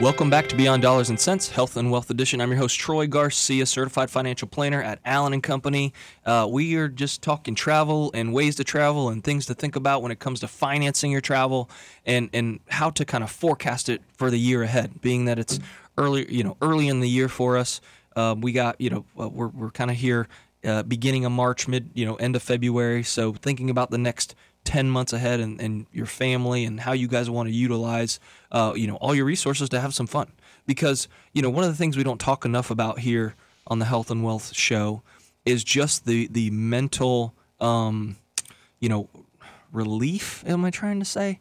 Welcome 0.01 0.31
back 0.31 0.49
to 0.49 0.55
Beyond 0.55 0.81
Dollars 0.81 1.11
and 1.11 1.19
Sense, 1.19 1.49
Health 1.49 1.77
and 1.77 1.91
Wealth 1.91 2.09
Edition. 2.09 2.41
I'm 2.41 2.49
your 2.49 2.57
host 2.57 2.79
Troy 2.79 3.05
Garcia, 3.05 3.67
certified 3.67 4.09
financial 4.09 4.47
planner 4.47 4.81
at 4.81 4.97
Allen 5.05 5.33
and 5.33 5.43
Company. 5.43 5.93
Uh, 6.25 6.47
we 6.49 6.75
are 6.75 6.87
just 6.87 7.21
talking 7.21 7.53
travel 7.53 8.09
and 8.15 8.33
ways 8.33 8.55
to 8.55 8.63
travel 8.63 9.09
and 9.09 9.23
things 9.23 9.45
to 9.45 9.53
think 9.53 9.75
about 9.75 10.01
when 10.01 10.11
it 10.11 10.17
comes 10.17 10.39
to 10.39 10.47
financing 10.47 11.11
your 11.11 11.21
travel 11.21 11.69
and 12.07 12.31
and 12.33 12.59
how 12.69 12.89
to 12.89 13.05
kind 13.05 13.23
of 13.23 13.29
forecast 13.29 13.87
it 13.87 14.01
for 14.17 14.31
the 14.31 14.39
year 14.39 14.63
ahead. 14.63 14.99
Being 14.99 15.25
that 15.25 15.37
it's 15.37 15.59
early, 15.95 16.29
you 16.33 16.43
know, 16.43 16.57
early 16.59 16.87
in 16.87 16.99
the 16.99 17.09
year 17.09 17.29
for 17.29 17.55
us, 17.55 17.79
um, 18.15 18.41
we 18.41 18.51
got 18.51 18.81
you 18.81 18.89
know 18.89 19.05
uh, 19.19 19.29
we're 19.29 19.49
we're 19.49 19.71
kind 19.71 19.91
of 19.91 19.95
here 19.95 20.27
uh, 20.65 20.81
beginning 20.81 21.23
of 21.23 21.31
March, 21.31 21.67
mid 21.67 21.91
you 21.93 22.05
know 22.05 22.15
end 22.15 22.35
of 22.35 22.41
February. 22.41 23.03
So 23.03 23.33
thinking 23.33 23.69
about 23.69 23.91
the 23.91 23.99
next 23.99 24.33
10 24.65 24.89
months 24.89 25.13
ahead 25.13 25.39
and, 25.39 25.59
and 25.59 25.85
your 25.91 26.05
family 26.05 26.65
and 26.65 26.79
how 26.79 26.93
you 26.93 27.07
guys 27.07 27.29
want 27.29 27.47
to 27.47 27.53
utilize 27.53 28.19
uh, 28.51 28.73
you 28.75 28.87
know 28.87 28.95
all 28.95 29.13
your 29.13 29.25
resources 29.25 29.69
to 29.69 29.79
have 29.79 29.93
some 29.93 30.07
fun 30.07 30.31
because 30.65 31.07
you 31.33 31.41
know 31.41 31.49
one 31.49 31.63
of 31.63 31.69
the 31.69 31.75
things 31.75 31.97
we 31.97 32.03
don't 32.03 32.19
talk 32.19 32.45
enough 32.45 32.71
about 32.71 32.99
here 32.99 33.35
on 33.67 33.79
the 33.79 33.85
health 33.85 34.09
and 34.09 34.23
wealth 34.23 34.53
show 34.55 35.01
is 35.45 35.63
just 35.63 36.05
the 36.05 36.27
the 36.27 36.49
mental 36.51 37.33
um, 37.59 38.17
you 38.79 38.89
know 38.89 39.09
relief 39.71 40.43
am 40.45 40.63
i 40.63 40.69
trying 40.69 40.99
to 40.99 41.05
say 41.05 41.39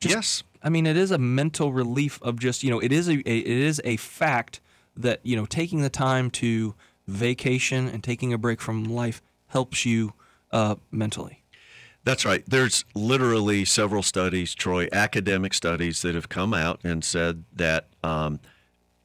yes. 0.00 0.42
I 0.62 0.68
mean, 0.68 0.86
it 0.86 0.96
is 0.96 1.10
a 1.10 1.18
mental 1.18 1.72
relief 1.72 2.20
of 2.22 2.38
just 2.38 2.62
you 2.62 2.70
know, 2.70 2.78
it 2.78 2.92
is 2.92 3.08
a, 3.08 3.14
a 3.14 3.38
it 3.38 3.46
is 3.46 3.80
a 3.84 3.96
fact 3.96 4.60
that 4.96 5.20
you 5.22 5.36
know 5.36 5.46
taking 5.46 5.82
the 5.82 5.90
time 5.90 6.30
to 6.30 6.74
vacation 7.06 7.88
and 7.88 8.02
taking 8.02 8.32
a 8.32 8.38
break 8.38 8.60
from 8.60 8.84
life 8.84 9.22
helps 9.48 9.84
you 9.84 10.12
uh, 10.52 10.76
mentally. 10.90 11.41
That's 12.04 12.24
right. 12.24 12.42
There's 12.46 12.84
literally 12.94 13.64
several 13.64 14.02
studies, 14.02 14.54
Troy, 14.54 14.88
academic 14.92 15.54
studies 15.54 16.02
that 16.02 16.14
have 16.14 16.28
come 16.28 16.52
out 16.52 16.80
and 16.82 17.04
said 17.04 17.44
that 17.54 17.88
um, 18.02 18.40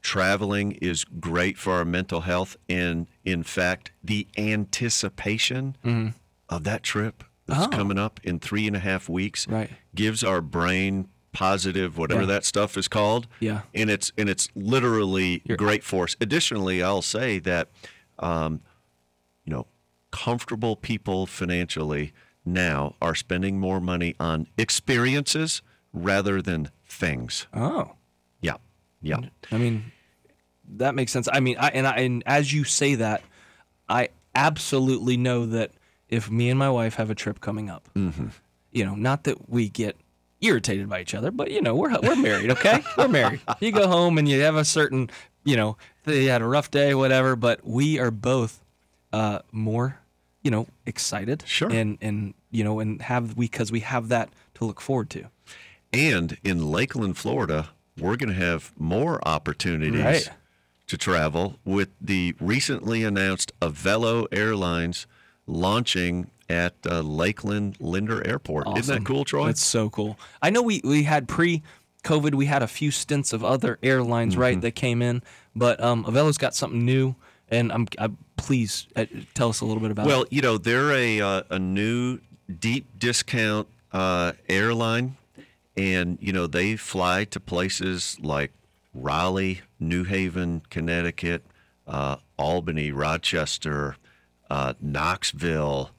traveling 0.01 0.71
is 0.73 1.03
great 1.03 1.57
for 1.57 1.73
our 1.73 1.85
mental 1.85 2.21
health. 2.21 2.57
And 2.67 3.07
in 3.23 3.43
fact, 3.43 3.91
the 4.03 4.27
anticipation 4.37 6.13
of 6.49 6.63
that 6.63 6.83
trip 6.83 7.23
that's 7.45 7.59
Mm-hmm. 7.61 7.73
Oh. 7.73 7.77
coming 7.77 7.97
up 7.97 8.19
in 8.23 8.39
three 8.39 8.67
and 8.67 8.75
a 8.75 8.79
half 8.79 9.07
weeks 9.07 9.47
Right. 9.47 9.69
gives 9.95 10.21
our 10.23 10.41
brain 10.41 11.07
positive 11.31 11.97
whatever 11.97 12.21
Yeah. 12.21 12.27
that 12.27 12.45
stuff 12.45 12.77
is 12.77 12.87
called 12.89 13.27
Yeah. 13.39 13.61
and 13.73 13.89
it's 13.91 14.11
and 14.17 14.27
it's 14.27 14.49
literally 14.55 15.43
You're- 15.45 15.55
great 15.55 15.83
for 15.83 16.05
us 16.05 16.15
additionally 16.19 16.81
i'll 16.81 17.01
say 17.03 17.37
that 17.39 17.69
um, 18.19 18.61
you 19.45 19.53
know, 19.53 19.67
comfortable 20.11 20.75
people 20.75 21.25
financially 21.27 22.11
now 22.53 22.95
are 23.01 23.13
spending 23.15 23.59
more 23.59 23.79
money 23.79 24.15
on 24.19 24.47
experiences 24.57 25.61
rather 25.93 26.41
than 26.41 26.69
things. 26.85 27.47
Oh, 27.53 27.91
Yeah. 28.41 28.55
Yeah. 29.01 29.19
I 29.51 29.57
mean, 29.57 29.91
that 30.77 30.95
makes 30.95 31.11
sense. 31.11 31.27
I 31.31 31.39
mean, 31.39 31.57
I, 31.59 31.69
and 31.69 31.85
I, 31.87 31.97
and 31.97 32.23
as 32.25 32.51
you 32.51 32.63
say 32.63 32.95
that, 32.95 33.21
I 33.87 34.09
absolutely 34.35 35.17
know 35.17 35.45
that 35.45 35.71
if 36.09 36.29
me 36.31 36.49
and 36.49 36.57
my 36.57 36.69
wife 36.69 36.95
have 36.95 37.09
a 37.09 37.15
trip 37.15 37.39
coming 37.41 37.69
up, 37.69 37.89
you 38.71 38.85
know, 38.85 38.95
not 38.95 39.23
that 39.25 39.49
we 39.49 39.69
get 39.69 39.95
irritated 40.41 40.87
by 40.89 41.01
each 41.01 41.13
other, 41.15 41.31
but 41.31 41.51
you 41.51 41.61
know, 41.61 41.75
we're 41.75 41.97
we're 42.01 42.15
married, 42.15 42.51
okay? 42.51 42.81
we're 42.97 43.07
married. 43.07 43.41
You 43.59 43.71
go 43.71 43.87
home 43.87 44.17
and 44.17 44.27
you 44.27 44.41
have 44.41 44.55
a 44.55 44.65
certain, 44.65 45.09
you 45.43 45.55
know, 45.55 45.77
they 46.03 46.25
had 46.25 46.41
a 46.41 46.45
rough 46.47 46.69
day, 46.71 46.93
whatever, 46.93 47.35
but 47.35 47.65
we 47.65 47.99
are 47.99 48.11
both 48.11 48.63
uh, 49.13 49.39
more, 49.51 49.99
you 50.43 50.51
know, 50.51 50.67
excited, 50.85 51.43
Sure. 51.47 51.69
and 51.71 51.97
and 52.01 52.33
you 52.51 52.63
know, 52.63 52.79
and 52.79 53.01
have 53.03 53.35
we 53.37 53.45
because 53.47 53.71
we 53.71 53.81
have 53.81 54.09
that 54.09 54.29
to 54.55 54.65
look 54.65 54.81
forward 54.81 55.09
to. 55.11 55.25
And 55.93 56.37
in 56.43 56.69
Lakeland, 56.71 57.17
Florida, 57.17 57.69
we're 57.97 58.15
going 58.17 58.29
to 58.29 58.35
have 58.45 58.71
more 58.77 59.25
opportunities 59.27 60.03
Right. 60.03 60.29
to 60.87 60.97
travel 60.97 61.59
with 61.65 61.89
the 62.01 62.35
recently 62.39 63.03
announced 63.03 63.51
Avelo 63.61 64.27
Airlines 64.31 65.07
launching 65.45 66.29
at 66.49 66.75
uh, 66.89 67.01
Lakeland 67.01 67.75
Linder 67.79 68.25
Airport. 68.27 68.67
Isn't 68.77 68.95
that 68.99 69.05
cool, 69.05 69.25
Troy? 69.25 69.47
That's 69.47 69.63
so 69.63 69.89
cool. 69.89 70.17
I 70.41 70.49
know 70.49 70.61
we, 70.61 70.81
we 70.83 71.03
had 71.03 71.27
pre 71.27 71.63
COVID, 72.03 72.35
we 72.35 72.45
had 72.45 72.63
a 72.63 72.67
few 72.67 72.91
stints 72.91 73.33
of 73.33 73.43
other 73.43 73.79
airlines, 73.83 74.33
Mm-hmm. 74.33 74.41
right, 74.41 74.61
that 74.61 74.75
came 74.75 75.01
in, 75.01 75.23
but 75.55 75.81
um, 75.83 76.05
Avelo's 76.05 76.37
got 76.37 76.55
something 76.55 76.85
new, 76.85 77.15
and 77.49 77.71
I'm, 77.71 77.87
I, 77.99 78.09
please 78.37 78.87
uh, 78.95 79.05
tell 79.33 79.49
us 79.49 79.59
a 79.61 79.65
little 79.65 79.81
bit 79.81 79.91
about 79.91 80.05
Well, 80.05 80.15
it. 80.15 80.19
Well, 80.19 80.27
you 80.31 80.41
know, 80.41 80.57
they're 80.57 80.91
a 80.91 81.19
uh, 81.21 81.43
a 81.49 81.59
new 81.59 82.19
deep 82.59 82.87
discount 82.97 83.67
uh, 83.91 84.33
airline, 84.49 85.17
and 85.75 86.17
you 86.21 86.31
know 86.33 86.47
they 86.47 86.75
fly 86.75 87.23
to 87.25 87.39
places 87.39 88.17
like 88.21 88.51
Raleigh, 88.93 89.61
New 89.79 90.03
Haven, 90.03 90.61
Connecticut, 90.69 91.43
uh, 91.87 92.17
Albany, 92.37 92.91
Rochester, 92.91 93.95
uh, 94.49 94.73
Knoxville. 94.81 95.91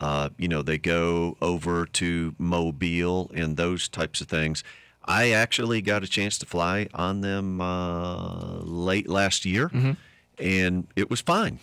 Uh, 0.00 0.30
you 0.38 0.48
know, 0.48 0.62
they 0.62 0.78
go 0.78 1.36
over 1.42 1.84
to 1.84 2.34
Mobile 2.38 3.30
and 3.34 3.56
those 3.58 3.86
types 3.88 4.22
of 4.22 4.28
things. 4.28 4.64
I 5.04 5.30
actually 5.30 5.82
got 5.82 6.02
a 6.02 6.06
chance 6.06 6.38
to 6.38 6.46
fly 6.46 6.88
on 6.94 7.20
them 7.20 7.60
uh, 7.60 8.60
late 8.62 9.08
last 9.08 9.44
year, 9.44 9.70
and 10.38 10.86
it 10.96 11.10
was 11.10 11.20
fine. 11.20 11.58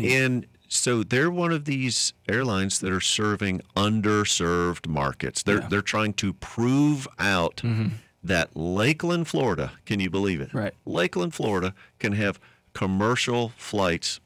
And 0.00 0.46
so 0.72 1.02
they're 1.02 1.30
one 1.30 1.52
of 1.52 1.66
these 1.66 2.14
airlines 2.28 2.78
that 2.80 2.90
are 2.90 3.00
serving 3.00 3.60
underserved 3.76 4.86
markets. 4.86 5.42
They're 5.42 5.60
they're 5.60 5.82
trying 5.82 6.14
to 6.14 6.32
prove 6.32 7.06
out 7.18 7.56
mm-hmm. 7.56 7.96
that 8.24 8.56
Lakeland, 8.56 9.28
Florida, 9.28 9.72
can 9.84 10.00
you 10.00 10.08
believe 10.08 10.40
it? 10.40 10.52
Right. 10.54 10.72
Lakeland, 10.86 11.34
Florida 11.34 11.74
can 11.98 12.12
have 12.12 12.40
commercial 12.72 13.50
flights 13.56 14.20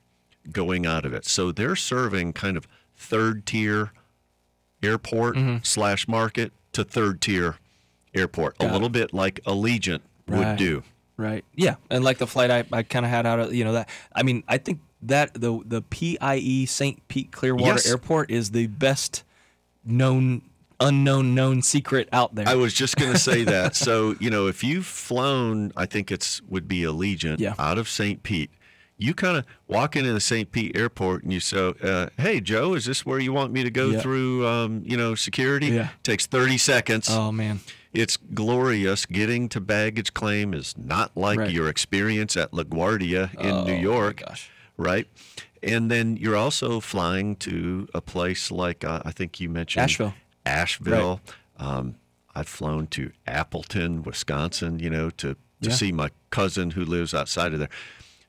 going 0.52 0.86
out 0.86 1.04
of 1.04 1.12
it. 1.12 1.24
So 1.24 1.50
they're 1.50 1.76
serving 1.76 2.32
kind 2.32 2.56
of 2.56 2.68
third 2.94 3.44
tier 3.44 3.92
airport 4.82 5.36
mm-hmm. 5.36 5.56
slash 5.62 6.06
market 6.06 6.52
to 6.72 6.84
third 6.84 7.20
tier 7.20 7.56
airport. 8.14 8.56
a 8.60 8.70
little 8.72 8.88
bit 8.88 9.12
like 9.12 9.40
Allegiant 9.44 10.00
would 10.28 10.56
do. 10.56 10.84
Right. 11.16 11.44
Yeah, 11.54 11.76
and 11.90 12.04
like 12.04 12.18
the 12.18 12.26
flight 12.26 12.50
I, 12.50 12.64
I 12.72 12.82
kind 12.82 13.04
of 13.06 13.10
had 13.10 13.26
out 13.26 13.40
of 13.40 13.54
you 13.54 13.64
know 13.64 13.72
that 13.72 13.88
I 14.14 14.22
mean 14.22 14.44
I 14.46 14.58
think 14.58 14.80
that 15.02 15.34
the 15.34 15.60
the 15.64 15.82
PIE 15.82 16.64
St. 16.66 17.06
Pete 17.08 17.30
Clearwater 17.32 17.72
Yes. 17.74 17.86
Airport 17.90 18.30
is 18.30 18.50
the 18.50 18.66
best 18.66 19.22
known 19.84 20.42
unknown 20.80 21.34
known 21.34 21.62
secret 21.62 22.08
out 22.12 22.34
there. 22.34 22.46
I 22.48 22.54
was 22.54 22.74
just 22.74 22.96
going 22.96 23.12
to 23.12 23.18
say 23.18 23.44
that. 23.44 23.74
So, 23.74 24.14
you 24.20 24.28
know, 24.28 24.46
if 24.46 24.62
you've 24.62 24.84
flown, 24.86 25.72
I 25.76 25.86
think 25.86 26.12
it's 26.12 26.42
would 26.42 26.68
be 26.68 26.80
Allegiant 26.82 27.38
Yeah. 27.38 27.54
out 27.58 27.78
of 27.78 27.88
St. 27.88 28.22
Pete, 28.22 28.50
you 28.98 29.14
kind 29.14 29.38
of 29.38 29.46
walk 29.68 29.96
into 29.96 30.12
the 30.12 30.20
St. 30.20 30.50
Pete 30.52 30.76
Airport 30.76 31.22
and 31.22 31.32
you 31.32 31.40
say, 31.40 31.72
uh, 31.82 32.08
"Hey, 32.18 32.40
Joe, 32.40 32.74
is 32.74 32.84
this 32.84 33.06
where 33.06 33.18
you 33.18 33.32
want 33.32 33.52
me 33.52 33.62
to 33.62 33.70
go 33.70 33.90
Yeah. 33.90 34.00
through, 34.00 34.46
um, 34.46 34.82
you 34.84 34.96
know, 34.98 35.14
security?" 35.14 35.68
Yeah. 35.68 35.88
Takes 36.02 36.26
30 36.26 36.58
seconds. 36.58 37.08
Oh 37.10 37.32
man. 37.32 37.60
It's 37.94 38.18
glorious. 38.18 39.06
Getting 39.06 39.48
to 39.50 39.60
baggage 39.60 40.12
claim 40.12 40.52
is 40.52 40.74
not 40.76 41.16
like 41.16 41.38
Right. 41.38 41.50
your 41.50 41.68
experience 41.70 42.36
at 42.36 42.52
LaGuardia 42.52 43.32
in 43.40 43.50
Oh, 43.50 43.64
New 43.64 43.72
my 43.74 43.80
York, 43.80 44.22
gosh. 44.26 44.50
Right? 44.76 45.06
And 45.62 45.90
then 45.90 46.16
you're 46.16 46.36
also 46.36 46.80
flying 46.80 47.36
to 47.36 47.88
a 47.94 48.00
place 48.00 48.50
like 48.50 48.84
uh, 48.84 49.02
I 49.04 49.10
think 49.12 49.40
you 49.40 49.48
mentioned 49.48 49.84
Asheville. 49.84 50.14
Asheville. 50.44 51.20
Um, 51.58 51.96
I've 52.34 52.48
flown 52.48 52.86
to 52.88 53.12
Appleton, 53.26 54.02
Wisconsin, 54.02 54.78
you 54.78 54.90
know, 54.90 55.10
to 55.10 55.34
to 55.62 55.70
Yeah. 55.70 55.72
see 55.74 55.90
my 55.92 56.10
cousin 56.30 56.72
who 56.72 56.84
lives 56.84 57.14
outside 57.14 57.52
of 57.54 57.58
there. 57.58 57.70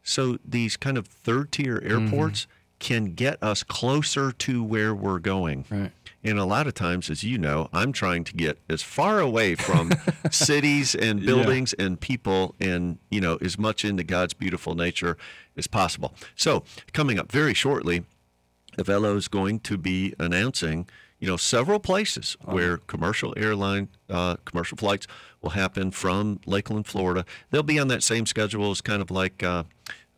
So 0.02 0.38
these 0.46 0.78
kind 0.78 0.98
of 0.98 1.08
third 1.08 1.52
tier 1.52 1.82
airports 1.84 2.42
Mm-hmm. 2.44 2.52
can 2.80 3.14
get 3.16 3.42
us 3.44 3.64
closer 3.64 4.32
to 4.32 4.64
where 4.64 4.96
we're 4.96 5.20
going. 5.20 5.66
Right. 5.70 5.92
And 6.28 6.38
a 6.38 6.44
lot 6.44 6.68
of 6.68 6.74
times, 6.74 7.10
as 7.10 7.24
you 7.24 7.38
know, 7.38 7.70
I'm 7.72 7.94
trying 7.94 8.26
to 8.26 8.34
get 8.34 8.60
as 8.70 8.82
far 8.82 9.22
away 9.22 9.56
from 9.56 9.94
cities 10.30 10.94
and 10.94 11.26
buildings 11.26 11.72
and 11.74 11.98
people 12.00 12.54
and, 12.60 12.98
you 13.10 13.22
know, 13.22 13.38
as 13.40 13.58
much 13.58 13.86
into 13.86 14.04
God's 14.04 14.34
beautiful 14.34 14.76
nature 14.76 15.18
as 15.56 15.68
possible. 15.68 16.14
So, 16.36 16.64
coming 16.92 17.18
up 17.18 17.32
very 17.32 17.54
shortly, 17.54 18.04
Avelo 18.78 19.16
is 19.16 19.30
going 19.30 19.62
to 19.62 19.78
be 19.78 20.14
announcing, 20.20 20.90
you 21.18 21.28
know, 21.28 21.38
several 21.38 21.80
places 21.80 22.36
where 22.42 22.78
commercial 22.78 23.34
airline, 23.38 23.88
uh, 24.10 24.36
commercial 24.44 24.78
flights 24.78 25.08
will 25.42 25.52
happen 25.52 25.92
from 25.92 26.42
Lakeland, 26.46 26.88
Florida. 26.88 27.26
They'll 27.52 27.64
be 27.64 27.80
on 27.80 27.88
that 27.88 28.04
same 28.04 28.26
schedule 28.26 28.70
as 28.72 28.82
kind 28.82 29.02
of 29.02 29.10
like 29.10 29.44
uh, 29.44 29.64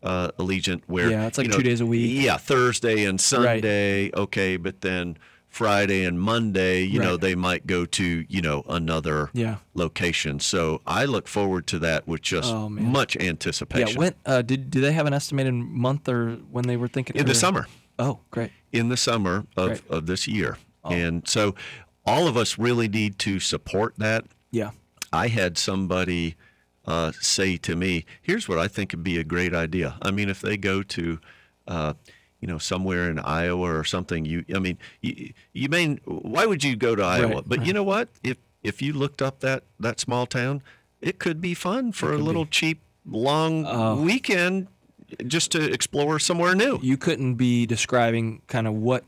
uh, 0.02 0.32
Allegiant, 0.38 0.82
where 0.86 1.08
Yeah, 1.08 1.26
it's 1.26 1.38
like 1.38 1.46
you 1.46 1.52
know, 1.52 1.56
two 1.58 1.62
days 1.62 1.80
a 1.80 1.86
week. 1.86 2.22
Yeah, 2.24 2.36
Thursday 2.36 3.04
and 3.04 3.20
Sunday, 3.20 4.10
okay, 4.12 4.56
but 4.56 4.80
then 4.80 5.16
Friday 5.50 6.04
and 6.04 6.18
Monday, 6.20 6.82
you 6.82 7.00
know, 7.00 7.16
they 7.16 7.34
might 7.34 7.66
go 7.66 7.84
to 7.84 8.24
you 8.28 8.40
know 8.40 8.62
another 8.68 9.30
Yeah. 9.34 9.56
location. 9.74 10.40
So 10.40 10.80
I 10.86 11.04
look 11.04 11.26
forward 11.28 11.66
to 11.68 11.78
that 11.80 12.06
with 12.08 12.22
just 12.22 12.50
Oh, 12.52 12.68
much 12.68 13.16
Yeah. 13.16 13.28
anticipation. 13.28 13.98
When 13.98 14.14
uh, 14.24 14.42
did 14.42 14.70
do 14.70 14.80
they 14.80 14.92
have 14.92 15.06
an 15.06 15.12
estimated 15.12 15.52
month 15.52 16.08
or 16.08 16.36
when 16.50 16.66
they 16.66 16.76
were 16.76 16.88
thinking 16.88 17.16
in 17.16 17.26
the 17.26 17.34
summer. 17.34 17.66
Oh, 17.98 18.20
great. 18.30 18.50
in 18.72 18.88
the 18.88 18.96
summer 18.96 19.44
of, 19.56 19.66
Great. 19.68 19.82
of 19.90 20.06
this 20.06 20.26
year. 20.28 20.56
Oh. 20.84 20.90
And 20.90 21.26
so 21.28 21.54
all 22.06 22.26
of 22.28 22.36
us 22.36 22.56
really 22.56 22.88
need 22.88 23.18
to 23.18 23.40
support 23.40 23.94
that. 23.98 24.24
Yeah. 24.52 24.70
I 25.12 25.26
had 25.28 25.58
somebody 25.58 26.36
uh, 26.86 27.12
say 27.20 27.56
to 27.58 27.76
me, 27.76 28.04
here's 28.22 28.48
what 28.48 28.58
I 28.58 28.66
think 28.68 28.92
would 28.92 29.02
be 29.04 29.18
a 29.18 29.24
great 29.24 29.52
idea. 29.52 29.96
I 30.00 30.10
mean, 30.12 30.28
if 30.30 30.40
they 30.40 30.56
go 30.56 30.82
to, 30.84 31.18
uh, 31.68 31.92
you 32.40 32.48
know, 32.48 32.58
somewhere 32.58 33.10
in 33.10 33.18
Iowa 33.18 33.68
or 33.78 33.84
something, 33.84 34.24
you, 34.24 34.44
I 34.54 34.58
mean, 34.58 34.78
you, 35.00 35.32
you 35.52 35.68
may, 35.68 35.94
why 36.04 36.46
would 36.46 36.64
you 36.64 36.76
go 36.76 36.94
to 36.96 37.02
Iowa? 37.02 37.34
Right, 37.36 37.44
but 37.46 37.66
you 37.66 37.72
know 37.72 37.82
what? 37.82 38.08
If, 38.24 38.38
if 38.62 38.80
you 38.82 38.92
looked 38.92 39.20
up 39.22 39.40
that, 39.40 39.64
that 39.78 40.00
small 40.00 40.26
town, 40.26 40.62
it 41.00 41.18
could 41.18 41.40
be 41.40 41.54
fun 41.54 41.92
for 41.92 42.12
a 42.12 42.18
little 42.18 42.44
be. 42.44 42.50
cheap, 42.50 42.80
long 43.06 43.64
Oh. 43.66 44.00
weekend 44.00 44.68
just 45.26 45.50
to 45.52 45.62
explore 45.72 46.18
somewhere 46.18 46.54
new. 46.54 46.78
You 46.82 46.96
couldn't 46.96 47.34
be 47.34 47.66
describing 47.66 48.42
kind 48.46 48.66
of 48.66 48.74
what 48.74 49.04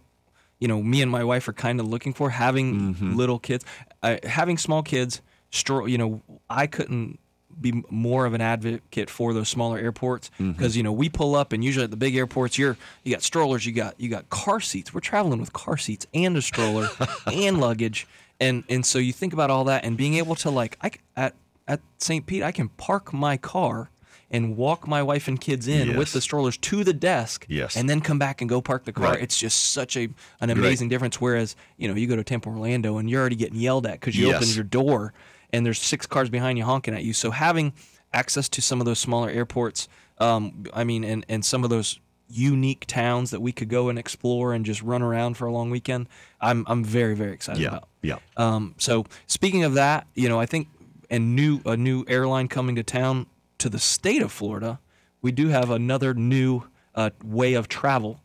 you 0.59 0.69
know 0.69 0.83
me 0.83 1.03
and 1.03 1.11
my 1.11 1.23
wife 1.25 1.47
are 1.49 1.53
kind 1.53 1.81
of 1.81 1.87
looking 1.89 2.13
for 2.15 2.31
having 2.31 2.95
Mm-hmm. 2.95 3.15
little 3.17 3.39
kids, 3.39 3.65
uh, 4.03 4.17
having 4.25 4.59
small 4.59 4.83
kids. 4.83 5.21
Stro- 5.53 5.89
you 5.91 5.99
know, 5.99 6.23
I 6.49 6.67
couldn't 6.67 7.19
be 7.63 7.83
more 7.91 8.27
of 8.27 8.35
an 8.35 8.41
advocate 8.41 9.09
for 9.09 9.33
those 9.33 9.49
smaller 9.49 9.79
airports 9.79 10.31
Mm-hmm. 10.35 10.53
because 10.53 10.77
you 10.77 10.83
know 10.83 10.93
we 10.93 11.09
pull 11.09 11.35
up 11.35 11.53
and 11.53 11.65
usually 11.65 11.85
at 11.85 11.91
the 11.91 11.97
big 11.97 12.15
airports 12.17 12.59
you're 12.59 12.77
you 13.05 13.13
got 13.13 13.23
strollers, 13.23 13.65
you 13.65 13.73
got 13.73 13.99
you 14.01 14.09
got 14.09 14.29
car 14.31 14.61
seats. 14.61 14.93
We're 14.93 15.01
traveling 15.01 15.41
with 15.41 15.53
car 15.53 15.77
seats 15.77 16.07
and 16.13 16.37
a 16.37 16.43
stroller 16.43 16.89
and 17.33 17.61
luggage, 17.61 18.07
and 18.41 18.65
and 18.69 18.85
so 18.85 18.99
you 18.99 19.13
think 19.13 19.33
about 19.33 19.51
all 19.51 19.65
that 19.65 19.85
and 19.85 19.97
being 19.97 20.15
able 20.15 20.35
to 20.37 20.51
like 20.51 20.77
I, 20.83 20.91
at 21.17 21.35
at 21.69 21.81
St. 21.99 22.27
Pete 22.27 22.43
I 22.43 22.53
can 22.53 22.69
park 22.71 23.13
my 23.13 23.37
car. 23.37 23.89
And 24.35 24.57
walk 24.57 24.89
my 24.89 25.03
wife 25.03 25.29
and 25.29 25.39
kids 25.39 25.69
in 25.69 25.95
with 25.99 26.15
the 26.15 26.21
strollers 26.23 26.57
to 26.57 26.85
the 26.85 26.95
desk, 26.95 27.45
Yes. 27.51 27.77
and 27.77 27.87
then 27.87 28.01
come 28.01 28.19
back 28.19 28.41
and 28.41 28.49
go 28.49 28.63
park 28.63 28.87
the 28.87 28.93
car. 28.95 29.11
Right. 29.13 29.23
It's 29.23 29.37
just 29.39 29.73
such 29.73 29.95
a 29.95 30.09
an 30.41 30.49
amazing 30.49 30.89
difference. 30.89 31.21
Whereas 31.21 31.55
you 31.77 31.87
know 31.87 31.93
you 31.95 32.07
go 32.07 32.17
to 32.17 32.25
Tampa, 32.25 32.49
Orlando, 32.49 32.97
and 32.97 33.11
you're 33.11 33.21
already 33.21 33.37
getting 33.37 33.59
yelled 33.61 33.85
at 33.85 34.01
because 34.01 34.17
you 34.17 34.29
Yes. 34.29 34.37
open 34.37 34.49
your 34.55 34.65
door 34.65 35.13
and 35.53 35.65
there's 35.67 35.81
six 35.81 36.07
cars 36.07 36.31
behind 36.31 36.59
you 36.59 36.65
honking 36.65 36.95
at 36.95 37.05
you. 37.05 37.13
So 37.13 37.31
having 37.31 37.73
access 38.13 38.49
to 38.51 38.63
some 38.63 38.81
of 38.81 38.87
those 38.87 38.99
smaller 38.99 39.31
airports, 39.31 39.89
um, 40.19 40.65
I 40.73 40.85
mean, 40.85 41.05
and 41.05 41.25
and 41.29 41.45
some 41.45 41.65
of 41.65 41.71
those 41.71 41.99
unique 42.29 42.87
towns 42.87 43.31
that 43.31 43.41
we 43.41 43.53
could 43.53 43.69
go 43.69 43.91
and 43.91 43.99
explore 43.99 44.55
and 44.55 44.65
just 44.65 44.81
run 44.83 45.03
around 45.03 45.37
for 45.37 45.47
a 45.47 45.53
long 45.53 45.71
weekend, 45.71 46.09
I'm 46.41 46.65
I'm 46.67 46.83
very 46.85 47.15
very 47.15 47.33
excited 47.33 47.61
Yeah. 47.61 47.69
about. 47.69 47.89
Yeah. 48.03 48.19
Um, 48.37 48.75
so 48.79 49.05
speaking 49.27 49.65
of 49.65 49.75
that, 49.75 50.07
you 50.15 50.29
know, 50.29 50.41
I 50.41 50.47
think 50.47 50.69
and 51.11 51.37
new 51.37 51.61
a 51.67 51.77
new 51.77 52.05
airline 52.09 52.49
coming 52.49 52.77
to 52.77 52.83
town 52.83 53.27
to 53.59 53.69
the 53.69 53.79
state 53.79 54.23
of 54.23 54.33
Florida, 54.33 54.81
we 55.21 55.31
do 55.33 55.49
have 55.49 55.71
another 55.71 56.15
new 56.15 56.63
uh, 56.95 57.11
way 57.23 57.55
of 57.55 57.69
travel 57.69 58.21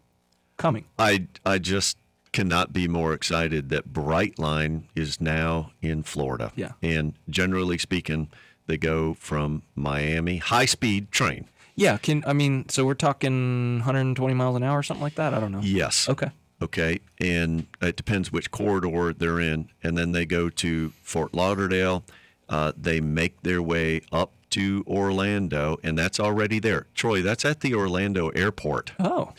coming. 0.57 0.85
I 0.97 1.27
I 1.45 1.57
just 1.59 1.97
cannot 2.37 2.71
be 2.71 2.87
more 2.87 3.13
excited 3.13 3.69
that 3.69 3.91
Brightline 3.91 4.83
is 4.95 5.19
now 5.19 5.71
in 5.81 6.03
Florida. 6.03 6.51
Yeah. 6.55 6.73
And 6.83 7.15
generally 7.27 7.79
speaking, 7.79 8.29
they 8.67 8.77
go 8.77 9.15
from 9.15 9.63
Miami 9.73 10.37
high 10.37 10.67
speed 10.67 11.11
train. 11.11 11.49
Yeah, 11.75 11.97
can 11.97 12.23
I 12.27 12.33
mean? 12.33 12.69
So 12.69 12.85
we're 12.85 12.93
talking 12.93 13.77
120 13.77 14.35
miles 14.35 14.55
an 14.55 14.61
hour, 14.61 14.77
or 14.77 14.83
something 14.83 15.01
like 15.01 15.15
that. 15.15 15.33
I 15.33 15.39
don't 15.39 15.51
know. 15.51 15.61
Yes. 15.63 16.07
Okay. 16.07 16.29
Okay. 16.61 16.99
And 17.19 17.65
it 17.81 17.95
depends 17.95 18.31
which 18.31 18.51
corridor 18.51 19.13
they're 19.13 19.39
in. 19.39 19.69
And 19.81 19.97
then 19.97 20.11
they 20.11 20.27
go 20.27 20.49
to 20.49 20.91
Fort 21.01 21.33
Lauderdale. 21.33 22.03
Uh, 22.47 22.71
they 22.77 23.01
make 23.01 23.41
their 23.41 23.63
way 23.63 24.01
up 24.11 24.33
to 24.51 24.83
Orlando, 24.85 25.77
and 25.81 25.97
that's 25.97 26.19
already 26.19 26.59
there. 26.59 26.85
Troy, 26.93 27.23
that's 27.23 27.45
at 27.45 27.61
the 27.61 27.73
Orlando 27.73 28.29
airport. 28.29 28.93
Oh, 28.99 29.33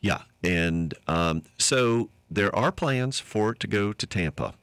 Yeah, 0.00 0.22
and 0.42 0.92
um, 1.08 1.42
so 1.58 2.10
there 2.34 2.54
are 2.54 2.72
plans 2.72 3.20
for 3.20 3.52
it 3.52 3.60
to 3.60 3.66
go 3.66 3.92
to 3.92 4.06
Tampa. 4.06 4.54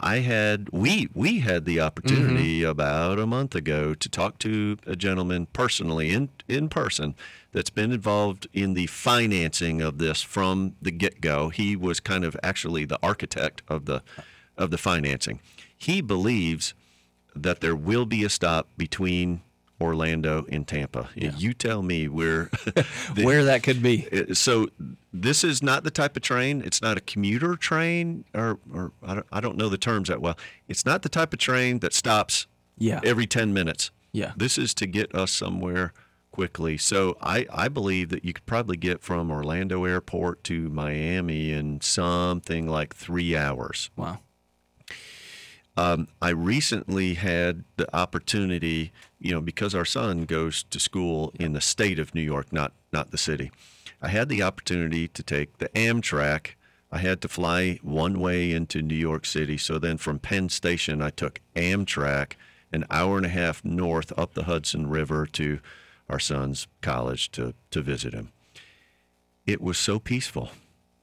I 0.00 0.18
had 0.18 0.68
we 0.70 1.08
we 1.12 1.40
had 1.40 1.64
the 1.64 1.80
opportunity 1.80 2.60
mm-hmm. 2.60 2.70
about 2.70 3.18
a 3.18 3.26
month 3.26 3.54
ago 3.56 3.94
to 3.94 4.08
talk 4.08 4.38
to 4.38 4.78
a 4.86 4.94
gentleman 4.94 5.46
personally 5.52 6.10
in 6.10 6.28
in 6.46 6.68
person 6.68 7.16
that's 7.52 7.70
been 7.70 7.90
involved 7.90 8.46
in 8.52 8.74
the 8.74 8.86
financing 8.86 9.82
of 9.82 9.98
this 9.98 10.22
from 10.22 10.76
the 10.80 10.92
get 10.92 11.20
go. 11.20 11.48
He 11.48 11.74
was 11.74 11.98
kind 11.98 12.24
of 12.24 12.36
actually 12.44 12.84
the 12.84 12.98
architect 13.02 13.62
of 13.66 13.86
the 13.86 14.02
of 14.56 14.70
the 14.70 14.78
financing. 14.78 15.40
He 15.76 16.00
believes 16.00 16.74
that 17.34 17.60
there 17.60 17.76
will 17.76 18.06
be 18.06 18.22
a 18.24 18.28
stop 18.28 18.68
between 18.76 19.42
Orlando 19.80 20.44
and 20.50 20.66
Tampa. 20.66 21.08
You 21.14 21.54
tell 21.54 21.82
me 21.82 22.08
where 22.08 22.44
the- 23.14 23.22
where 23.22 23.44
that 23.44 23.62
could 23.62 23.82
be. 23.82 24.08
uh, 24.10 24.34
so 24.34 24.68
this 25.12 25.44
is 25.44 25.62
not 25.62 25.84
the 25.84 25.90
type 25.90 26.16
of 26.16 26.22
train. 26.22 26.62
It's 26.64 26.82
not 26.82 26.96
a 26.98 27.00
commuter 27.00 27.54
train, 27.56 28.24
or, 28.34 28.58
or 28.72 28.92
I, 29.02 29.14
don't, 29.14 29.26
I 29.32 29.40
don't 29.40 29.56
know 29.56 29.68
the 29.68 29.78
terms 29.78 30.08
that 30.08 30.20
well. 30.20 30.36
It's 30.68 30.84
not 30.84 31.02
the 31.02 31.08
type 31.08 31.32
of 31.32 31.38
train 31.38 31.78
that 31.80 31.92
stops 31.94 32.46
Yeah. 32.76 33.00
every 33.04 33.26
10 33.26 33.52
minutes. 33.52 33.90
Yeah. 34.12 34.32
This 34.36 34.58
is 34.58 34.74
to 34.74 34.86
get 34.86 35.14
us 35.14 35.30
somewhere 35.30 35.92
quickly. 36.30 36.76
So 36.76 37.16
I, 37.20 37.46
I 37.52 37.68
believe 37.68 38.10
that 38.10 38.24
you 38.24 38.32
could 38.32 38.46
probably 38.46 38.76
get 38.76 39.00
from 39.02 39.30
Orlando 39.30 39.84
Airport 39.84 40.44
to 40.44 40.68
Miami 40.68 41.52
in 41.52 41.80
something 41.80 42.66
like 42.68 42.94
three 42.94 43.36
hours. 43.36 43.90
Wow. 43.96 44.20
Um, 45.78 46.08
I 46.20 46.30
recently 46.30 47.14
had 47.14 47.62
the 47.76 47.86
opportunity, 47.96 48.90
you 49.20 49.30
know, 49.30 49.40
because 49.40 49.76
our 49.76 49.84
son 49.84 50.24
goes 50.24 50.64
to 50.64 50.80
school 50.80 51.32
in 51.38 51.52
the 51.52 51.60
state 51.60 52.00
of 52.00 52.16
New 52.16 52.22
York, 52.22 52.52
not 52.52 52.72
not 52.92 53.12
the 53.12 53.18
city. 53.18 53.52
I 54.02 54.08
had 54.08 54.28
the 54.28 54.42
opportunity 54.42 55.06
to 55.06 55.22
take 55.22 55.58
the 55.58 55.68
Amtrak. 55.70 56.56
I 56.90 56.98
had 56.98 57.20
to 57.20 57.28
fly 57.28 57.78
one 57.82 58.18
way 58.18 58.50
into 58.50 58.82
New 58.82 58.96
York 58.96 59.24
City. 59.24 59.56
So 59.56 59.78
then 59.78 59.98
from 59.98 60.18
Penn 60.18 60.48
Station, 60.48 61.00
I 61.00 61.10
took 61.10 61.40
Amtrak 61.54 62.32
an 62.72 62.84
hour 62.90 63.16
and 63.16 63.26
a 63.26 63.30
half 63.30 63.64
north 63.64 64.12
up 64.18 64.34
the 64.34 64.44
Hudson 64.44 64.88
River 64.88 65.26
to 65.26 65.60
our 66.08 66.18
son's 66.18 66.66
college 66.80 67.30
to, 67.32 67.54
to 67.70 67.82
visit 67.82 68.14
him. 68.14 68.32
It 69.46 69.60
was 69.60 69.78
so 69.78 70.00
peaceful. 70.00 70.50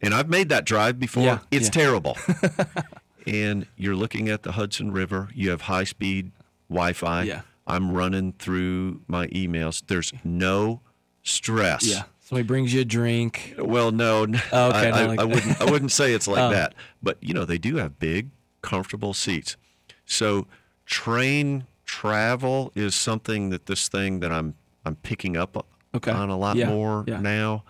And 0.02 0.14
I've 0.14 0.30
made 0.30 0.50
that 0.50 0.66
drive 0.66 1.00
before. 1.00 1.24
Yeah, 1.24 1.40
it's 1.50 1.68
yeah. 1.68 1.84
terrible. 1.84 2.18
and 3.26 3.68
you're 3.76 3.96
looking 3.96 4.30
at 4.30 4.44
the 4.44 4.54
Hudson 4.54 4.92
River. 4.92 5.30
You 5.34 5.50
have 5.52 5.62
high 5.62 5.84
speed 5.86 6.32
Wi 6.70 6.94
Fi. 6.94 7.24
Yeah. 7.24 7.42
I'm 7.68 7.92
running 7.92 8.34
through 8.34 9.02
my 9.08 9.28
emails. 9.28 9.82
There's 9.88 10.14
no 10.24 10.82
stress. 11.24 11.86
Yeah. 11.88 12.04
Somebody 12.22 12.48
brings 12.48 12.74
you 12.74 12.82
a 12.82 12.86
drink. 12.86 13.54
Well, 13.58 13.92
no, 13.92 14.26
Oh, 14.52 14.70
okay, 14.70 14.90
I, 14.92 15.04
I, 15.04 15.06
like 15.06 15.20
I 15.20 15.24
wouldn't. 15.26 15.62
I 15.62 15.66
wouldn't 15.72 15.92
say 15.92 16.14
it's 16.14 16.28
like 16.28 16.40
Oh. 16.42 16.50
that. 16.52 16.74
But 17.04 17.18
you 17.22 17.34
know, 17.34 17.46
they 17.46 17.58
do 17.58 17.76
have 17.78 18.00
big, 18.00 18.30
comfortable 18.62 19.14
seats. 19.14 19.58
So 20.06 20.48
train 20.86 21.66
travel 21.86 22.72
is 22.76 22.96
something 22.96 23.50
that 23.50 23.66
this 23.68 23.88
thing 23.88 24.20
that 24.22 24.32
I'm 24.32 24.56
I'm 24.86 24.96
picking 24.96 25.36
up 25.38 25.66
Okay. 25.94 26.12
on 26.12 26.30
a 26.30 26.38
lot 26.38 26.58
Yeah, 26.58 26.68
more 26.70 27.04
yeah. 27.08 27.20
now, 27.20 27.64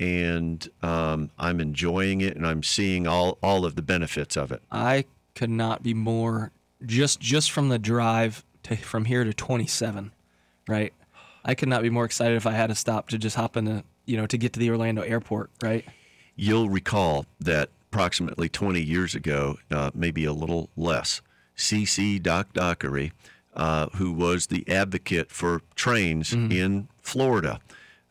and 0.00 0.66
um, 0.82 1.30
I'm 1.38 1.60
enjoying 1.60 2.22
it, 2.22 2.34
and 2.34 2.46
I'm 2.46 2.62
seeing 2.62 3.06
all 3.06 3.38
all 3.42 3.64
of 3.64 3.76
the 3.76 3.82
benefits 3.82 4.36
of 4.36 4.50
it. 4.50 4.62
I 4.72 5.04
could 5.34 5.50
not 5.50 5.82
be 5.82 5.94
more 5.94 6.50
just 6.84 7.20
just 7.20 7.52
from 7.52 7.68
the 7.68 7.78
drive 7.78 8.44
to 8.64 8.76
from 8.76 9.04
here 9.04 9.22
to 9.22 9.32
27, 9.32 10.10
right? 10.66 10.92
I 11.44 11.54
could 11.54 11.68
not 11.68 11.82
be 11.82 11.90
more 11.90 12.04
excited 12.04 12.36
if 12.36 12.46
I 12.46 12.52
had 12.52 12.68
to 12.68 12.74
stop 12.74 13.08
to 13.10 13.18
just 13.18 13.36
hop 13.36 13.56
in 13.56 13.66
the 13.66 13.84
you 14.06 14.16
know 14.16 14.26
to 14.26 14.38
get 14.38 14.54
to 14.54 14.58
the 14.58 14.70
Orlando 14.70 15.02
airport, 15.02 15.50
right? 15.62 15.84
You'll 16.34 16.70
recall 16.70 17.26
that 17.38 17.68
approximately 17.92 18.48
20 18.48 18.80
years 18.80 19.14
ago, 19.14 19.58
uh, 19.70 19.90
maybe 19.94 20.24
a 20.24 20.32
little 20.32 20.70
less, 20.76 21.20
CC 21.56 22.22
Doc 22.22 22.54
Dockery, 22.54 23.12
uh, 23.54 23.88
who 23.96 24.12
was 24.12 24.46
the 24.46 24.66
advocate 24.66 25.30
for 25.30 25.60
trains 25.74 26.32
in 26.32 26.88
Florida, 27.02 27.60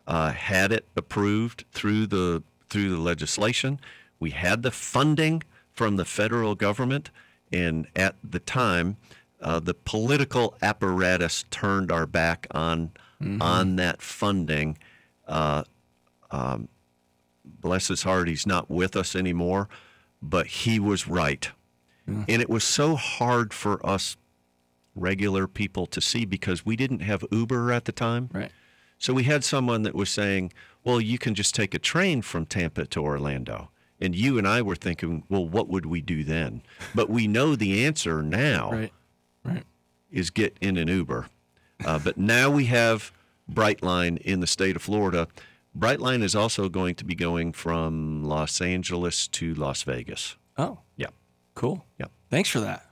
uh, 0.09 0.31
had 0.31 0.71
it 0.71 0.85
approved 0.97 1.63
through 1.71 2.07
the 2.07 2.43
through 2.69 2.89
the 2.89 3.01
legislation. 3.01 3.79
We 4.19 4.31
had 4.31 4.63
the 4.63 4.71
funding 4.71 5.43
from 5.71 5.95
the 5.95 6.03
federal 6.05 6.55
government, 6.55 7.11
and 7.53 7.87
at 7.95 8.15
the 8.23 8.39
time, 8.39 8.97
uh, 9.39 9.59
the 9.59 9.73
political 9.73 10.57
apparatus 10.61 11.45
turned 11.51 11.91
our 11.91 12.05
back 12.05 12.47
on 12.51 12.91
on 13.39 13.75
that 13.75 14.01
funding. 14.01 14.77
Uh, 15.27 15.63
bless 17.43 17.87
his 17.87 18.03
heart, 18.03 18.27
he's 18.27 18.47
not 18.47 18.69
with 18.69 18.95
us 18.95 19.15
anymore, 19.15 19.69
but 20.21 20.47
he 20.47 20.79
was 20.79 21.07
right. 21.07 21.49
And 22.07 22.41
it 22.41 22.49
was 22.49 22.63
so 22.63 22.95
hard 22.95 23.53
for 23.53 23.85
us 23.85 24.17
regular 24.95 25.47
people 25.47 25.85
to 25.85 26.01
see 26.01 26.25
because 26.25 26.65
we 26.65 26.75
didn't 26.75 27.01
have 27.01 27.23
Uber 27.31 27.71
at 27.71 27.85
the 27.85 27.91
time. 27.91 28.29
Right. 28.33 28.51
So 28.99 29.13
we 29.13 29.23
had 29.23 29.43
someone 29.43 29.83
that 29.83 29.95
was 29.95 30.09
saying, 30.09 30.51
well, 30.83 30.99
you 31.01 31.17
can 31.17 31.33
just 31.33 31.55
take 31.55 31.73
a 31.73 31.79
train 31.79 32.21
from 32.21 32.45
Tampa 32.45 32.85
to 32.87 33.01
Orlando. 33.01 33.69
And 34.01 34.15
you 34.15 34.37
and 34.37 34.47
I 34.47 34.61
were 34.61 34.75
thinking, 34.75 35.23
well, 35.29 35.45
what 35.47 35.67
would 35.67 35.85
we 35.85 36.01
do 36.01 36.23
then? 36.23 36.61
But 36.93 37.09
we 37.09 37.27
know 37.27 37.55
the 37.55 37.85
answer 37.85 38.21
now 38.21 38.71
Right. 38.71 38.93
Right. 39.43 39.63
is 40.11 40.29
get 40.29 40.55
in 40.61 40.77
an 40.77 40.87
Uber. 40.87 41.27
Uh, 41.85 41.99
but 41.99 42.17
now 42.17 42.49
we 42.49 42.65
have 42.65 43.11
Brightline 43.51 44.17
in 44.19 44.41
the 44.41 44.47
state 44.47 44.75
of 44.75 44.81
Florida. 44.81 45.27
Brightline 45.77 46.23
is 46.23 46.35
also 46.35 46.67
going 46.69 46.95
to 46.95 47.05
be 47.05 47.15
going 47.15 47.51
from 47.53 48.23
Los 48.23 48.61
Angeles 48.61 49.27
to 49.29 49.53
Las 49.53 49.83
Vegas. 49.83 50.35
Oh, 50.57 50.79
Yeah. 50.97 51.07
cool. 51.55 51.85
Yeah. 51.99 52.07
Thanks 52.29 52.49
for 52.49 52.59
that. 52.61 52.85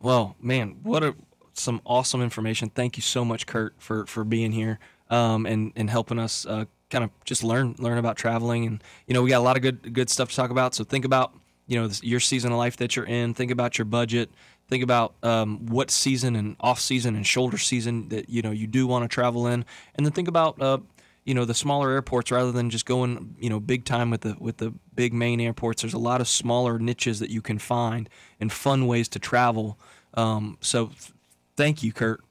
Well, 0.00 0.36
man, 0.40 0.76
what 0.82 1.02
a 1.02 1.14
some 1.56 1.80
awesome 1.86 2.20
information. 2.20 2.68
Thank 2.70 2.96
you 2.96 3.02
so 3.02 3.24
much, 3.24 3.46
Kurt, 3.46 3.74
for 3.78 4.06
for 4.06 4.24
being 4.24 4.50
here 4.52 4.78
um, 5.10 5.46
and 5.46 5.72
and 5.76 5.90
helping 5.90 6.18
us 6.18 6.46
uh, 6.46 6.64
kind 6.90 7.04
of 7.04 7.10
just 7.24 7.42
learn 7.42 7.74
learn 7.78 7.98
about 7.98 8.16
traveling. 8.16 8.66
And 8.66 8.84
you 9.06 9.14
know, 9.14 9.22
we 9.22 9.30
got 9.30 9.38
a 9.38 9.44
lot 9.44 9.56
of 9.56 9.62
good 9.62 9.92
good 9.92 10.10
stuff 10.10 10.30
to 10.30 10.36
talk 10.36 10.50
about. 10.50 10.74
So 10.74 10.84
think 10.84 11.04
about 11.04 11.34
you 11.66 11.78
know 11.78 11.88
this, 11.88 12.02
your 12.02 12.20
season 12.20 12.52
of 12.52 12.58
life 12.58 12.76
that 12.78 12.96
you're 12.96 13.06
in. 13.06 13.34
Think 13.34 13.50
about 13.50 13.78
your 13.78 13.84
budget. 13.84 14.30
Think 14.68 14.82
about 14.82 15.14
um, 15.22 15.66
what 15.66 15.90
season 15.90 16.36
and 16.36 16.56
off 16.60 16.80
season 16.80 17.16
and 17.16 17.26
shoulder 17.26 17.58
season 17.58 18.08
that 18.08 18.28
you 18.28 18.42
know 18.42 18.50
you 18.50 18.66
do 18.66 18.86
want 18.86 19.04
to 19.04 19.08
travel 19.08 19.46
in, 19.46 19.64
and 19.94 20.06
then 20.06 20.12
think 20.12 20.28
about 20.28 20.60
uh, 20.60 20.78
you 21.24 21.34
know 21.34 21.44
the 21.44 21.54
smaller 21.54 21.90
airports 21.90 22.30
rather 22.30 22.52
than 22.52 22.70
just 22.70 22.86
going 22.86 23.34
you 23.38 23.50
know 23.50 23.60
big 23.60 23.84
time 23.84 24.10
with 24.10 24.22
the 24.22 24.36
with 24.38 24.58
the 24.58 24.72
big 24.94 25.12
main 25.12 25.40
airports. 25.40 25.82
There's 25.82 25.94
a 25.94 25.98
lot 25.98 26.20
of 26.20 26.28
smaller 26.28 26.78
niches 26.78 27.20
that 27.20 27.30
you 27.30 27.42
can 27.42 27.58
find 27.58 28.08
and 28.40 28.52
fun 28.52 28.86
ways 28.86 29.08
to 29.10 29.18
travel. 29.18 29.78
Um, 30.14 30.58
so 30.60 30.86
th- 30.86 31.12
thank 31.56 31.82
you, 31.82 31.92
Kurt, 31.92 32.22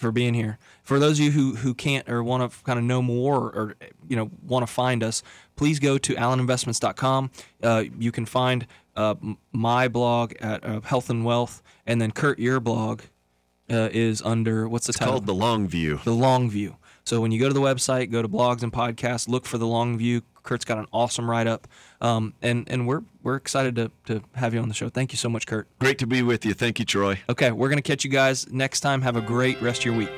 for 0.00 0.10
being 0.10 0.32
here. 0.34 0.58
For 0.82 0.98
those 0.98 1.18
of 1.18 1.24
you 1.26 1.30
who 1.30 1.56
who 1.56 1.74
can't 1.74 2.08
or 2.08 2.22
want 2.24 2.50
to 2.50 2.64
kind 2.64 2.78
of 2.78 2.84
know 2.84 3.02
more 3.02 3.36
or 3.36 3.74
you 4.08 4.16
know 4.16 4.30
want 4.42 4.66
to 4.66 4.72
find 4.72 5.04
us, 5.04 5.22
please 5.56 5.78
go 5.78 5.98
to 5.98 6.14
alleninvestments.com. 6.14 7.30
Uh, 7.62 7.84
you 7.98 8.10
can 8.10 8.24
find 8.26 8.66
uh, 8.96 9.14
my 9.52 9.88
blog 9.88 10.32
at 10.40 10.64
uh, 10.64 10.80
Health 10.80 11.10
and 11.10 11.24
Wealth, 11.24 11.62
and 11.86 12.00
then 12.00 12.10
Kurt, 12.12 12.38
your 12.38 12.60
blog 12.60 13.02
uh, 13.70 13.90
is 13.92 14.22
under 14.22 14.68
what's 14.68 14.86
the 14.86 14.92
title? 14.92 15.08
It's 15.08 15.20
called 15.20 15.26
the 15.26 15.34
Long 15.34 15.68
View. 15.68 16.00
the 16.04 16.14
long 16.14 16.50
view. 16.50 16.76
So 17.04 17.20
when 17.20 17.30
you 17.32 17.40
go 17.40 17.48
to 17.48 17.54
the 17.54 17.60
website, 17.60 18.10
go 18.10 18.22
to 18.22 18.28
blogs 18.28 18.62
and 18.62 18.72
podcasts, 18.72 19.28
look 19.28 19.46
for 19.46 19.58
the 19.58 19.66
long 19.66 19.98
view. 19.98 20.22
Kurt's 20.42 20.64
got 20.64 20.78
an 20.78 20.86
awesome 20.92 21.30
write 21.30 21.46
up, 21.46 21.66
um, 22.00 22.34
and 22.42 22.68
and 22.68 22.86
we're 22.86 23.02
we're 23.22 23.36
excited 23.36 23.76
to 23.76 23.90
to 24.06 24.22
have 24.34 24.54
you 24.54 24.60
on 24.60 24.68
the 24.68 24.74
show. 24.74 24.88
Thank 24.88 25.12
you 25.12 25.16
so 25.16 25.28
much, 25.28 25.46
Kurt. 25.46 25.68
Great 25.78 25.98
to 25.98 26.06
be 26.06 26.22
with 26.22 26.44
you. 26.44 26.54
Thank 26.54 26.78
you, 26.78 26.84
Troy. 26.84 27.20
Okay, 27.28 27.50
we're 27.52 27.68
gonna 27.68 27.82
catch 27.82 28.04
you 28.04 28.10
guys 28.10 28.50
next 28.50 28.80
time. 28.80 29.02
Have 29.02 29.16
a 29.16 29.22
great 29.22 29.60
rest 29.62 29.80
of 29.80 29.86
your 29.86 29.94
week. 29.94 30.10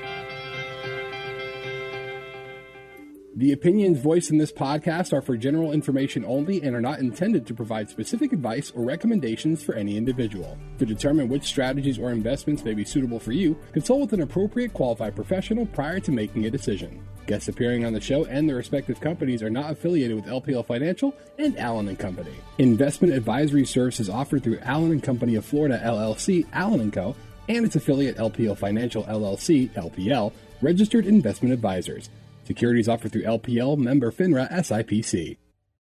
The 3.35 3.53
opinions 3.53 3.99
voiced 3.99 4.31
in 4.31 4.37
this 4.37 4.53
podcast 4.53 5.15
are 5.15 5.23
for 5.23 5.39
general 5.39 5.73
information 5.73 6.23
only 6.27 6.63
and 6.63 6.77
are 6.77 6.83
not 6.83 6.99
intended 6.99 7.47
to 7.47 7.55
provide 7.55 7.89
specific 7.89 8.35
advice 8.35 8.71
or 8.73 8.85
recommendations 8.85 9.63
for 9.63 9.75
any 9.75 9.97
individual. 9.97 10.59
To 10.79 10.85
determine 10.85 11.31
which 11.31 11.45
strategies 11.45 11.99
or 11.99 12.11
investments 12.11 12.63
may 12.63 12.75
be 12.75 12.85
suitable 12.85 13.19
for 13.19 13.33
you, 13.33 13.59
consult 13.73 14.03
with 14.03 14.13
an 14.13 14.21
appropriate 14.21 14.75
qualified 14.75 15.17
professional 15.17 15.65
prior 15.65 15.99
to 16.01 16.13
making 16.13 16.45
a 16.45 16.51
decision. 16.51 17.03
Guests 17.27 17.49
appearing 17.49 17.85
on 17.85 17.93
the 17.93 18.01
show 18.01 18.25
and 18.25 18.49
their 18.49 18.57
respective 18.57 19.01
companies 19.01 19.43
are 19.43 19.51
not 19.51 19.71
affiliated 19.71 20.17
with 20.17 20.27
LPL 20.27 20.67
Financial 20.67 21.15
and 21.39 21.59
Allen 21.59 21.89
and 21.89 21.99
Company. 21.99 22.35
Investment 22.59 23.15
advisory 23.15 23.65
services 23.65 24.09
offered 24.09 24.43
through 24.43 24.59
Allen 24.63 24.93
and 24.93 25.03
Company 25.03 25.37
of 25.37 25.45
Florida 25.45 25.81
LLC, 25.85 26.47
Allen 26.53 26.81
and 26.81 26.93
Co, 26.93 27.15
and 27.49 27.65
its 27.65 27.77
affiliate 27.77 28.17
LPL 28.17 28.57
Financial 28.59 29.05
LLC, 29.05 29.71
LPL, 29.71 30.33
registered 30.61 31.07
investment 31.07 31.53
advisors. 31.53 32.11
Securities 32.45 32.89
offered 32.89 33.13
through 33.13 33.23
LPL 33.23 33.77
member 33.79 34.11
FINRA 34.11 34.51
SIPC. 34.51 35.37